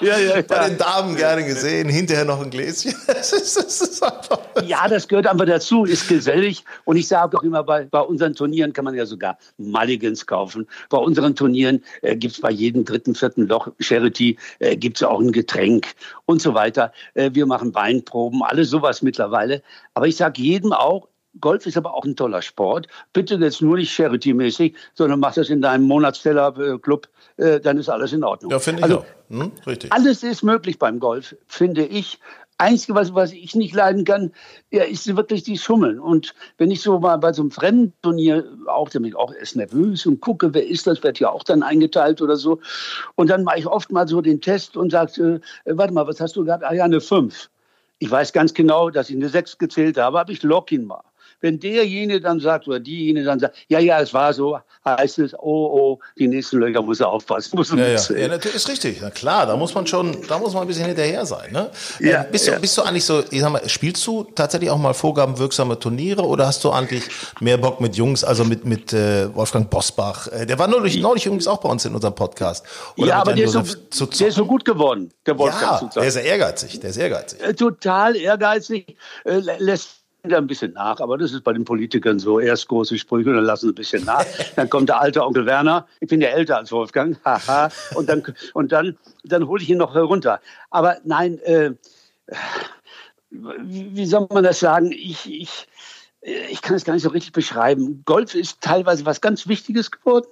ja, 0.00 0.18
ja, 0.18 0.42
Bei 0.42 0.68
den 0.68 0.78
Damen 0.78 1.16
gerne 1.16 1.44
gesehen, 1.44 1.88
hinterher 1.88 2.24
noch 2.24 2.40
ein 2.40 2.50
Gläschen. 2.50 2.94
Das 3.06 3.32
ist, 3.32 3.56
das 3.56 3.80
ist 3.80 4.04
ja, 4.64 4.86
das 4.88 5.08
gehört 5.08 5.26
einfach 5.26 5.46
dazu, 5.46 5.84
ist 5.84 6.08
gesellig. 6.08 6.64
Und 6.84 6.96
ich 6.96 7.08
sage 7.08 7.36
auch 7.36 7.42
immer, 7.42 7.62
bei, 7.62 7.84
bei 7.84 8.00
unseren 8.00 8.34
Turnieren 8.34 8.72
kann 8.72 8.84
man 8.84 8.94
ja 8.94 9.06
sogar 9.06 9.38
Mulligans 9.58 10.26
kaufen. 10.26 10.68
Bei 10.90 10.98
unseren 10.98 11.34
Turnieren 11.34 11.82
äh, 12.02 12.16
gibt 12.16 12.34
es 12.34 12.40
bei 12.40 12.50
jedem 12.50 12.84
dritten, 12.84 13.14
vierten 13.14 13.46
Loch 13.46 13.68
Charity 13.80 14.36
äh, 14.58 14.76
gibt 14.76 14.98
es 14.98 15.02
auch 15.02 15.20
ein 15.20 15.32
Getränk 15.32 15.94
und 16.26 16.40
so 16.42 16.54
weiter. 16.54 16.92
Äh, 17.14 17.30
wir 17.32 17.46
machen 17.46 17.74
Weinproben, 17.74 18.42
alles 18.42 18.70
sowas 18.70 19.02
mittlerweile. 19.02 19.62
Aber 19.94 20.06
ich 20.06 20.16
sage 20.16 20.40
jedem 20.40 20.72
auch, 20.72 21.08
Golf 21.40 21.66
ist 21.66 21.76
aber 21.76 21.94
auch 21.94 22.04
ein 22.04 22.16
toller 22.16 22.42
Sport. 22.42 22.86
Bitte 23.12 23.36
jetzt 23.36 23.62
nur 23.62 23.76
nicht 23.76 23.92
charity-mäßig, 23.92 24.74
sondern 24.94 25.20
mach 25.20 25.34
das 25.34 25.50
in 25.50 25.60
deinem 25.60 25.84
Monatsteller-Club, 25.84 27.08
äh, 27.36 27.60
dann 27.60 27.78
ist 27.78 27.88
alles 27.88 28.12
in 28.12 28.24
Ordnung. 28.24 28.50
Ja, 28.50 28.58
finde 28.58 28.80
ich 28.80 28.84
also, 28.84 28.98
auch. 28.98 29.06
Hm, 29.28 29.52
richtig. 29.66 29.92
Alles 29.92 30.22
ist 30.22 30.42
möglich 30.42 30.78
beim 30.78 30.98
Golf, 31.00 31.36
finde 31.46 31.84
ich. 31.84 32.18
Einzige, 32.58 32.94
was, 32.94 33.14
was 33.14 33.32
ich 33.32 33.54
nicht 33.54 33.74
leiden 33.74 34.04
kann, 34.04 34.32
ja, 34.70 34.84
ist 34.84 35.14
wirklich 35.14 35.42
die 35.42 35.58
Schummeln. 35.58 36.00
Und 36.00 36.34
wenn 36.56 36.70
ich 36.70 36.80
so 36.80 36.98
mal 36.98 37.18
bei 37.18 37.32
so 37.34 37.42
einem 37.42 37.50
Fremdenturnier 37.50 38.46
auch, 38.66 38.88
damit 38.88 39.14
auch 39.14 39.34
erst 39.34 39.56
nervös 39.56 40.06
und 40.06 40.20
gucke, 40.20 40.54
wer 40.54 40.66
ist 40.66 40.86
das, 40.86 41.02
wird 41.02 41.20
ja 41.20 41.30
auch 41.30 41.42
dann 41.42 41.62
eingeteilt 41.62 42.22
oder 42.22 42.36
so. 42.36 42.60
Und 43.14 43.28
dann 43.28 43.44
mache 43.44 43.58
ich 43.58 43.66
oft 43.66 43.92
mal 43.92 44.08
so 44.08 44.22
den 44.22 44.40
Test 44.40 44.76
und 44.76 44.90
sage, 44.90 45.42
äh, 45.64 45.76
warte 45.76 45.92
mal, 45.92 46.06
was 46.06 46.18
hast 46.18 46.36
du 46.36 46.44
gehabt? 46.46 46.64
Ah 46.64 46.72
ja, 46.72 46.84
eine 46.84 47.02
5. 47.02 47.50
Ich 47.98 48.10
weiß 48.10 48.32
ganz 48.32 48.54
genau, 48.54 48.88
dass 48.88 49.10
ich 49.10 49.16
eine 49.16 49.28
6 49.28 49.58
gezählt 49.58 49.98
habe, 49.98 50.20
aber 50.20 50.32
ich 50.32 50.42
lock 50.42 50.72
ihn 50.72 50.86
mal. 50.86 51.02
Wenn 51.40 51.60
derjenige 51.60 52.20
dann 52.20 52.40
sagt 52.40 52.66
oder 52.68 52.80
diejenige 52.80 53.26
dann 53.26 53.38
sagt, 53.38 53.56
ja, 53.68 53.78
ja, 53.78 54.00
es 54.00 54.12
war 54.14 54.32
so, 54.32 54.58
heißt 54.84 55.18
es, 55.18 55.34
oh, 55.34 55.40
oh, 55.42 55.98
die 56.18 56.28
nächsten 56.28 56.58
Löcher 56.58 56.82
muss 56.82 57.00
er 57.00 57.08
aufpassen. 57.08 57.56
Muss 57.56 57.70
er 57.70 57.78
ja, 57.78 57.98
ja. 57.98 58.16
ja, 58.16 58.28
natürlich 58.28 58.56
ist 58.56 58.68
richtig. 58.68 58.98
Na 59.00 59.10
klar, 59.10 59.46
da 59.46 59.56
muss 59.56 59.74
man 59.74 59.86
schon, 59.86 60.16
da 60.28 60.38
muss 60.38 60.52
man 60.54 60.62
ein 60.62 60.68
bisschen 60.68 60.86
hinterher 60.86 61.26
sein. 61.26 61.52
Ne? 61.52 61.70
Ja, 62.00 62.22
äh, 62.22 62.26
bist, 62.30 62.46
du, 62.46 62.52
ja. 62.52 62.58
bist 62.58 62.76
du 62.78 62.82
eigentlich 62.82 63.04
so, 63.04 63.22
ich 63.30 63.40
sag 63.40 63.50
mal, 63.50 63.68
spielst 63.68 64.06
du 64.06 64.24
tatsächlich 64.24 64.70
auch 64.70 64.78
mal 64.78 64.94
vorgabenwirksame 64.94 65.78
Turniere 65.78 66.22
oder 66.22 66.46
hast 66.46 66.64
du 66.64 66.70
eigentlich 66.70 67.04
mehr 67.40 67.58
Bock 67.58 67.80
mit 67.80 67.96
Jungs, 67.96 68.24
also 68.24 68.44
mit, 68.44 68.64
mit 68.64 68.92
äh, 68.92 69.34
Wolfgang 69.34 69.68
Bosbach? 69.68 70.28
Äh, 70.28 70.46
der 70.46 70.58
war 70.58 70.68
neulich, 70.68 71.00
neulich 71.00 71.26
übrigens 71.26 71.46
auch 71.46 71.58
bei 71.58 71.68
uns 71.68 71.84
in 71.84 71.94
unserem 71.94 72.14
Podcast. 72.14 72.64
Oder 72.96 73.08
ja, 73.08 73.20
aber 73.20 73.32
der 73.34 73.46
ist, 73.46 73.52
so, 73.52 73.62
zu, 73.62 74.06
der 74.06 74.28
ist 74.28 74.36
so 74.36 74.46
gut 74.46 74.64
geworden, 74.64 75.12
der 75.26 75.38
Wolfgang. 75.38 75.82
Ja, 75.82 76.00
der 76.00 76.08
ist 76.08 76.16
ehrgeizig, 76.16 76.80
der 76.80 76.90
ist 76.90 76.96
ehrgeizig. 76.96 77.40
Äh, 77.42 77.54
total 77.54 78.16
ehrgeizig, 78.16 78.96
äh, 79.24 79.38
lässt 79.58 80.05
ein 80.34 80.46
bisschen 80.46 80.72
nach, 80.72 81.00
aber 81.00 81.18
das 81.18 81.32
ist 81.32 81.42
bei 81.42 81.52
den 81.52 81.64
Politikern 81.64 82.18
so. 82.18 82.40
Erst 82.40 82.68
große 82.68 82.98
Sprüche, 82.98 83.32
dann 83.32 83.44
lassen 83.44 83.66
sie 83.66 83.72
ein 83.72 83.74
bisschen 83.74 84.04
nach. 84.04 84.24
Dann 84.56 84.68
kommt 84.68 84.88
der 84.88 85.00
alte 85.00 85.24
Onkel 85.24 85.46
Werner. 85.46 85.86
Ich 86.00 86.08
bin 86.08 86.20
ja 86.20 86.28
älter 86.28 86.56
als 86.58 86.72
Wolfgang. 86.72 87.18
Haha. 87.24 87.70
und 87.94 88.08
dann, 88.08 88.22
und 88.54 88.72
dann, 88.72 88.96
dann 89.24 89.46
hole 89.46 89.62
ich 89.62 89.70
ihn 89.70 89.78
noch 89.78 89.94
herunter. 89.94 90.40
Aber 90.70 90.96
nein, 91.04 91.38
äh, 91.40 91.72
wie 93.30 94.06
soll 94.06 94.26
man 94.30 94.44
das 94.44 94.60
sagen? 94.60 94.92
Ich, 94.92 95.30
ich, 95.30 95.68
ich 96.20 96.62
kann 96.62 96.76
es 96.76 96.84
gar 96.84 96.94
nicht 96.94 97.02
so 97.02 97.10
richtig 97.10 97.32
beschreiben. 97.32 98.02
Golf 98.04 98.34
ist 98.34 98.60
teilweise 98.60 99.06
was 99.06 99.20
ganz 99.20 99.46
Wichtiges 99.46 99.90
geworden. 99.90 100.26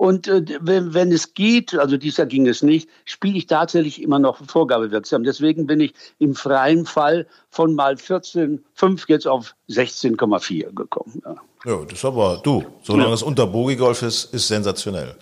Und 0.00 0.28
äh, 0.28 0.42
wenn, 0.62 0.94
wenn 0.94 1.12
es 1.12 1.34
geht, 1.34 1.74
also 1.74 1.98
dieses 1.98 2.16
Jahr 2.16 2.26
ging 2.26 2.48
es 2.48 2.62
nicht, 2.62 2.88
spiele 3.04 3.36
ich 3.36 3.46
tatsächlich 3.46 4.00
immer 4.00 4.18
noch 4.18 4.38
vorgabewirksam. 4.46 5.24
Deswegen 5.24 5.66
bin 5.66 5.78
ich 5.78 5.92
im 6.18 6.34
freien 6.34 6.86
Fall 6.86 7.26
von 7.50 7.74
mal 7.74 7.96
14,5 7.96 9.04
jetzt 9.08 9.28
auf 9.28 9.54
16,4 9.68 10.74
gekommen. 10.74 11.20
Ja. 11.22 11.36
ja, 11.66 11.84
das 11.84 11.98
ist 11.98 12.04
aber 12.06 12.40
du, 12.42 12.64
solange 12.82 13.08
ja. 13.08 13.14
es 13.14 13.22
unter 13.22 13.46
Bogi-Golf 13.46 14.00
ist, 14.00 14.32
ist 14.32 14.48
sensationell. 14.48 15.16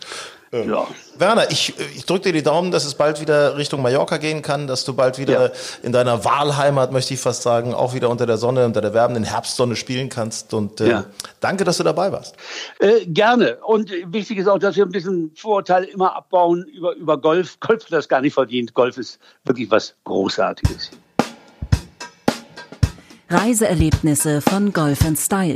Ja. 0.50 0.86
Werner, 1.18 1.50
ich, 1.50 1.74
ich 1.94 2.06
drücke 2.06 2.24
dir 2.24 2.32
die 2.32 2.42
Daumen, 2.42 2.70
dass 2.70 2.86
es 2.86 2.94
bald 2.94 3.20
wieder 3.20 3.56
Richtung 3.58 3.82
Mallorca 3.82 4.16
gehen 4.16 4.40
kann, 4.40 4.66
dass 4.66 4.84
du 4.84 4.94
bald 4.94 5.18
wieder 5.18 5.46
ja. 5.46 5.52
in 5.82 5.92
deiner 5.92 6.24
Wahlheimat, 6.24 6.90
möchte 6.90 7.12
ich 7.12 7.20
fast 7.20 7.42
sagen, 7.42 7.74
auch 7.74 7.92
wieder 7.92 8.08
unter 8.08 8.24
der 8.24 8.38
Sonne, 8.38 8.64
unter 8.64 8.80
der 8.80 8.94
wärmenden 8.94 9.24
Herbstsonne 9.24 9.76
spielen 9.76 10.08
kannst. 10.08 10.54
Und 10.54 10.80
äh, 10.80 10.88
ja. 10.88 11.04
danke, 11.40 11.64
dass 11.64 11.76
du 11.76 11.84
dabei 11.84 12.12
warst. 12.12 12.34
Äh, 12.78 13.04
gerne. 13.06 13.58
Und 13.64 13.90
wichtig 14.06 14.38
ist 14.38 14.48
auch, 14.48 14.58
dass 14.58 14.76
wir 14.76 14.86
ein 14.86 14.92
bisschen 14.92 15.32
Vorurteile 15.34 15.86
immer 15.86 16.16
abbauen 16.16 16.64
über, 16.64 16.94
über 16.94 17.18
Golf. 17.18 17.60
Golf 17.60 17.84
hat 17.84 17.92
das 17.92 18.08
gar 18.08 18.22
nicht 18.22 18.34
verdient. 18.34 18.72
Golf 18.72 18.96
ist 18.96 19.18
wirklich 19.44 19.70
was 19.70 19.94
Großartiges. 20.04 20.90
Reiseerlebnisse 23.28 24.40
von 24.40 24.72
Golf 24.72 25.00
Style. 25.16 25.54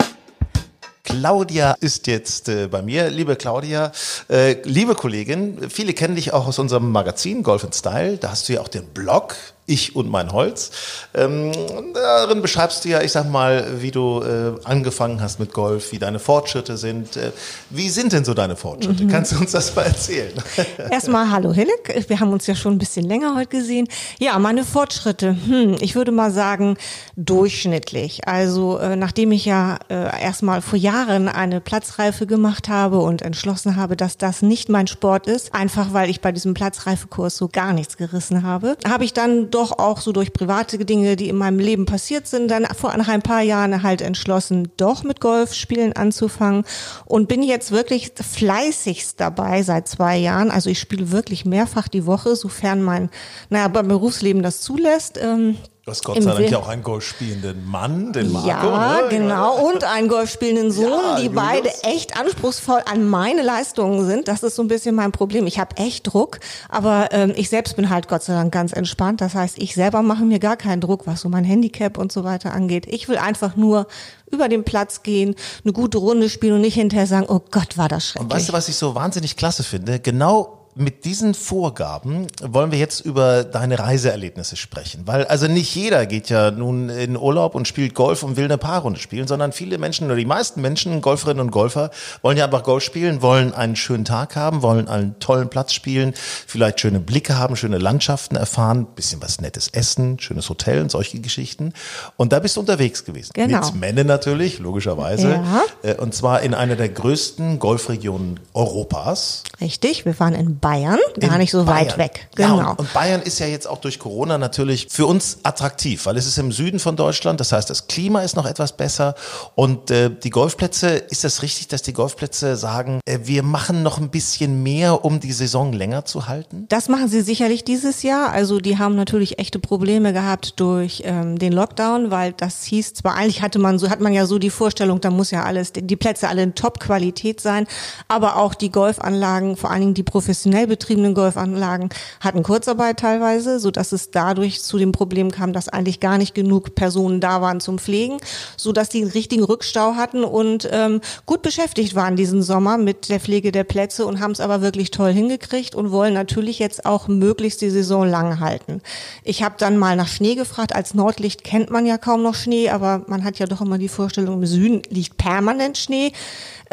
Claudia 1.13 1.77
ist 1.79 2.07
jetzt 2.07 2.49
äh, 2.49 2.69
bei 2.69 2.81
mir. 2.81 3.11
Liebe 3.11 3.37
Claudia, 3.37 3.93
äh, 4.31 4.57
liebe 4.65 4.95
Kollegin, 4.95 5.69
viele 5.69 5.93
kennen 5.93 6.17
dich 6.17 6.33
auch 6.33 6.47
aus 6.47 6.59
unserem 6.59 6.91
Magazin 6.91 7.43
Golf 7.43 7.67
Style. 7.75 8.17
Da 8.17 8.31
hast 8.31 8.49
du 8.49 8.55
ja 8.55 8.63
auch 8.63 8.69
den 8.69 8.87
Blog 8.87 9.37
ich 9.67 9.95
und 9.95 10.11
mein 10.11 10.33
Holz. 10.33 10.73
Ähm, 11.15 11.53
darin 11.95 12.43
beschreibst 12.43 12.85
du 12.85 12.89
ja, 12.89 13.01
ich 13.01 13.13
sag 13.13 13.31
mal, 13.31 13.81
wie 13.81 13.93
du 13.93 14.21
äh, 14.21 14.53
angefangen 14.65 15.21
hast 15.21 15.39
mit 15.39 15.53
Golf, 15.53 15.93
wie 15.93 15.99
deine 15.99 16.19
Fortschritte 16.19 16.77
sind. 16.77 17.17
Äh, 17.17 17.31
wie 17.71 17.89
sind 17.89 18.13
denn 18.13 18.25
so 18.25 18.35
deine 18.35 18.57
Fortschritte? 18.57 19.05
Mhm. 19.05 19.09
Kannst 19.09 19.33
du 19.33 19.39
uns 19.39 19.53
das 19.53 19.75
mal 19.77 19.83
erzählen? 19.83 20.33
Erstmal 20.91 21.31
hallo 21.31 21.53
Hillek, 21.53 22.05
wir 22.09 22.19
haben 22.19 22.33
uns 22.33 22.47
ja 22.47 22.57
schon 22.57 22.75
ein 22.75 22.79
bisschen 22.79 23.07
länger 23.07 23.37
heute 23.37 23.57
gesehen. 23.57 23.87
Ja, 24.19 24.39
meine 24.41 24.65
Fortschritte, 24.65 25.37
hm, 25.47 25.77
ich 25.81 25.95
würde 25.95 26.11
mal 26.11 26.33
sagen 26.33 26.77
durchschnittlich. 27.17 28.27
Also 28.27 28.79
äh, 28.79 28.97
nachdem 28.97 29.31
ich 29.31 29.45
ja 29.45 29.79
äh, 29.89 30.23
erstmal 30.23 30.61
vor 30.61 30.79
Jahren 30.79 31.29
eine 31.29 31.61
Platzreife 31.61 32.27
gemacht 32.27 32.69
habe 32.69 32.99
und 32.99 33.23
entschlossen 33.23 33.77
habe, 33.77 33.97
dass 33.97 34.19
das 34.19 34.43
nicht 34.43 34.69
mein 34.69 34.89
Sport 34.89 35.29
ist, 35.29 35.55
einfach 35.55 35.93
weil 35.93 36.11
ich 36.11 36.21
bei 36.21 36.33
diesem 36.33 36.55
Platzreifekurs 36.55 37.37
so 37.37 37.49
gar 37.49 37.73
nichts 37.73 37.97
gerissen 37.97 38.43
habe, 38.43 38.77
habe 38.89 39.05
ich 39.05 39.13
dann 39.13 39.52
doch 39.55 39.79
auch 39.79 40.01
so 40.01 40.13
durch 40.13 40.33
private 40.33 40.79
Dinge, 40.85 41.17
die 41.17 41.29
in 41.29 41.37
meinem 41.37 41.59
Leben 41.59 41.87
passiert 41.87 42.27
sind, 42.27 42.51
dann 42.51 42.67
vor 42.77 42.93
ein 42.93 43.23
paar 43.23 43.43
Jahren 43.43 43.83
halt 43.83 44.03
entschlossen, 44.03 44.73
doch 44.77 45.05
mit 45.05 45.21
Golfspielen 45.21 45.93
anzufangen 45.95 46.65
und 47.05 47.29
bin 47.29 47.43
jetzt 47.43 47.73
wirklich 47.73 48.13
fleißigst 48.15 49.21
dabei 49.21 49.63
seit 49.63 49.89
zwei 49.89 50.17
Jahren. 50.17 50.51
Also 50.51 50.71
ich 50.71 50.79
spiele 50.79 51.11
wirklich 51.11 51.45
mehrfach 51.45 51.89
die 51.89 52.07
Woche, 52.07 52.37
sofern 52.37 52.83
mein, 52.83 53.11
naja, 53.51 53.69
beim 53.69 53.89
Berufsleben 53.89 54.43
das 54.43 54.61
zulässt. 54.61 55.19
Ähm, 55.23 55.57
Du 55.85 55.91
hast 55.91 56.05
Gott 56.05 56.23
sei 56.23 56.33
Dank 56.33 56.49
ja 56.49 56.59
auch 56.59 56.69
einen 56.69 56.85
golfspielenden 56.85 57.69
Mann, 57.69 58.13
den 58.13 58.31
Marco. 58.31 58.47
Ja, 58.47 59.01
ne? 59.03 59.09
genau. 59.11 59.67
Und 59.67 59.83
einen 59.83 60.07
golfspielenden 60.07 60.71
Sohn, 60.71 60.93
ja, 60.93 61.17
die 61.17 61.25
Julius. 61.25 61.43
beide 61.43 61.71
echt 61.83 62.17
anspruchsvoll 62.17 62.83
an 62.89 63.09
meine 63.09 63.43
Leistungen 63.43 64.07
sind. 64.07 64.29
Das 64.29 64.45
ist 64.45 64.55
so 64.55 64.63
ein 64.63 64.69
bisschen 64.69 64.95
mein 64.95 65.11
Problem. 65.11 65.45
Ich 65.49 65.59
habe 65.59 65.77
echt 65.79 66.07
Druck, 66.07 66.39
aber 66.69 67.09
ähm, 67.11 67.33
ich 67.35 67.49
selbst 67.49 67.75
bin 67.75 67.91
halt 67.91 68.07
Gott 68.07 68.23
sei 68.23 68.33
Dank 68.35 68.53
ganz 68.53 68.73
entspannt. 68.73 69.21
Das 69.21 69.35
heißt, 69.35 69.59
ich 69.59 69.75
selber 69.75 70.03
mache 70.03 70.23
mir 70.23 70.39
gar 70.39 70.57
keinen 70.57 70.81
Druck, 70.81 71.09
was 71.09 71.23
so 71.23 71.29
mein 71.29 71.43
Handicap 71.43 71.99
und 71.99 72.13
so 72.13 72.23
weiter 72.23 72.53
angeht. 72.53 72.87
Ich 72.87 73.09
will 73.09 73.17
einfach 73.17 73.57
nur 73.57 73.89
über 74.31 74.49
den 74.49 74.63
Platz 74.63 75.03
gehen, 75.03 75.35
eine 75.65 75.73
gute 75.73 75.99
Runde 75.99 76.29
spielen 76.29 76.55
und 76.55 76.61
nicht 76.61 76.75
hinterher 76.75 77.09
sagen, 77.09 77.27
oh 77.29 77.41
Gott, 77.51 77.77
war 77.77 77.89
das 77.89 78.07
schrecklich. 78.07 78.31
Und 78.31 78.33
weißt 78.33 78.49
du, 78.51 78.53
was 78.53 78.69
ich 78.69 78.77
so 78.77 78.95
wahnsinnig 78.95 79.37
klasse 79.37 79.65
finde? 79.65 79.99
Genau 79.99 80.62
mit 80.75 81.05
diesen 81.05 81.35
Vorgaben 81.35 82.27
wollen 82.43 82.73
wir 82.73 82.79
jetzt 82.79 83.01
über 83.01 83.45
deine 83.45 83.79
Reiseerlebnisse 83.79 84.57
sprechen. 84.57 85.03
Weil 85.07 85.27
also 85.27 85.47
nicht 85.47 85.75
jeder 85.75 86.07
geht 86.07 86.31
ja 86.31 86.51
nun 86.51 86.89
in 86.89 87.17
Urlaub 87.17 87.55
und 87.55 87.69
spielt 87.69 87.95
Golf 87.95 88.23
und 88.23 88.37
will 88.37 88.47
eine 88.47 88.57
Paarrunde 88.57 88.99
spielen, 88.99 89.27
sondern 89.27 89.53
viele 89.53 89.77
Menschen 89.77 90.07
oder 90.07 90.17
die 90.17 90.25
meisten 90.25 90.63
Menschen, 90.63 91.03
Golferinnen 91.03 91.41
und 91.41 91.51
Golfer, 91.51 91.91
wollen 92.23 92.39
ja 92.39 92.47
einfach 92.47 92.63
Golf 92.63 92.83
spielen, 92.83 93.21
wollen 93.21 93.53
einen 93.53 93.77
schönen 93.77 94.07
Tag 94.07 94.35
haben, 94.35 94.63
wollen 94.63 94.89
einen 94.89 95.19
tollen 95.19 95.51
Platz 95.51 95.75
spielen, 95.75 96.15
vielleicht 96.47 96.81
schöne 96.81 97.01
Blicke 97.01 97.37
haben, 97.37 97.55
schöne 97.57 97.79
Landschaften 97.79 98.37
erfahren, 98.37 98.87
bisschen 98.95 99.21
was 99.21 99.41
Nettes 99.41 99.69
essen, 99.69 100.19
schönes 100.21 100.49
Hotel 100.49 100.81
und 100.81 100.91
solche 100.91 101.21
Geschichten. 101.21 101.75
Und 102.17 102.33
da 102.33 102.39
bist 102.39 102.57
du 102.57 102.61
unterwegs 102.61 103.05
gewesen. 103.05 103.33
Genau. 103.35 103.61
Mit 103.67 103.75
Männer 103.75 104.05
natürlich, 104.05 104.59
logischerweise. 104.59 105.33
Ja. 105.33 105.63
Äh, 105.83 105.97
und 105.97 106.15
zwar 106.15 106.41
in 106.41 106.55
einer 106.55 106.77
der 106.77 106.89
größten 106.89 107.59
Golfregionen 107.59 108.41
Europas. 108.55 109.43
Richtig, 109.61 110.07
wir 110.07 110.19
waren 110.19 110.35
in 110.35 110.62
Bayern, 110.63 110.99
gar 111.21 111.33
in 111.33 111.39
nicht 111.39 111.51
so 111.51 111.65
Bayern. 111.65 111.87
weit 111.89 111.99
weg. 111.99 112.29
Genau. 112.37 112.59
Ja, 112.59 112.71
und 112.71 112.91
Bayern 112.95 113.21
ist 113.21 113.41
ja 113.41 113.47
jetzt 113.47 113.67
auch 113.69 113.79
durch 113.79 113.99
Corona 113.99 114.39
natürlich 114.39 114.87
für 114.89 115.07
uns 115.07 115.39
attraktiv, 115.43 116.07
weil 116.07 116.17
es 116.17 116.25
ist 116.25 116.39
im 116.39 116.53
Süden 116.53 116.79
von 116.79 116.95
Deutschland, 116.97 117.41
das 117.41 117.51
heißt, 117.51 117.69
das 117.69 117.89
Klima 117.89 118.21
ist 118.23 118.37
noch 118.37 118.47
etwas 118.47 118.77
besser 118.77 119.17
und 119.57 119.91
äh, 119.91 120.09
die 120.09 120.31
Golfplätze, 120.31 120.91
ist 120.91 121.25
das 121.25 121.43
richtig, 121.43 121.67
dass 121.69 121.83
die 121.83 121.93
Golfplätze 121.93 122.57
sagen, 122.57 123.01
äh, 123.07 123.19
wir 123.25 123.43
machen 123.43 123.83
noch 123.83 123.99
ein 123.99 124.11
bisschen 124.11 124.63
mehr, 124.63 125.05
um 125.05 125.19
die 125.19 125.33
Saison 125.33 125.73
länger 125.73 126.05
zu 126.05 126.29
halten? 126.29 126.67
Das 126.69 126.89
machen 126.89 127.09
sie 127.09 127.23
sicherlich 127.23 127.65
dieses 127.65 128.05
Jahr. 128.05 128.31
Also 128.31 128.61
die 128.61 128.79
haben 128.79 128.95
natürlich 128.95 129.41
echte 129.41 129.59
Probleme 129.59 130.13
gehabt 130.13 130.61
durch 130.61 131.03
ähm, 131.05 131.41
den 131.41 131.53
Lockdown, 131.53 132.13
weil 132.13 132.33
das 132.35 132.63
hieß 132.65 132.95
zwar 132.95 133.17
eigentlich 133.17 133.43
hatte 133.43 133.59
man 133.59 133.81
so 133.81 133.91
hat 133.91 134.01
man 134.01 134.13
ja 134.13 134.27
so 134.27 134.39
die 134.39 134.51
Vorstellung, 134.51 135.01
da 135.01 135.11
muss 135.11 135.33
ja 135.33 135.43
alles 135.43 135.73
die 135.73 135.97
Plätze 135.97 136.29
alle 136.29 136.45
in 136.45 136.55
Top-Qualität 136.55 137.41
sein, 137.41 137.67
aber 138.07 138.37
auch 138.37 138.55
die 138.55 138.71
Golfanlagen, 138.71 139.57
vor 139.57 139.73
allen 139.73 139.81
Dingen 139.81 139.95
die 139.95 140.05
professionellen 140.05 140.52
traditionell 140.53 140.67
betriebenen 140.67 141.15
Golfanlagen 141.15 141.89
hatten 142.21 142.43
Kurzarbeit 142.43 142.99
teilweise, 142.99 143.59
so 143.59 143.71
dass 143.71 143.93
es 143.93 144.11
dadurch 144.11 144.63
zu 144.63 144.79
dem 144.79 144.93
Problem 144.93 145.31
kam, 145.31 145.53
dass 145.53 145.69
eigentlich 145.69 146.01
gar 146.01 146.19
nicht 146.19 146.35
genug 146.35 146.75
Personen 146.75 147.21
da 147.21 147.41
waren 147.41 147.61
zum 147.61 147.79
Pflegen, 147.79 148.19
so 148.57 148.73
dass 148.73 148.89
die 148.89 149.03
einen 149.03 149.11
richtigen 149.11 149.45
Rückstau 149.45 149.95
hatten 149.95 150.25
und 150.25 150.69
ähm, 150.71 151.01
gut 151.27 151.43
beschäftigt 151.43 151.95
waren 151.95 152.17
diesen 152.17 152.43
Sommer 152.43 152.79
mit 152.79 153.09
der 153.09 153.21
Pflege 153.21 153.53
der 153.53 153.65
Plätze 153.65 154.07
und 154.07 154.21
haben 154.21 154.33
es 154.33 154.41
aber 154.41 154.61
wirklich 154.61 154.91
toll 154.91 155.13
hingekriegt 155.13 155.75
und 155.75 155.91
wollen 155.91 156.15
natürlich 156.15 156.59
jetzt 156.59 156.85
auch 156.85 157.09
möglichst 157.09 157.61
die 157.63 157.71
Saison 157.71 158.07
lang 158.07 158.41
halten. 158.41 158.83
Ich 159.25 159.43
habe 159.43 159.55
dann 159.59 159.79
mal 159.79 159.97
nach 159.97 160.09
Schnee 160.09 160.35
gefragt. 160.35 160.75
Als 160.75 160.95
Nordlicht 160.95 161.45
kennt 161.45 161.71
man 161.71 161.87
ja 161.87 161.99
kaum 161.99 162.23
noch 162.23 162.35
Schnee, 162.35 162.69
aber 162.69 163.05
man 163.07 163.25
hat 163.25 163.39
ja 163.39 163.47
doch 163.47 163.61
immer 163.61 163.79
die 163.79 163.89
Vorstellung, 163.89 164.35
im 164.35 164.47
Süden 164.47 164.83
liegt 164.91 165.17
permanent 165.17 165.79
Schnee. 165.79 166.13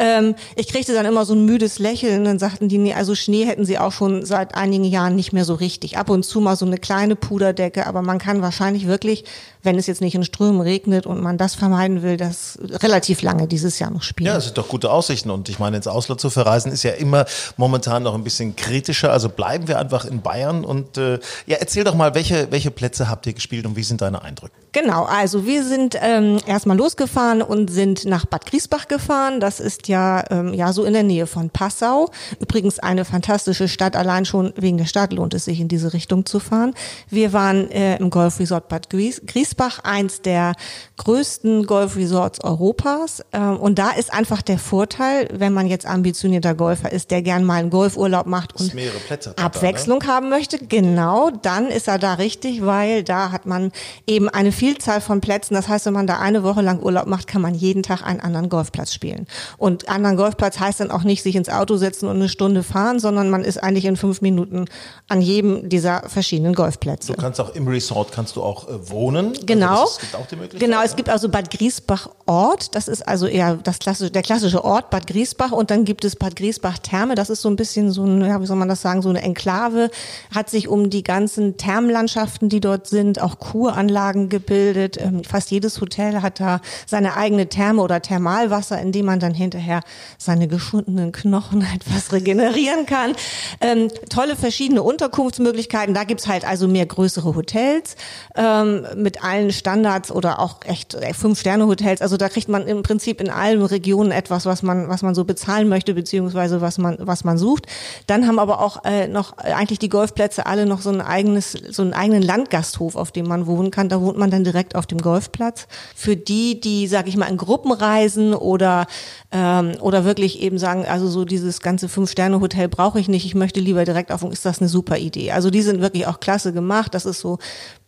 Ähm, 0.00 0.34
ich 0.56 0.68
kriegte 0.68 0.94
dann 0.94 1.04
immer 1.04 1.26
so 1.26 1.34
ein 1.34 1.44
müdes 1.44 1.78
Lächeln 1.78 2.24
dann 2.24 2.38
sagten 2.38 2.68
die, 2.68 2.78
nee, 2.78 2.94
also 2.94 3.14
Schnee 3.14 3.44
hätten 3.44 3.66
sie 3.66 3.69
auch 3.78 3.92
schon 3.92 4.24
seit 4.24 4.54
einigen 4.54 4.84
Jahren 4.84 5.16
nicht 5.16 5.32
mehr 5.32 5.44
so 5.44 5.54
richtig. 5.54 5.98
Ab 5.98 6.10
und 6.10 6.24
zu 6.24 6.40
mal 6.40 6.56
so 6.56 6.66
eine 6.66 6.78
kleine 6.78 7.16
Puderdecke, 7.16 7.86
aber 7.86 8.02
man 8.02 8.18
kann 8.18 8.42
wahrscheinlich 8.42 8.86
wirklich, 8.86 9.24
wenn 9.62 9.78
es 9.78 9.86
jetzt 9.86 10.00
nicht 10.00 10.14
in 10.14 10.24
Strömen 10.24 10.60
regnet 10.60 11.06
und 11.06 11.20
man 11.20 11.38
das 11.38 11.54
vermeiden 11.54 12.02
will, 12.02 12.16
das 12.16 12.58
relativ 12.82 13.22
lange 13.22 13.46
dieses 13.46 13.78
Jahr 13.78 13.90
noch 13.90 14.02
spielen. 14.02 14.28
Ja, 14.28 14.36
es 14.36 14.44
sind 14.44 14.58
doch 14.58 14.68
gute 14.68 14.90
Aussichten 14.90 15.30
und 15.30 15.48
ich 15.48 15.58
meine, 15.58 15.76
ins 15.76 15.86
Ausland 15.86 16.20
zu 16.20 16.30
verreisen 16.30 16.72
ist 16.72 16.82
ja 16.82 16.92
immer 16.92 17.24
momentan 17.56 18.02
noch 18.02 18.14
ein 18.14 18.24
bisschen 18.24 18.56
kritischer. 18.56 19.12
Also 19.12 19.28
bleiben 19.28 19.68
wir 19.68 19.78
einfach 19.78 20.04
in 20.04 20.22
Bayern 20.22 20.64
und 20.64 20.98
äh, 20.98 21.18
ja, 21.46 21.56
erzähl 21.58 21.84
doch 21.84 21.94
mal, 21.94 22.14
welche, 22.14 22.50
welche 22.50 22.70
Plätze 22.70 23.08
habt 23.08 23.26
ihr 23.26 23.32
gespielt 23.32 23.66
und 23.66 23.76
wie 23.76 23.82
sind 23.82 24.00
deine 24.00 24.22
Eindrücke? 24.22 24.54
Genau, 24.72 25.04
also 25.04 25.46
wir 25.46 25.64
sind 25.64 25.96
ähm, 26.00 26.38
erstmal 26.46 26.76
losgefahren 26.76 27.42
und 27.42 27.70
sind 27.70 28.04
nach 28.04 28.24
Bad 28.24 28.46
Griesbach 28.46 28.86
gefahren. 28.86 29.40
Das 29.40 29.58
ist 29.58 29.88
ja, 29.88 30.24
ähm, 30.30 30.54
ja 30.54 30.72
so 30.72 30.84
in 30.84 30.92
der 30.92 31.02
Nähe 31.02 31.26
von 31.26 31.50
Passau. 31.50 32.10
Übrigens 32.38 32.78
eine 32.78 33.04
fantastische 33.04 33.66
Stadt. 33.66 33.96
Allein 33.96 34.24
schon 34.24 34.52
wegen 34.56 34.78
der 34.78 34.84
Stadt 34.84 35.12
lohnt 35.12 35.34
es 35.34 35.46
sich 35.46 35.58
in 35.58 35.66
diese 35.66 35.92
Richtung 35.92 36.24
zu 36.24 36.38
fahren. 36.38 36.74
Wir 37.08 37.32
waren 37.32 37.68
äh, 37.72 37.96
im 37.96 38.10
Golfresort 38.10 38.68
Bad 38.68 38.90
Gries 38.90 39.20
Griesbach, 39.50 39.80
eins 39.82 40.22
der 40.22 40.54
größten 40.96 41.66
Golfresorts 41.66 42.42
Europas. 42.44 43.24
Ähm, 43.32 43.56
und 43.56 43.78
da 43.78 43.90
ist 43.90 44.12
einfach 44.12 44.42
der 44.42 44.58
Vorteil, 44.58 45.28
wenn 45.32 45.52
man 45.52 45.66
jetzt 45.66 45.86
ambitionierter 45.86 46.54
Golfer 46.54 46.92
ist, 46.92 47.10
der 47.10 47.22
gern 47.22 47.44
mal 47.44 47.54
einen 47.54 47.70
Golfurlaub 47.70 48.26
macht 48.26 48.58
und 48.60 48.72
Plätze 49.06 49.36
Abwechslung 49.36 50.00
da, 50.00 50.06
ne? 50.06 50.12
haben 50.12 50.28
möchte, 50.28 50.58
genau, 50.58 51.30
dann 51.30 51.66
ist 51.66 51.88
er 51.88 51.98
da 51.98 52.14
richtig, 52.14 52.64
weil 52.64 53.02
da 53.02 53.32
hat 53.32 53.46
man 53.46 53.72
eben 54.06 54.28
eine 54.28 54.52
Vielzahl 54.52 55.00
von 55.00 55.20
Plätzen. 55.20 55.54
Das 55.54 55.68
heißt, 55.68 55.86
wenn 55.86 55.94
man 55.94 56.06
da 56.06 56.18
eine 56.18 56.42
Woche 56.42 56.62
lang 56.62 56.80
Urlaub 56.80 57.06
macht, 57.06 57.26
kann 57.26 57.42
man 57.42 57.54
jeden 57.54 57.82
Tag 57.82 58.02
einen 58.02 58.20
anderen 58.20 58.48
Golfplatz 58.48 58.92
spielen. 58.92 59.26
Und 59.58 59.88
anderen 59.88 60.16
Golfplatz 60.16 60.60
heißt 60.60 60.80
dann 60.80 60.90
auch 60.90 61.02
nicht 61.02 61.22
sich 61.22 61.34
ins 61.34 61.48
Auto 61.48 61.76
setzen 61.76 62.08
und 62.08 62.16
eine 62.16 62.28
Stunde 62.28 62.62
fahren, 62.62 63.00
sondern 63.00 63.30
man 63.30 63.42
ist 63.44 63.62
eigentlich 63.62 63.84
in 63.84 63.96
fünf 63.96 64.20
Minuten 64.20 64.66
an 65.08 65.20
jedem 65.20 65.68
dieser 65.68 66.08
verschiedenen 66.08 66.54
Golfplätze. 66.54 67.12
Du 67.12 67.20
kannst 67.20 67.40
auch 67.40 67.54
im 67.54 67.66
Resort 67.66 68.12
kannst 68.12 68.36
du 68.36 68.42
auch 68.42 68.68
äh, 68.68 68.90
wohnen. 68.90 69.32
Also 69.40 69.46
genau. 69.46 69.82
Also 69.82 70.00
gibt 70.00 70.16
auch 70.16 70.26
die 70.26 70.36
Möglichkeit. 70.36 70.60
Genau, 70.60 70.82
es 70.82 70.96
gibt 70.96 71.08
also 71.08 71.28
Bad 71.28 71.50
Griesbach 71.50 72.08
Ort. 72.26 72.74
Das 72.74 72.88
ist 72.88 73.06
also 73.06 73.26
eher 73.26 73.56
das 73.56 73.78
klassische, 73.78 74.10
der 74.10 74.22
klassische 74.22 74.64
Ort 74.64 74.90
Bad 74.90 75.06
Griesbach. 75.06 75.52
Und 75.52 75.70
dann 75.70 75.84
gibt 75.84 76.04
es 76.04 76.16
Bad 76.16 76.36
Griesbach 76.36 76.78
Therme. 76.78 77.14
Das 77.14 77.30
ist 77.30 77.42
so 77.42 77.48
ein 77.48 77.56
bisschen 77.56 77.90
so 77.90 78.04
ein, 78.04 78.24
ja, 78.24 78.40
wie 78.40 78.46
soll 78.46 78.56
man 78.56 78.68
das 78.68 78.82
sagen, 78.82 79.02
so 79.02 79.08
eine 79.08 79.22
Enklave. 79.22 79.90
Hat 80.34 80.50
sich 80.50 80.68
um 80.68 80.90
die 80.90 81.02
ganzen 81.02 81.56
Thermenlandschaften, 81.56 82.48
die 82.48 82.60
dort 82.60 82.86
sind, 82.86 83.20
auch 83.20 83.38
Kuranlagen 83.38 84.28
gebildet. 84.28 85.00
Ähm, 85.00 85.24
fast 85.24 85.50
jedes 85.50 85.80
Hotel 85.80 86.22
hat 86.22 86.40
da 86.40 86.60
seine 86.86 87.16
eigene 87.16 87.48
Therme 87.48 87.82
oder 87.82 88.00
Thermalwasser, 88.00 88.80
in 88.80 88.92
dem 88.92 89.06
man 89.06 89.20
dann 89.20 89.34
hinterher 89.34 89.80
seine 90.18 90.48
geschundenen 90.48 91.12
Knochen 91.12 91.66
etwas 91.74 92.12
regenerieren 92.12 92.86
kann. 92.86 93.14
Ähm, 93.60 93.88
tolle 94.08 94.36
verschiedene 94.36 94.82
Unterkunftsmöglichkeiten. 94.82 95.94
Da 95.94 96.04
gibt's 96.04 96.28
halt 96.28 96.44
also 96.44 96.68
mehr 96.68 96.86
größere 96.86 97.34
Hotels 97.34 97.96
ähm, 98.36 98.86
mit 98.96 99.22
allen 99.30 99.52
Standards 99.52 100.10
oder 100.10 100.40
auch 100.40 100.56
echt 100.64 100.94
äh, 100.94 101.14
Fünf-Sterne-Hotels. 101.14 102.02
Also 102.02 102.16
da 102.16 102.28
kriegt 102.28 102.48
man 102.48 102.66
im 102.66 102.82
Prinzip 102.82 103.20
in 103.20 103.30
allen 103.30 103.62
Regionen 103.62 104.10
etwas, 104.10 104.46
was 104.46 104.62
man, 104.62 104.88
was 104.88 105.02
man 105.02 105.14
so 105.14 105.24
bezahlen 105.24 105.68
möchte, 105.68 105.94
beziehungsweise 105.94 106.60
was 106.60 106.78
man, 106.78 106.96
was 107.00 107.24
man 107.24 107.38
sucht. 107.38 107.66
Dann 108.06 108.26
haben 108.26 108.38
aber 108.38 108.60
auch 108.60 108.84
äh, 108.84 109.06
noch 109.06 109.38
äh, 109.38 109.52
eigentlich 109.52 109.78
die 109.78 109.88
Golfplätze 109.88 110.46
alle 110.46 110.66
noch 110.66 110.80
so 110.80 110.90
ein 110.90 111.00
eigenes, 111.00 111.52
so 111.52 111.82
einen 111.82 111.92
eigenen 111.92 112.22
Landgasthof, 112.22 112.96
auf 112.96 113.12
dem 113.12 113.26
man 113.26 113.46
wohnen 113.46 113.70
kann. 113.70 113.88
Da 113.88 114.00
wohnt 114.00 114.18
man 114.18 114.30
dann 114.30 114.44
direkt 114.44 114.74
auf 114.74 114.86
dem 114.86 114.98
Golfplatz. 114.98 115.68
Für 115.94 116.16
die, 116.16 116.60
die, 116.60 116.88
sag 116.88 117.06
ich 117.06 117.16
mal, 117.16 117.26
in 117.26 117.36
Gruppen 117.36 117.72
reisen 117.72 118.34
oder 118.34 118.86
ähm, 119.32 119.74
oder 119.80 120.04
wirklich 120.04 120.40
eben 120.40 120.58
sagen, 120.58 120.84
also 120.86 121.08
so 121.08 121.24
dieses 121.24 121.60
ganze 121.60 121.88
Fünf-Sterne-Hotel 121.88 122.68
brauche 122.68 122.98
ich 122.98 123.08
nicht, 123.08 123.24
ich 123.24 123.34
möchte 123.34 123.60
lieber 123.60 123.84
direkt 123.84 124.10
auf, 124.10 124.24
ist 124.24 124.44
das 124.44 124.60
eine 124.60 124.68
super 124.68 124.98
Idee. 124.98 125.30
Also 125.30 125.50
die 125.50 125.62
sind 125.62 125.80
wirklich 125.80 126.06
auch 126.06 126.18
klasse 126.18 126.52
gemacht. 126.52 126.94
Das 126.94 127.06
ist 127.06 127.20
so 127.20 127.38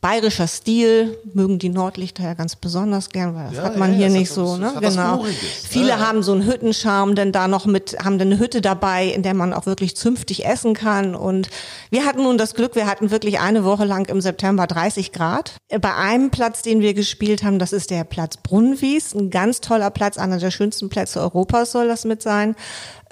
bayerischer 0.02 0.48
Stil, 0.48 1.16
mögen 1.32 1.60
die 1.60 1.68
Nordlichter 1.68 2.24
ja 2.24 2.34
ganz 2.34 2.56
besonders 2.56 3.10
gern, 3.10 3.36
weil 3.36 3.46
das 3.46 3.58
ja, 3.58 3.62
hat 3.62 3.76
man 3.78 3.92
ja, 3.92 3.98
hier 3.98 4.10
nicht 4.10 4.32
so, 4.32 4.56
ne? 4.56 4.74
Genau. 4.80 5.24
Viele 5.68 5.90
ja, 5.90 6.00
haben 6.00 6.24
so 6.24 6.32
einen 6.32 6.44
Hüttencharme, 6.44 7.14
denn 7.14 7.30
da 7.30 7.46
noch 7.46 7.66
mit, 7.66 7.96
haben 8.04 8.18
dann 8.18 8.32
eine 8.32 8.40
Hütte 8.40 8.60
dabei, 8.60 9.06
in 9.06 9.22
der 9.22 9.34
man 9.34 9.54
auch 9.54 9.64
wirklich 9.64 9.96
zünftig 9.96 10.44
essen 10.44 10.74
kann. 10.74 11.14
Und 11.14 11.50
wir 11.90 12.04
hatten 12.04 12.24
nun 12.24 12.36
das 12.36 12.54
Glück, 12.54 12.74
wir 12.74 12.86
hatten 12.86 13.12
wirklich 13.12 13.38
eine 13.38 13.62
Woche 13.62 13.84
lang 13.84 14.08
im 14.08 14.20
September 14.20 14.66
30 14.66 15.12
Grad. 15.12 15.54
Bei 15.80 15.94
einem 15.94 16.30
Platz, 16.30 16.62
den 16.62 16.80
wir 16.80 16.94
gespielt 16.94 17.44
haben, 17.44 17.60
das 17.60 17.72
ist 17.72 17.90
der 17.90 18.02
Platz 18.02 18.38
Brunnenwies, 18.38 19.14
ein 19.14 19.30
ganz 19.30 19.60
toller 19.60 19.90
Platz, 19.90 20.18
einer 20.18 20.38
der 20.38 20.50
schönsten 20.50 20.88
Plätze 20.88 21.20
Europas 21.20 21.70
soll 21.70 21.86
das 21.86 22.04
mit 22.04 22.22
sein. 22.22 22.56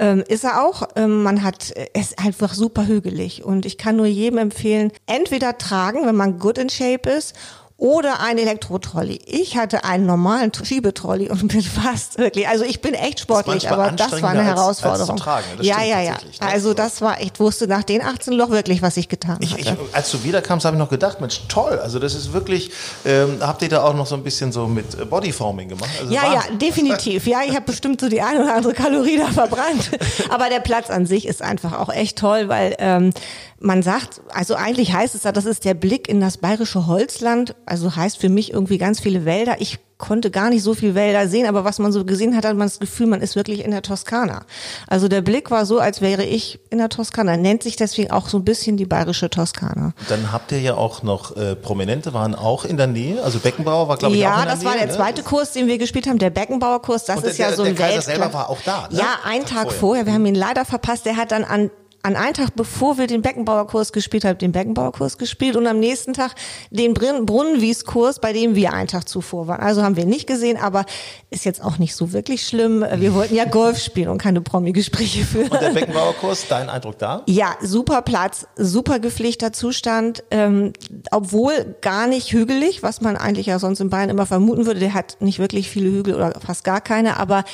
Ähm, 0.01 0.25
ist 0.27 0.45
er 0.45 0.65
auch. 0.65 0.89
Ähm, 0.97 1.23
man 1.23 1.43
hat, 1.43 1.75
es 1.93 2.13
ist 2.13 2.19
einfach 2.19 2.55
super 2.55 2.87
hügelig 2.87 3.45
und 3.45 3.67
ich 3.67 3.77
kann 3.77 3.97
nur 3.97 4.07
jedem 4.07 4.39
empfehlen, 4.39 4.93
entweder 5.07 5.59
tragen, 5.59 6.07
wenn 6.07 6.17
man 6.17 6.39
good 6.39 6.57
in 6.57 6.71
shape 6.71 7.11
ist 7.11 7.37
oder 7.81 8.21
ein 8.21 8.37
Elektrotrolley. 8.37 9.21
Ich 9.25 9.57
hatte 9.57 9.85
einen 9.85 10.05
normalen 10.05 10.53
Schiebetrolley 10.53 11.31
und 11.31 11.49
bin 11.49 11.63
fast 11.63 12.19
wirklich, 12.19 12.47
also 12.47 12.63
ich 12.65 12.83
bin 12.83 12.93
echt 12.93 13.21
sportlich, 13.21 13.63
das 13.65 13.73
aber 13.73 13.91
das 13.91 14.23
war 14.23 14.31
eine 14.31 14.45
Herausforderung. 14.45 15.21
Als, 15.21 15.27
als 15.59 15.67
ja, 15.67 15.83
ja, 15.83 16.01
ja. 16.01 16.13
Ne? 16.13 16.19
Also 16.41 16.75
das 16.75 17.01
war, 17.01 17.21
ich 17.23 17.33
wusste 17.39 17.67
nach 17.67 17.83
den 17.83 18.03
18 18.03 18.35
Loch 18.35 18.51
wirklich, 18.51 18.83
was 18.83 18.99
ich 18.99 19.09
getan 19.09 19.39
ich, 19.41 19.53
hatte. 19.53 19.79
Ich, 19.89 19.95
als 19.95 20.11
du 20.11 20.23
wiederkamst, 20.23 20.67
habe 20.67 20.77
ich 20.77 20.79
noch 20.79 20.91
gedacht, 20.91 21.23
Mensch, 21.23 21.41
toll. 21.49 21.79
Also 21.79 21.99
das 21.99 22.15
ist 22.15 22.35
wirklich, 22.35 22.71
ähm, 23.07 23.39
habt 23.41 23.63
ihr 23.63 23.71
da 23.71 23.83
auch 23.83 23.95
noch 23.95 24.07
so 24.07 24.15
ein 24.15 24.23
bisschen 24.23 24.53
so 24.53 24.67
mit 24.67 25.01
äh, 25.01 25.07
Bodyforming 25.07 25.71
gemacht? 25.71 25.91
Also 26.01 26.13
ja, 26.13 26.35
ja, 26.35 26.43
definitiv. 26.61 27.27
Ja, 27.27 27.41
ich 27.47 27.55
habe 27.55 27.65
bestimmt 27.65 28.03
so 28.03 28.11
die 28.11 28.21
eine 28.21 28.43
oder 28.45 28.57
andere 28.57 28.75
Kalorie 28.75 29.17
da 29.17 29.29
verbrannt. 29.29 29.91
aber 30.29 30.51
der 30.51 30.61
Platz 30.61 30.91
an 30.91 31.07
sich 31.07 31.27
ist 31.27 31.41
einfach 31.41 31.79
auch 31.79 31.89
echt 31.89 32.19
toll, 32.19 32.51
weil 32.51 32.77
ähm, 32.79 33.13
man 33.61 33.83
sagt, 33.83 34.23
also 34.33 34.55
eigentlich 34.55 34.93
heißt 34.93 35.15
es 35.15 35.25
ja, 35.25 35.33
das 35.33 35.45
ist 35.45 35.67
der 35.67 35.75
Blick 35.75 36.09
in 36.09 36.21
das 36.21 36.39
bayerische 36.39 36.87
Holzland. 36.87 37.55
Also 37.71 37.95
heißt 37.95 38.19
für 38.19 38.29
mich 38.29 38.53
irgendwie 38.53 38.79
ganz 38.79 39.01
viele 39.01 39.25
Wälder. 39.25 39.61
Ich 39.61 39.79
konnte 40.01 40.31
gar 40.31 40.51
nicht 40.51 40.63
so 40.63 40.75
viel 40.75 40.95
Wälder 40.95 41.29
sehen, 41.29 41.47
aber 41.47 41.65
was 41.65 41.79
man 41.79 41.93
so 41.93 42.05
gesehen 42.05 42.35
hat, 42.35 42.45
hat 42.45 42.57
man 42.57 42.67
das 42.67 42.81
Gefühl, 42.81 43.07
man 43.07 43.21
ist 43.21 43.37
wirklich 43.37 43.63
in 43.65 43.71
der 43.71 43.83
Toskana. 43.83 44.45
Also 44.89 45.09
der 45.09 45.21
Blick 45.21 45.51
war 45.51 45.67
so, 45.67 45.79
als 45.79 46.01
wäre 46.01 46.25
ich 46.25 46.59
in 46.71 46.79
der 46.79 46.89
Toskana. 46.89 47.37
Nennt 47.37 47.63
sich 47.63 47.77
deswegen 47.77 48.11
auch 48.11 48.29
so 48.29 48.39
ein 48.39 48.45
bisschen 48.45 48.77
die 48.77 48.87
bayerische 48.87 49.31
Toskana. 49.31 49.93
Dann 50.09 50.33
habt 50.33 50.51
ihr 50.53 50.61
ja 50.61 50.75
auch 50.75 51.03
noch 51.03 51.37
äh, 51.37 51.55
Prominente, 51.55 52.13
waren 52.15 52.35
auch 52.35 52.65
in 52.65 52.77
der 52.77 52.87
Nähe. 52.87 53.23
Also 53.23 53.39
Beckenbauer 53.39 53.89
war, 53.89 53.99
glaube 53.99 54.15
ich, 54.15 54.21
ja, 54.23 54.35
auch 54.35 54.43
in 54.43 54.49
der 54.49 54.57
Nähe. 54.57 54.65
Ja, 54.65 54.65
das 54.65 54.73
war 54.73 54.79
der 54.79 54.87
ne? 54.87 54.93
zweite 54.93 55.23
Kurs, 55.23 55.53
den 55.53 55.69
wir 55.69 55.79
gespielt 55.79 56.09
haben, 56.09 56.19
der 56.19 56.31
Beckenbauer-Kurs. 56.31 57.05
Das 57.05 57.19
Und 57.19 57.27
ist 57.27 57.39
der, 57.39 57.51
ja 57.51 57.57
so 57.57 57.63
ein 57.63 57.77
Der 57.77 57.87
Kaiser 57.87 58.07
Weltkla 58.09 58.15
selber 58.15 58.33
war 58.33 58.49
auch 58.49 58.61
da. 58.65 58.89
Ne? 58.91 58.99
Ja, 58.99 59.19
einen 59.25 59.45
Tag, 59.45 59.51
Tag 59.51 59.63
vorher. 59.65 59.81
vorher. 59.81 60.07
Wir 60.07 60.15
haben 60.15 60.27
ihn 60.27 60.35
leider 60.35 60.65
verpasst. 60.65 61.05
Der 61.05 61.17
hat 61.17 61.31
dann 61.31 61.45
an 61.45 61.71
an 62.03 62.17
einem 62.17 62.35
Tag, 62.35 62.51
bevor 62.57 62.99
wir 62.99 63.07
den 63.07 63.23
Beckenbauerkurs 63.23 63.93
gespielt 63.93 64.25
haben, 64.25 64.39
den 64.39 64.53
Beckenbauerkurs 64.53 65.19
gespielt 65.19 65.57
und 65.57 65.67
am 65.67 65.79
nächsten 65.79 66.15
Tag 66.15 66.35
den 66.71 66.95
Brunnenwieskurs, 66.95 68.21
bei 68.21 68.33
dem 68.33 68.55
wir 68.55 68.73
einen 68.73 68.89
Tag 68.89 69.09
zuvor 69.09 69.47
waren. 69.49 69.61
Also 69.61 69.83
haben 69.83 69.97
wir 69.97 70.07
nicht 70.07 70.27
gesehen, 70.27 70.57
aber 70.57 70.87
ist 71.29 71.45
jetzt 71.45 71.63
auch 71.63 71.79
nicht 71.79 71.95
so 71.95 72.13
wirklich 72.13 72.47
schlimm. 72.47 72.85
Wir 72.97 73.15
wollten 73.15 73.35
ja 73.35 73.45
Golf 73.45 73.79
spielen 73.79 74.09
und 74.09 74.19
keine 74.19 74.41
Promi-Gespräche 74.41 75.25
führen. 75.25 75.49
Und 75.49 75.61
der 75.61 75.71
Beckenbauerkurs, 75.71 76.47
dein 76.49 76.71
Eindruck 76.71 76.99
da? 76.99 77.23
Ja, 77.27 77.57
super 77.61 78.03
Platz, 78.03 78.47
super 78.57 78.99
gepflegter 78.99 79.53
Zustand, 79.53 80.25
ähm, 80.31 80.73
obwohl 81.11 81.77
gar 81.83 82.07
nicht 82.07 82.33
hügelig, 82.33 82.83
was 82.83 83.01
man 83.01 83.17
eigentlich 83.17 83.47
ja 83.47 83.59
sonst 83.59 83.81
in 83.81 83.91
Bayern 83.91 84.09
immer 84.09 84.27
vermuten 84.27 84.65
würde. 84.65 84.81
Der 84.81 84.95
hat 84.95 85.19
nicht 85.21 85.39
wirklich 85.39 85.69
viele 85.69 85.91
Hügel 85.91 86.15
oder 86.15 86.33
fast 86.41 86.65
gar 86.65 86.81
keine, 86.81 87.19
aber 87.19 87.45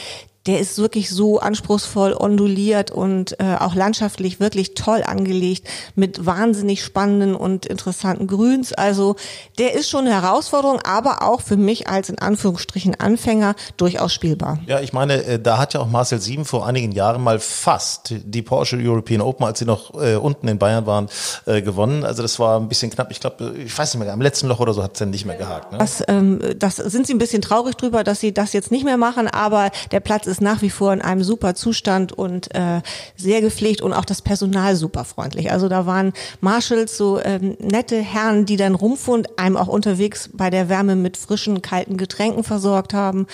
der 0.46 0.60
ist 0.60 0.78
wirklich 0.78 1.10
so 1.10 1.40
anspruchsvoll 1.40 2.14
onduliert 2.18 2.90
und 2.90 3.38
äh, 3.40 3.56
auch 3.58 3.74
landschaftlich 3.74 4.40
wirklich 4.40 4.74
toll 4.74 5.02
angelegt 5.04 5.66
mit 5.94 6.24
wahnsinnig 6.24 6.84
spannenden 6.84 7.34
und 7.34 7.66
interessanten 7.66 8.26
Grüns. 8.26 8.72
Also 8.72 9.16
der 9.58 9.74
ist 9.74 9.90
schon 9.90 10.06
eine 10.06 10.22
Herausforderung, 10.22 10.80
aber 10.84 11.22
auch 11.22 11.40
für 11.40 11.56
mich 11.56 11.88
als 11.88 12.08
in 12.08 12.18
Anführungsstrichen 12.18 12.94
Anfänger 12.94 13.54
durchaus 13.76 14.14
spielbar. 14.14 14.58
Ja, 14.66 14.80
ich 14.80 14.92
meine, 14.92 15.24
äh, 15.24 15.38
da 15.40 15.58
hat 15.58 15.74
ja 15.74 15.80
auch 15.80 15.88
Marcel 15.88 16.20
Sieben 16.20 16.44
vor 16.44 16.66
einigen 16.66 16.92
Jahren 16.92 17.22
mal 17.22 17.40
fast 17.40 18.14
die 18.16 18.42
Porsche 18.42 18.76
European 18.76 19.20
Open, 19.20 19.44
als 19.44 19.58
sie 19.58 19.64
noch 19.64 19.94
äh, 20.00 20.16
unten 20.16 20.48
in 20.48 20.58
Bayern 20.58 20.86
waren, 20.86 21.08
äh, 21.46 21.62
gewonnen. 21.62 22.04
Also 22.04 22.22
das 22.22 22.38
war 22.38 22.60
ein 22.60 22.68
bisschen 22.68 22.90
knapp. 22.90 23.10
Ich 23.10 23.20
glaube, 23.20 23.54
ich 23.56 23.76
weiß 23.76 23.94
nicht 23.94 24.04
mehr, 24.04 24.12
am 24.12 24.20
letzten 24.20 24.46
Loch 24.46 24.60
oder 24.60 24.72
so 24.72 24.82
hat 24.82 24.92
es 24.92 25.00
dann 25.00 25.10
nicht 25.10 25.26
mehr 25.26 25.36
gehakt. 25.36 25.72
Ne? 25.72 25.78
Das, 25.78 26.02
ähm, 26.06 26.40
das 26.58 26.76
sind 26.76 27.06
sie 27.06 27.14
ein 27.14 27.18
bisschen 27.18 27.42
traurig 27.42 27.76
drüber, 27.76 28.04
dass 28.04 28.20
sie 28.20 28.32
das 28.32 28.52
jetzt 28.52 28.70
nicht 28.70 28.84
mehr 28.84 28.96
machen, 28.96 29.28
aber 29.28 29.70
der 29.90 30.00
Platz 30.00 30.26
ist 30.26 30.35
ist 30.36 30.42
nach 30.42 30.60
wie 30.60 30.70
vor 30.70 30.92
in 30.92 31.00
einem 31.00 31.22
super 31.22 31.54
Zustand 31.54 32.12
und 32.12 32.54
äh, 32.54 32.82
sehr 33.16 33.40
gepflegt 33.40 33.80
und 33.80 33.94
auch 33.94 34.04
das 34.04 34.20
Personal 34.20 34.76
super 34.76 35.04
freundlich. 35.04 35.50
Also 35.50 35.68
da 35.68 35.86
waren 35.86 36.12
Marshals 36.40 36.96
so 36.96 37.18
ähm, 37.20 37.56
nette 37.58 37.96
Herren, 37.96 38.44
die 38.44 38.56
dann 38.56 38.74
rumfuhren, 38.74 39.26
einem 39.36 39.56
auch 39.56 39.68
unterwegs 39.68 40.28
bei 40.32 40.50
der 40.50 40.68
Wärme 40.68 40.94
mit 40.94 41.16
frischen, 41.16 41.62
kalten 41.62 41.96
Getränken 41.96 42.44
versorgt 42.44 42.92
haben 42.92 43.26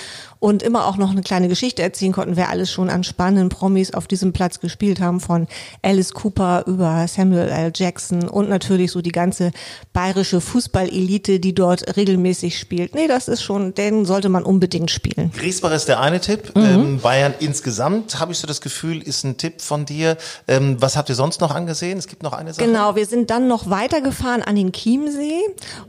und 0.42 0.64
immer 0.64 0.88
auch 0.88 0.96
noch 0.96 1.12
eine 1.12 1.22
kleine 1.22 1.46
Geschichte 1.46 1.82
erzählen 1.82 2.10
konnten, 2.10 2.34
wer 2.34 2.48
alles 2.50 2.68
schon 2.68 2.90
an 2.90 3.04
spannenden 3.04 3.48
Promis 3.48 3.94
auf 3.94 4.08
diesem 4.08 4.32
Platz 4.32 4.58
gespielt 4.58 5.00
haben, 5.00 5.20
von 5.20 5.46
Alice 5.82 6.14
Cooper 6.14 6.64
über 6.66 7.06
Samuel 7.06 7.48
L. 7.48 7.70
Jackson 7.72 8.28
und 8.28 8.48
natürlich 8.48 8.90
so 8.90 9.02
die 9.02 9.12
ganze 9.12 9.52
bayerische 9.92 10.40
Fußballelite, 10.40 11.38
die 11.38 11.54
dort 11.54 11.96
regelmäßig 11.96 12.58
spielt. 12.58 12.92
Nee, 12.92 13.06
das 13.06 13.28
ist 13.28 13.44
schon, 13.44 13.72
den 13.74 14.04
sollte 14.04 14.28
man 14.30 14.42
unbedingt 14.42 14.90
spielen. 14.90 15.30
Griesbach 15.30 15.70
ist 15.70 15.86
der 15.86 16.00
eine 16.00 16.20
Tipp. 16.20 16.56
Mhm. 16.56 16.62
Ähm, 16.64 16.98
Bayern 16.98 17.34
insgesamt, 17.38 18.18
habe 18.18 18.32
ich 18.32 18.38
so 18.38 18.48
das 18.48 18.60
Gefühl, 18.60 19.00
ist 19.00 19.22
ein 19.22 19.36
Tipp 19.36 19.62
von 19.62 19.84
dir. 19.84 20.16
Ähm, 20.48 20.76
was 20.80 20.96
habt 20.96 21.08
ihr 21.08 21.14
sonst 21.14 21.40
noch 21.40 21.54
angesehen? 21.54 21.98
Es 21.98 22.08
gibt 22.08 22.24
noch 22.24 22.32
eine 22.32 22.52
Sache. 22.52 22.66
Genau, 22.66 22.96
wir 22.96 23.06
sind 23.06 23.30
dann 23.30 23.46
noch 23.46 23.70
weitergefahren 23.70 24.42
an 24.42 24.56
den 24.56 24.72
Chiemsee 24.72 25.38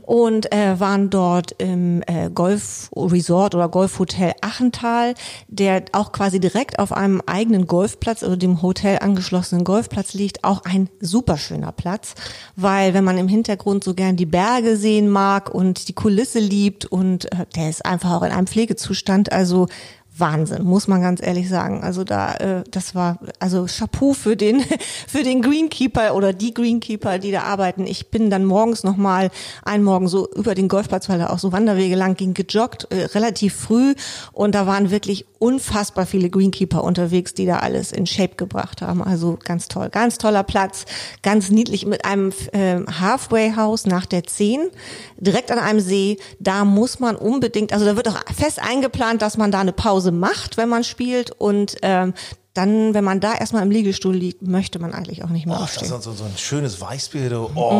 und 0.02 0.52
äh, 0.52 0.78
waren 0.78 1.10
dort 1.10 1.56
im 1.58 2.02
äh, 2.06 2.30
Golf 2.32 2.88
Resort 2.94 3.56
oder 3.56 3.68
Golfhotel 3.68 4.32
Achental, 4.44 5.14
der 5.48 5.84
auch 5.92 6.12
quasi 6.12 6.38
direkt 6.38 6.78
auf 6.78 6.92
einem 6.92 7.22
eigenen 7.26 7.66
Golfplatz, 7.66 8.22
also 8.22 8.36
dem 8.36 8.62
Hotel 8.62 8.98
angeschlossenen 9.00 9.64
Golfplatz 9.64 10.14
liegt. 10.14 10.44
Auch 10.44 10.62
ein 10.64 10.88
super 11.00 11.38
schöner 11.38 11.72
Platz, 11.72 12.14
weil 12.56 12.94
wenn 12.94 13.04
man 13.04 13.18
im 13.18 13.28
Hintergrund 13.28 13.84
so 13.84 13.94
gern 13.94 14.16
die 14.16 14.26
Berge 14.26 14.76
sehen 14.76 15.08
mag 15.08 15.52
und 15.52 15.88
die 15.88 15.94
Kulisse 15.94 16.38
liebt 16.38 16.84
und 16.84 17.32
äh, 17.32 17.46
der 17.56 17.70
ist 17.70 17.84
einfach 17.84 18.12
auch 18.12 18.22
in 18.22 18.32
einem 18.32 18.46
Pflegezustand, 18.46 19.32
also 19.32 19.68
Wahnsinn, 20.16 20.62
muss 20.64 20.86
man 20.86 21.00
ganz 21.00 21.20
ehrlich 21.20 21.48
sagen. 21.48 21.82
Also 21.82 22.04
da, 22.04 22.34
äh, 22.34 22.64
das 22.70 22.94
war 22.94 23.18
also 23.40 23.66
Chapeau 23.66 24.12
für 24.12 24.36
den 24.36 24.64
für 25.08 25.22
den 25.22 25.42
Greenkeeper 25.42 26.14
oder 26.14 26.32
die 26.32 26.54
Greenkeeper, 26.54 27.18
die 27.18 27.32
da 27.32 27.42
arbeiten. 27.42 27.86
Ich 27.86 28.10
bin 28.10 28.30
dann 28.30 28.44
morgens 28.44 28.84
noch 28.84 28.96
mal 28.96 29.30
einen 29.64 29.82
Morgen 29.82 30.06
so 30.06 30.30
über 30.32 30.54
den 30.54 30.68
Golfplatz, 30.68 31.08
weil 31.08 31.18
da 31.18 31.30
auch 31.30 31.38
so 31.38 31.52
Wanderwege 31.52 31.96
lang 31.96 32.14
ging, 32.16 32.32
gejoggt, 32.34 32.86
äh, 32.90 33.06
relativ 33.06 33.54
früh 33.54 33.94
und 34.32 34.54
da 34.54 34.66
waren 34.66 34.90
wirklich 34.90 35.26
unfassbar 35.44 36.06
viele 36.06 36.30
Greenkeeper 36.30 36.82
unterwegs, 36.82 37.34
die 37.34 37.44
da 37.44 37.58
alles 37.58 37.92
in 37.92 38.06
Shape 38.06 38.36
gebracht 38.36 38.80
haben. 38.80 39.02
Also 39.02 39.38
ganz 39.44 39.68
toll, 39.68 39.90
ganz 39.90 40.16
toller 40.16 40.42
Platz, 40.42 40.86
ganz 41.22 41.50
niedlich 41.50 41.84
mit 41.84 42.04
einem 42.04 42.32
äh, 42.52 42.80
Halfway 43.00 43.54
House 43.54 43.84
nach 43.84 44.06
der 44.06 44.24
10, 44.24 44.70
direkt 45.18 45.50
an 45.50 45.58
einem 45.58 45.80
See. 45.80 46.16
Da 46.38 46.64
muss 46.64 46.98
man 46.98 47.14
unbedingt, 47.16 47.74
also 47.74 47.84
da 47.84 47.96
wird 47.96 48.08
auch 48.08 48.18
fest 48.34 48.58
eingeplant, 48.58 49.20
dass 49.20 49.36
man 49.36 49.50
da 49.50 49.60
eine 49.60 49.72
Pause 49.72 50.03
macht, 50.12 50.56
wenn 50.56 50.68
man 50.68 50.84
spielt 50.84 51.30
und 51.30 51.76
ähm, 51.82 52.14
dann, 52.54 52.94
wenn 52.94 53.02
man 53.02 53.18
da 53.18 53.34
erstmal 53.34 53.64
im 53.64 53.70
Liegestuhl 53.72 54.14
liegt, 54.14 54.42
möchte 54.42 54.78
man 54.78 54.94
eigentlich 54.94 55.24
auch 55.24 55.28
nicht 55.28 55.44
mehr 55.44 55.56
oh, 55.58 55.64
aufstehen. 55.64 55.90
Das 55.90 55.98
ist 55.98 56.04
so, 56.04 56.12
so 56.12 56.22
ein 56.22 56.38
schönes 56.38 56.80
Weißbier. 56.80 57.50
Oh, 57.56 57.72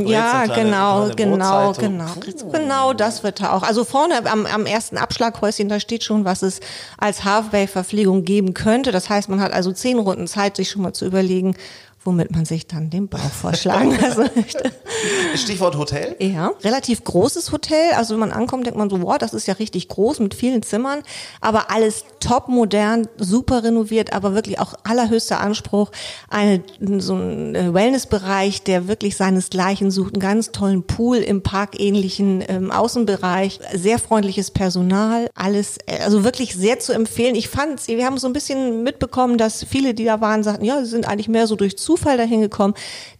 mm, 0.00 0.06
ja, 0.08 0.42
kleine, 0.46 0.64
genau, 0.64 1.08
genau, 1.14 1.72
genau. 1.72 2.06
Oh. 2.42 2.50
Genau 2.50 2.92
das 2.92 3.22
wird 3.22 3.40
da 3.40 3.52
auch. 3.52 3.62
Also 3.62 3.84
vorne 3.84 4.28
am, 4.28 4.44
am 4.44 4.66
ersten 4.66 4.98
Abschlaghäuschen, 4.98 5.68
da 5.68 5.78
steht 5.78 6.02
schon, 6.02 6.24
was 6.24 6.42
es 6.42 6.58
als 6.98 7.24
Halfway-Verpflegung 7.24 8.24
geben 8.24 8.52
könnte. 8.52 8.90
Das 8.90 9.08
heißt, 9.08 9.28
man 9.28 9.40
hat 9.40 9.52
also 9.52 9.70
zehn 9.70 10.00
Runden 10.00 10.26
Zeit, 10.26 10.56
sich 10.56 10.70
schon 10.70 10.82
mal 10.82 10.92
zu 10.92 11.06
überlegen, 11.06 11.54
womit 12.06 12.30
man 12.30 12.44
sich 12.44 12.66
dann 12.66 12.90
den 12.90 13.08
Bauch 13.08 13.18
vorschlagen 13.18 13.90
lassen 14.00 14.30
möchte. 14.34 14.72
Stichwort 15.34 15.76
Hotel? 15.76 16.16
Ja, 16.18 16.52
relativ 16.62 17.04
großes 17.04 17.52
Hotel. 17.52 17.92
Also 17.96 18.14
wenn 18.14 18.20
man 18.20 18.32
ankommt, 18.32 18.66
denkt 18.66 18.78
man 18.78 18.88
so, 18.88 19.02
wow, 19.02 19.18
das 19.18 19.34
ist 19.34 19.46
ja 19.46 19.54
richtig 19.54 19.88
groß 19.88 20.20
mit 20.20 20.34
vielen 20.34 20.62
Zimmern, 20.62 21.02
aber 21.40 21.70
alles 21.70 22.04
top 22.20 22.48
modern, 22.48 23.08
super 23.18 23.64
renoviert, 23.64 24.12
aber 24.12 24.34
wirklich 24.34 24.58
auch 24.58 24.74
allerhöchster 24.84 25.40
Anspruch. 25.40 25.90
Eine, 26.30 26.62
so 26.98 27.14
ein 27.16 27.74
Wellnessbereich, 27.74 28.62
der 28.62 28.88
wirklich 28.88 29.16
seinesgleichen 29.16 29.90
sucht, 29.90 30.14
einen 30.14 30.20
ganz 30.20 30.52
tollen 30.52 30.84
Pool 30.84 31.18
im 31.18 31.42
parkähnlichen 31.42 32.44
ähm, 32.48 32.70
Außenbereich, 32.70 33.60
sehr 33.74 33.98
freundliches 33.98 34.50
Personal, 34.50 35.28
alles, 35.34 35.78
äh, 35.86 35.98
also 36.02 36.24
wirklich 36.24 36.54
sehr 36.54 36.78
zu 36.78 36.92
empfehlen. 36.92 37.34
Ich 37.34 37.48
fand, 37.48 37.86
wir 37.86 38.06
haben 38.06 38.18
so 38.18 38.26
ein 38.26 38.32
bisschen 38.32 38.82
mitbekommen, 38.82 39.38
dass 39.38 39.64
viele, 39.64 39.94
die 39.94 40.04
da 40.04 40.20
waren, 40.20 40.42
sagten, 40.42 40.64
ja, 40.64 40.78
sie 40.80 40.90
sind 40.90 41.06
eigentlich 41.08 41.28
mehr 41.28 41.46
so 41.46 41.56
durch 41.56 41.76
Zufall 41.76 41.95
dahin 42.16 42.40
gekommen. 42.40 42.74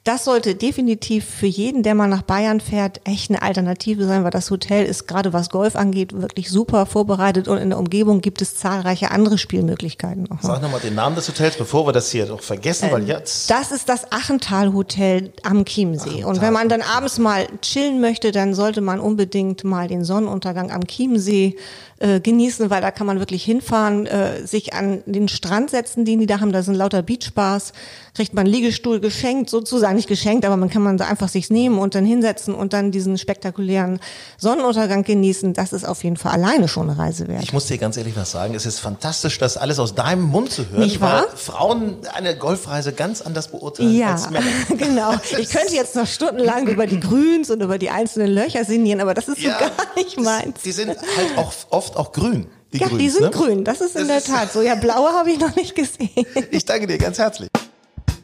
Das 0.06 0.24
sollte 0.24 0.54
definitiv 0.54 1.24
für 1.24 1.48
jeden, 1.48 1.82
der 1.82 1.96
mal 1.96 2.06
nach 2.06 2.22
Bayern 2.22 2.60
fährt, 2.60 3.00
echt 3.02 3.28
eine 3.28 3.42
Alternative 3.42 4.06
sein, 4.06 4.22
weil 4.22 4.30
das 4.30 4.52
Hotel 4.52 4.86
ist 4.86 5.08
gerade 5.08 5.32
was 5.32 5.50
Golf 5.50 5.74
angeht 5.74 6.12
wirklich 6.12 6.48
super 6.48 6.86
vorbereitet 6.86 7.48
und 7.48 7.58
in 7.58 7.70
der 7.70 7.78
Umgebung 7.80 8.20
gibt 8.20 8.40
es 8.40 8.54
zahlreiche 8.54 9.10
andere 9.10 9.36
Spielmöglichkeiten. 9.36 10.30
Auch. 10.30 10.40
Sag 10.42 10.62
nochmal 10.62 10.78
den 10.78 10.94
Namen 10.94 11.16
des 11.16 11.26
Hotels, 11.26 11.56
bevor 11.56 11.88
wir 11.88 11.92
das 11.92 12.08
hier 12.12 12.26
doch 12.26 12.40
vergessen, 12.40 12.88
weil 12.92 13.02
jetzt. 13.08 13.50
Das 13.50 13.72
ist 13.72 13.88
das 13.88 14.12
Achental 14.12 14.72
Hotel 14.72 15.32
am 15.42 15.64
Chiemsee. 15.64 16.08
Achental. 16.08 16.30
Und 16.30 16.40
wenn 16.40 16.52
man 16.52 16.68
dann 16.68 16.82
abends 16.82 17.18
mal 17.18 17.48
chillen 17.60 18.00
möchte, 18.00 18.30
dann 18.30 18.54
sollte 18.54 18.82
man 18.82 19.00
unbedingt 19.00 19.64
mal 19.64 19.88
den 19.88 20.04
Sonnenuntergang 20.04 20.70
am 20.70 20.86
Chiemsee 20.86 21.56
äh, 21.98 22.20
genießen, 22.20 22.68
weil 22.68 22.82
da 22.82 22.90
kann 22.90 23.06
man 23.06 23.18
wirklich 23.20 23.42
hinfahren, 23.42 24.06
äh, 24.06 24.46
sich 24.46 24.74
an 24.74 25.02
den 25.06 25.28
Strand 25.28 25.70
setzen, 25.70 26.04
den 26.04 26.20
die 26.20 26.26
da 26.26 26.40
haben. 26.40 26.52
Da 26.52 26.62
sind 26.62 26.74
lauter 26.74 27.02
Beachbars, 27.02 27.72
kriegt 28.14 28.34
man 28.34 28.46
Liegestuhl 28.46 29.00
geschenkt, 29.00 29.48
sozusagen 29.48 29.95
nicht 29.96 30.08
geschenkt, 30.08 30.44
aber 30.44 30.56
man 30.56 30.70
kann 30.70 30.82
man 30.82 30.96
da 30.96 31.06
einfach 31.06 31.28
sich 31.28 31.50
nehmen 31.50 31.78
und 31.78 31.94
dann 31.94 32.04
hinsetzen 32.04 32.54
und 32.54 32.72
dann 32.72 32.92
diesen 32.92 33.18
spektakulären 33.18 33.98
Sonnenuntergang 34.38 35.02
genießen. 35.02 35.54
Das 35.54 35.72
ist 35.72 35.84
auf 35.86 36.04
jeden 36.04 36.16
Fall 36.16 36.32
alleine 36.32 36.68
schon 36.68 36.88
eine 36.88 36.98
Reise 36.98 37.26
wert. 37.28 37.42
Ich 37.42 37.52
muss 37.52 37.66
dir 37.66 37.78
ganz 37.78 37.96
ehrlich 37.96 38.16
was 38.16 38.30
sagen, 38.30 38.54
es 38.54 38.66
ist 38.66 38.78
fantastisch, 38.78 39.38
das 39.38 39.56
alles 39.56 39.78
aus 39.78 39.94
deinem 39.94 40.22
Mund 40.22 40.52
zu 40.52 40.68
hören, 40.70 40.80
nicht 40.80 41.00
wahr? 41.00 41.24
weil 41.28 41.36
Frauen 41.36 41.96
eine 42.14 42.36
Golfreise 42.36 42.92
ganz 42.92 43.20
anders 43.20 43.48
beurteilen 43.48 43.96
ja, 43.96 44.12
als 44.12 44.30
Männer. 44.30 44.46
genau. 44.78 45.14
Ich 45.38 45.48
könnte 45.48 45.74
jetzt 45.74 45.96
noch 45.96 46.06
stundenlang 46.06 46.68
über 46.68 46.86
die 46.86 47.00
Grüns 47.00 47.50
und 47.50 47.62
über 47.62 47.78
die 47.78 47.90
einzelnen 47.90 48.32
Löcher 48.32 48.64
sinnieren, 48.64 49.00
aber 49.00 49.14
das 49.14 49.28
ist 49.28 49.40
ja, 49.40 49.54
so 49.54 49.58
gar 49.58 49.94
nicht 49.96 50.20
meins. 50.20 50.62
Die 50.62 50.72
sind 50.72 50.88
halt 50.88 51.38
auch 51.38 51.52
oft 51.70 51.96
auch 51.96 52.12
grün. 52.12 52.46
Die 52.72 52.78
ja, 52.78 52.88
Grüns, 52.88 53.02
die 53.02 53.10
sind 53.10 53.22
ne? 53.22 53.30
grün, 53.30 53.64
das 53.64 53.80
ist 53.80 53.96
in 53.96 54.08
das 54.08 54.24
der 54.24 54.34
Tat 54.34 54.52
so. 54.52 54.60
Ja, 54.60 54.74
blaue 54.74 55.10
habe 55.12 55.30
ich 55.30 55.38
noch 55.38 55.54
nicht 55.56 55.74
gesehen. 55.74 56.08
Ich 56.50 56.64
danke 56.64 56.86
dir 56.86 56.98
ganz 56.98 57.18
herzlich. 57.18 57.48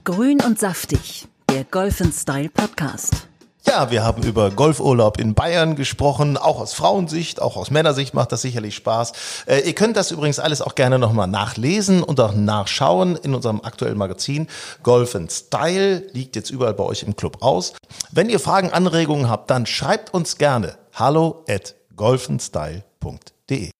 Grün 0.05 0.41
und 0.43 0.59
saftig, 0.59 1.27
der 1.53 1.65
Golf 1.65 2.03
Style 2.19 2.49
Podcast. 2.49 3.29
Ja, 3.67 3.91
wir 3.91 4.03
haben 4.03 4.23
über 4.23 4.51
Golfurlaub 4.51 5.21
in 5.21 5.35
Bayern 5.35 5.77
gesprochen, 5.77 6.39
auch 6.39 6.59
aus 6.59 6.73
Frauensicht, 6.73 7.43
auch 7.43 7.57
aus 7.57 7.71
Männersicht 7.71 8.15
macht 8.15 8.33
das 8.33 8.41
sicherlich 8.41 8.75
Spaß. 8.75 9.13
Äh, 9.45 9.59
ihr 9.67 9.75
könnt 9.75 9.99
das 9.99 10.13
übrigens 10.13 10.39
alles 10.39 10.63
auch 10.63 10.75
gerne 10.75 10.99
nochmal 10.99 11.29
nachlesen 11.29 12.03
und 12.03 12.19
auch 12.21 12.33
nachschauen 12.33 13.17
in 13.17 13.35
unserem 13.35 13.61
aktuellen 13.61 13.99
Magazin. 13.99 14.49
Golf 14.83 15.15
Style 15.29 16.07
liegt 16.13 16.37
jetzt 16.37 16.49
überall 16.49 16.73
bei 16.73 16.85
euch 16.85 17.03
im 17.03 17.17
Club 17.17 17.43
aus. 17.43 17.75
Wenn 18.11 18.31
ihr 18.31 18.41
Fragen, 18.41 18.71
Anregungen 18.71 19.29
habt, 19.29 19.51
dann 19.51 19.67
schreibt 19.67 20.15
uns 20.15 20.39
gerne 20.39 20.79
hallo 20.95 21.45
at 21.51 21.75
golfenstyle.de. 21.95 23.71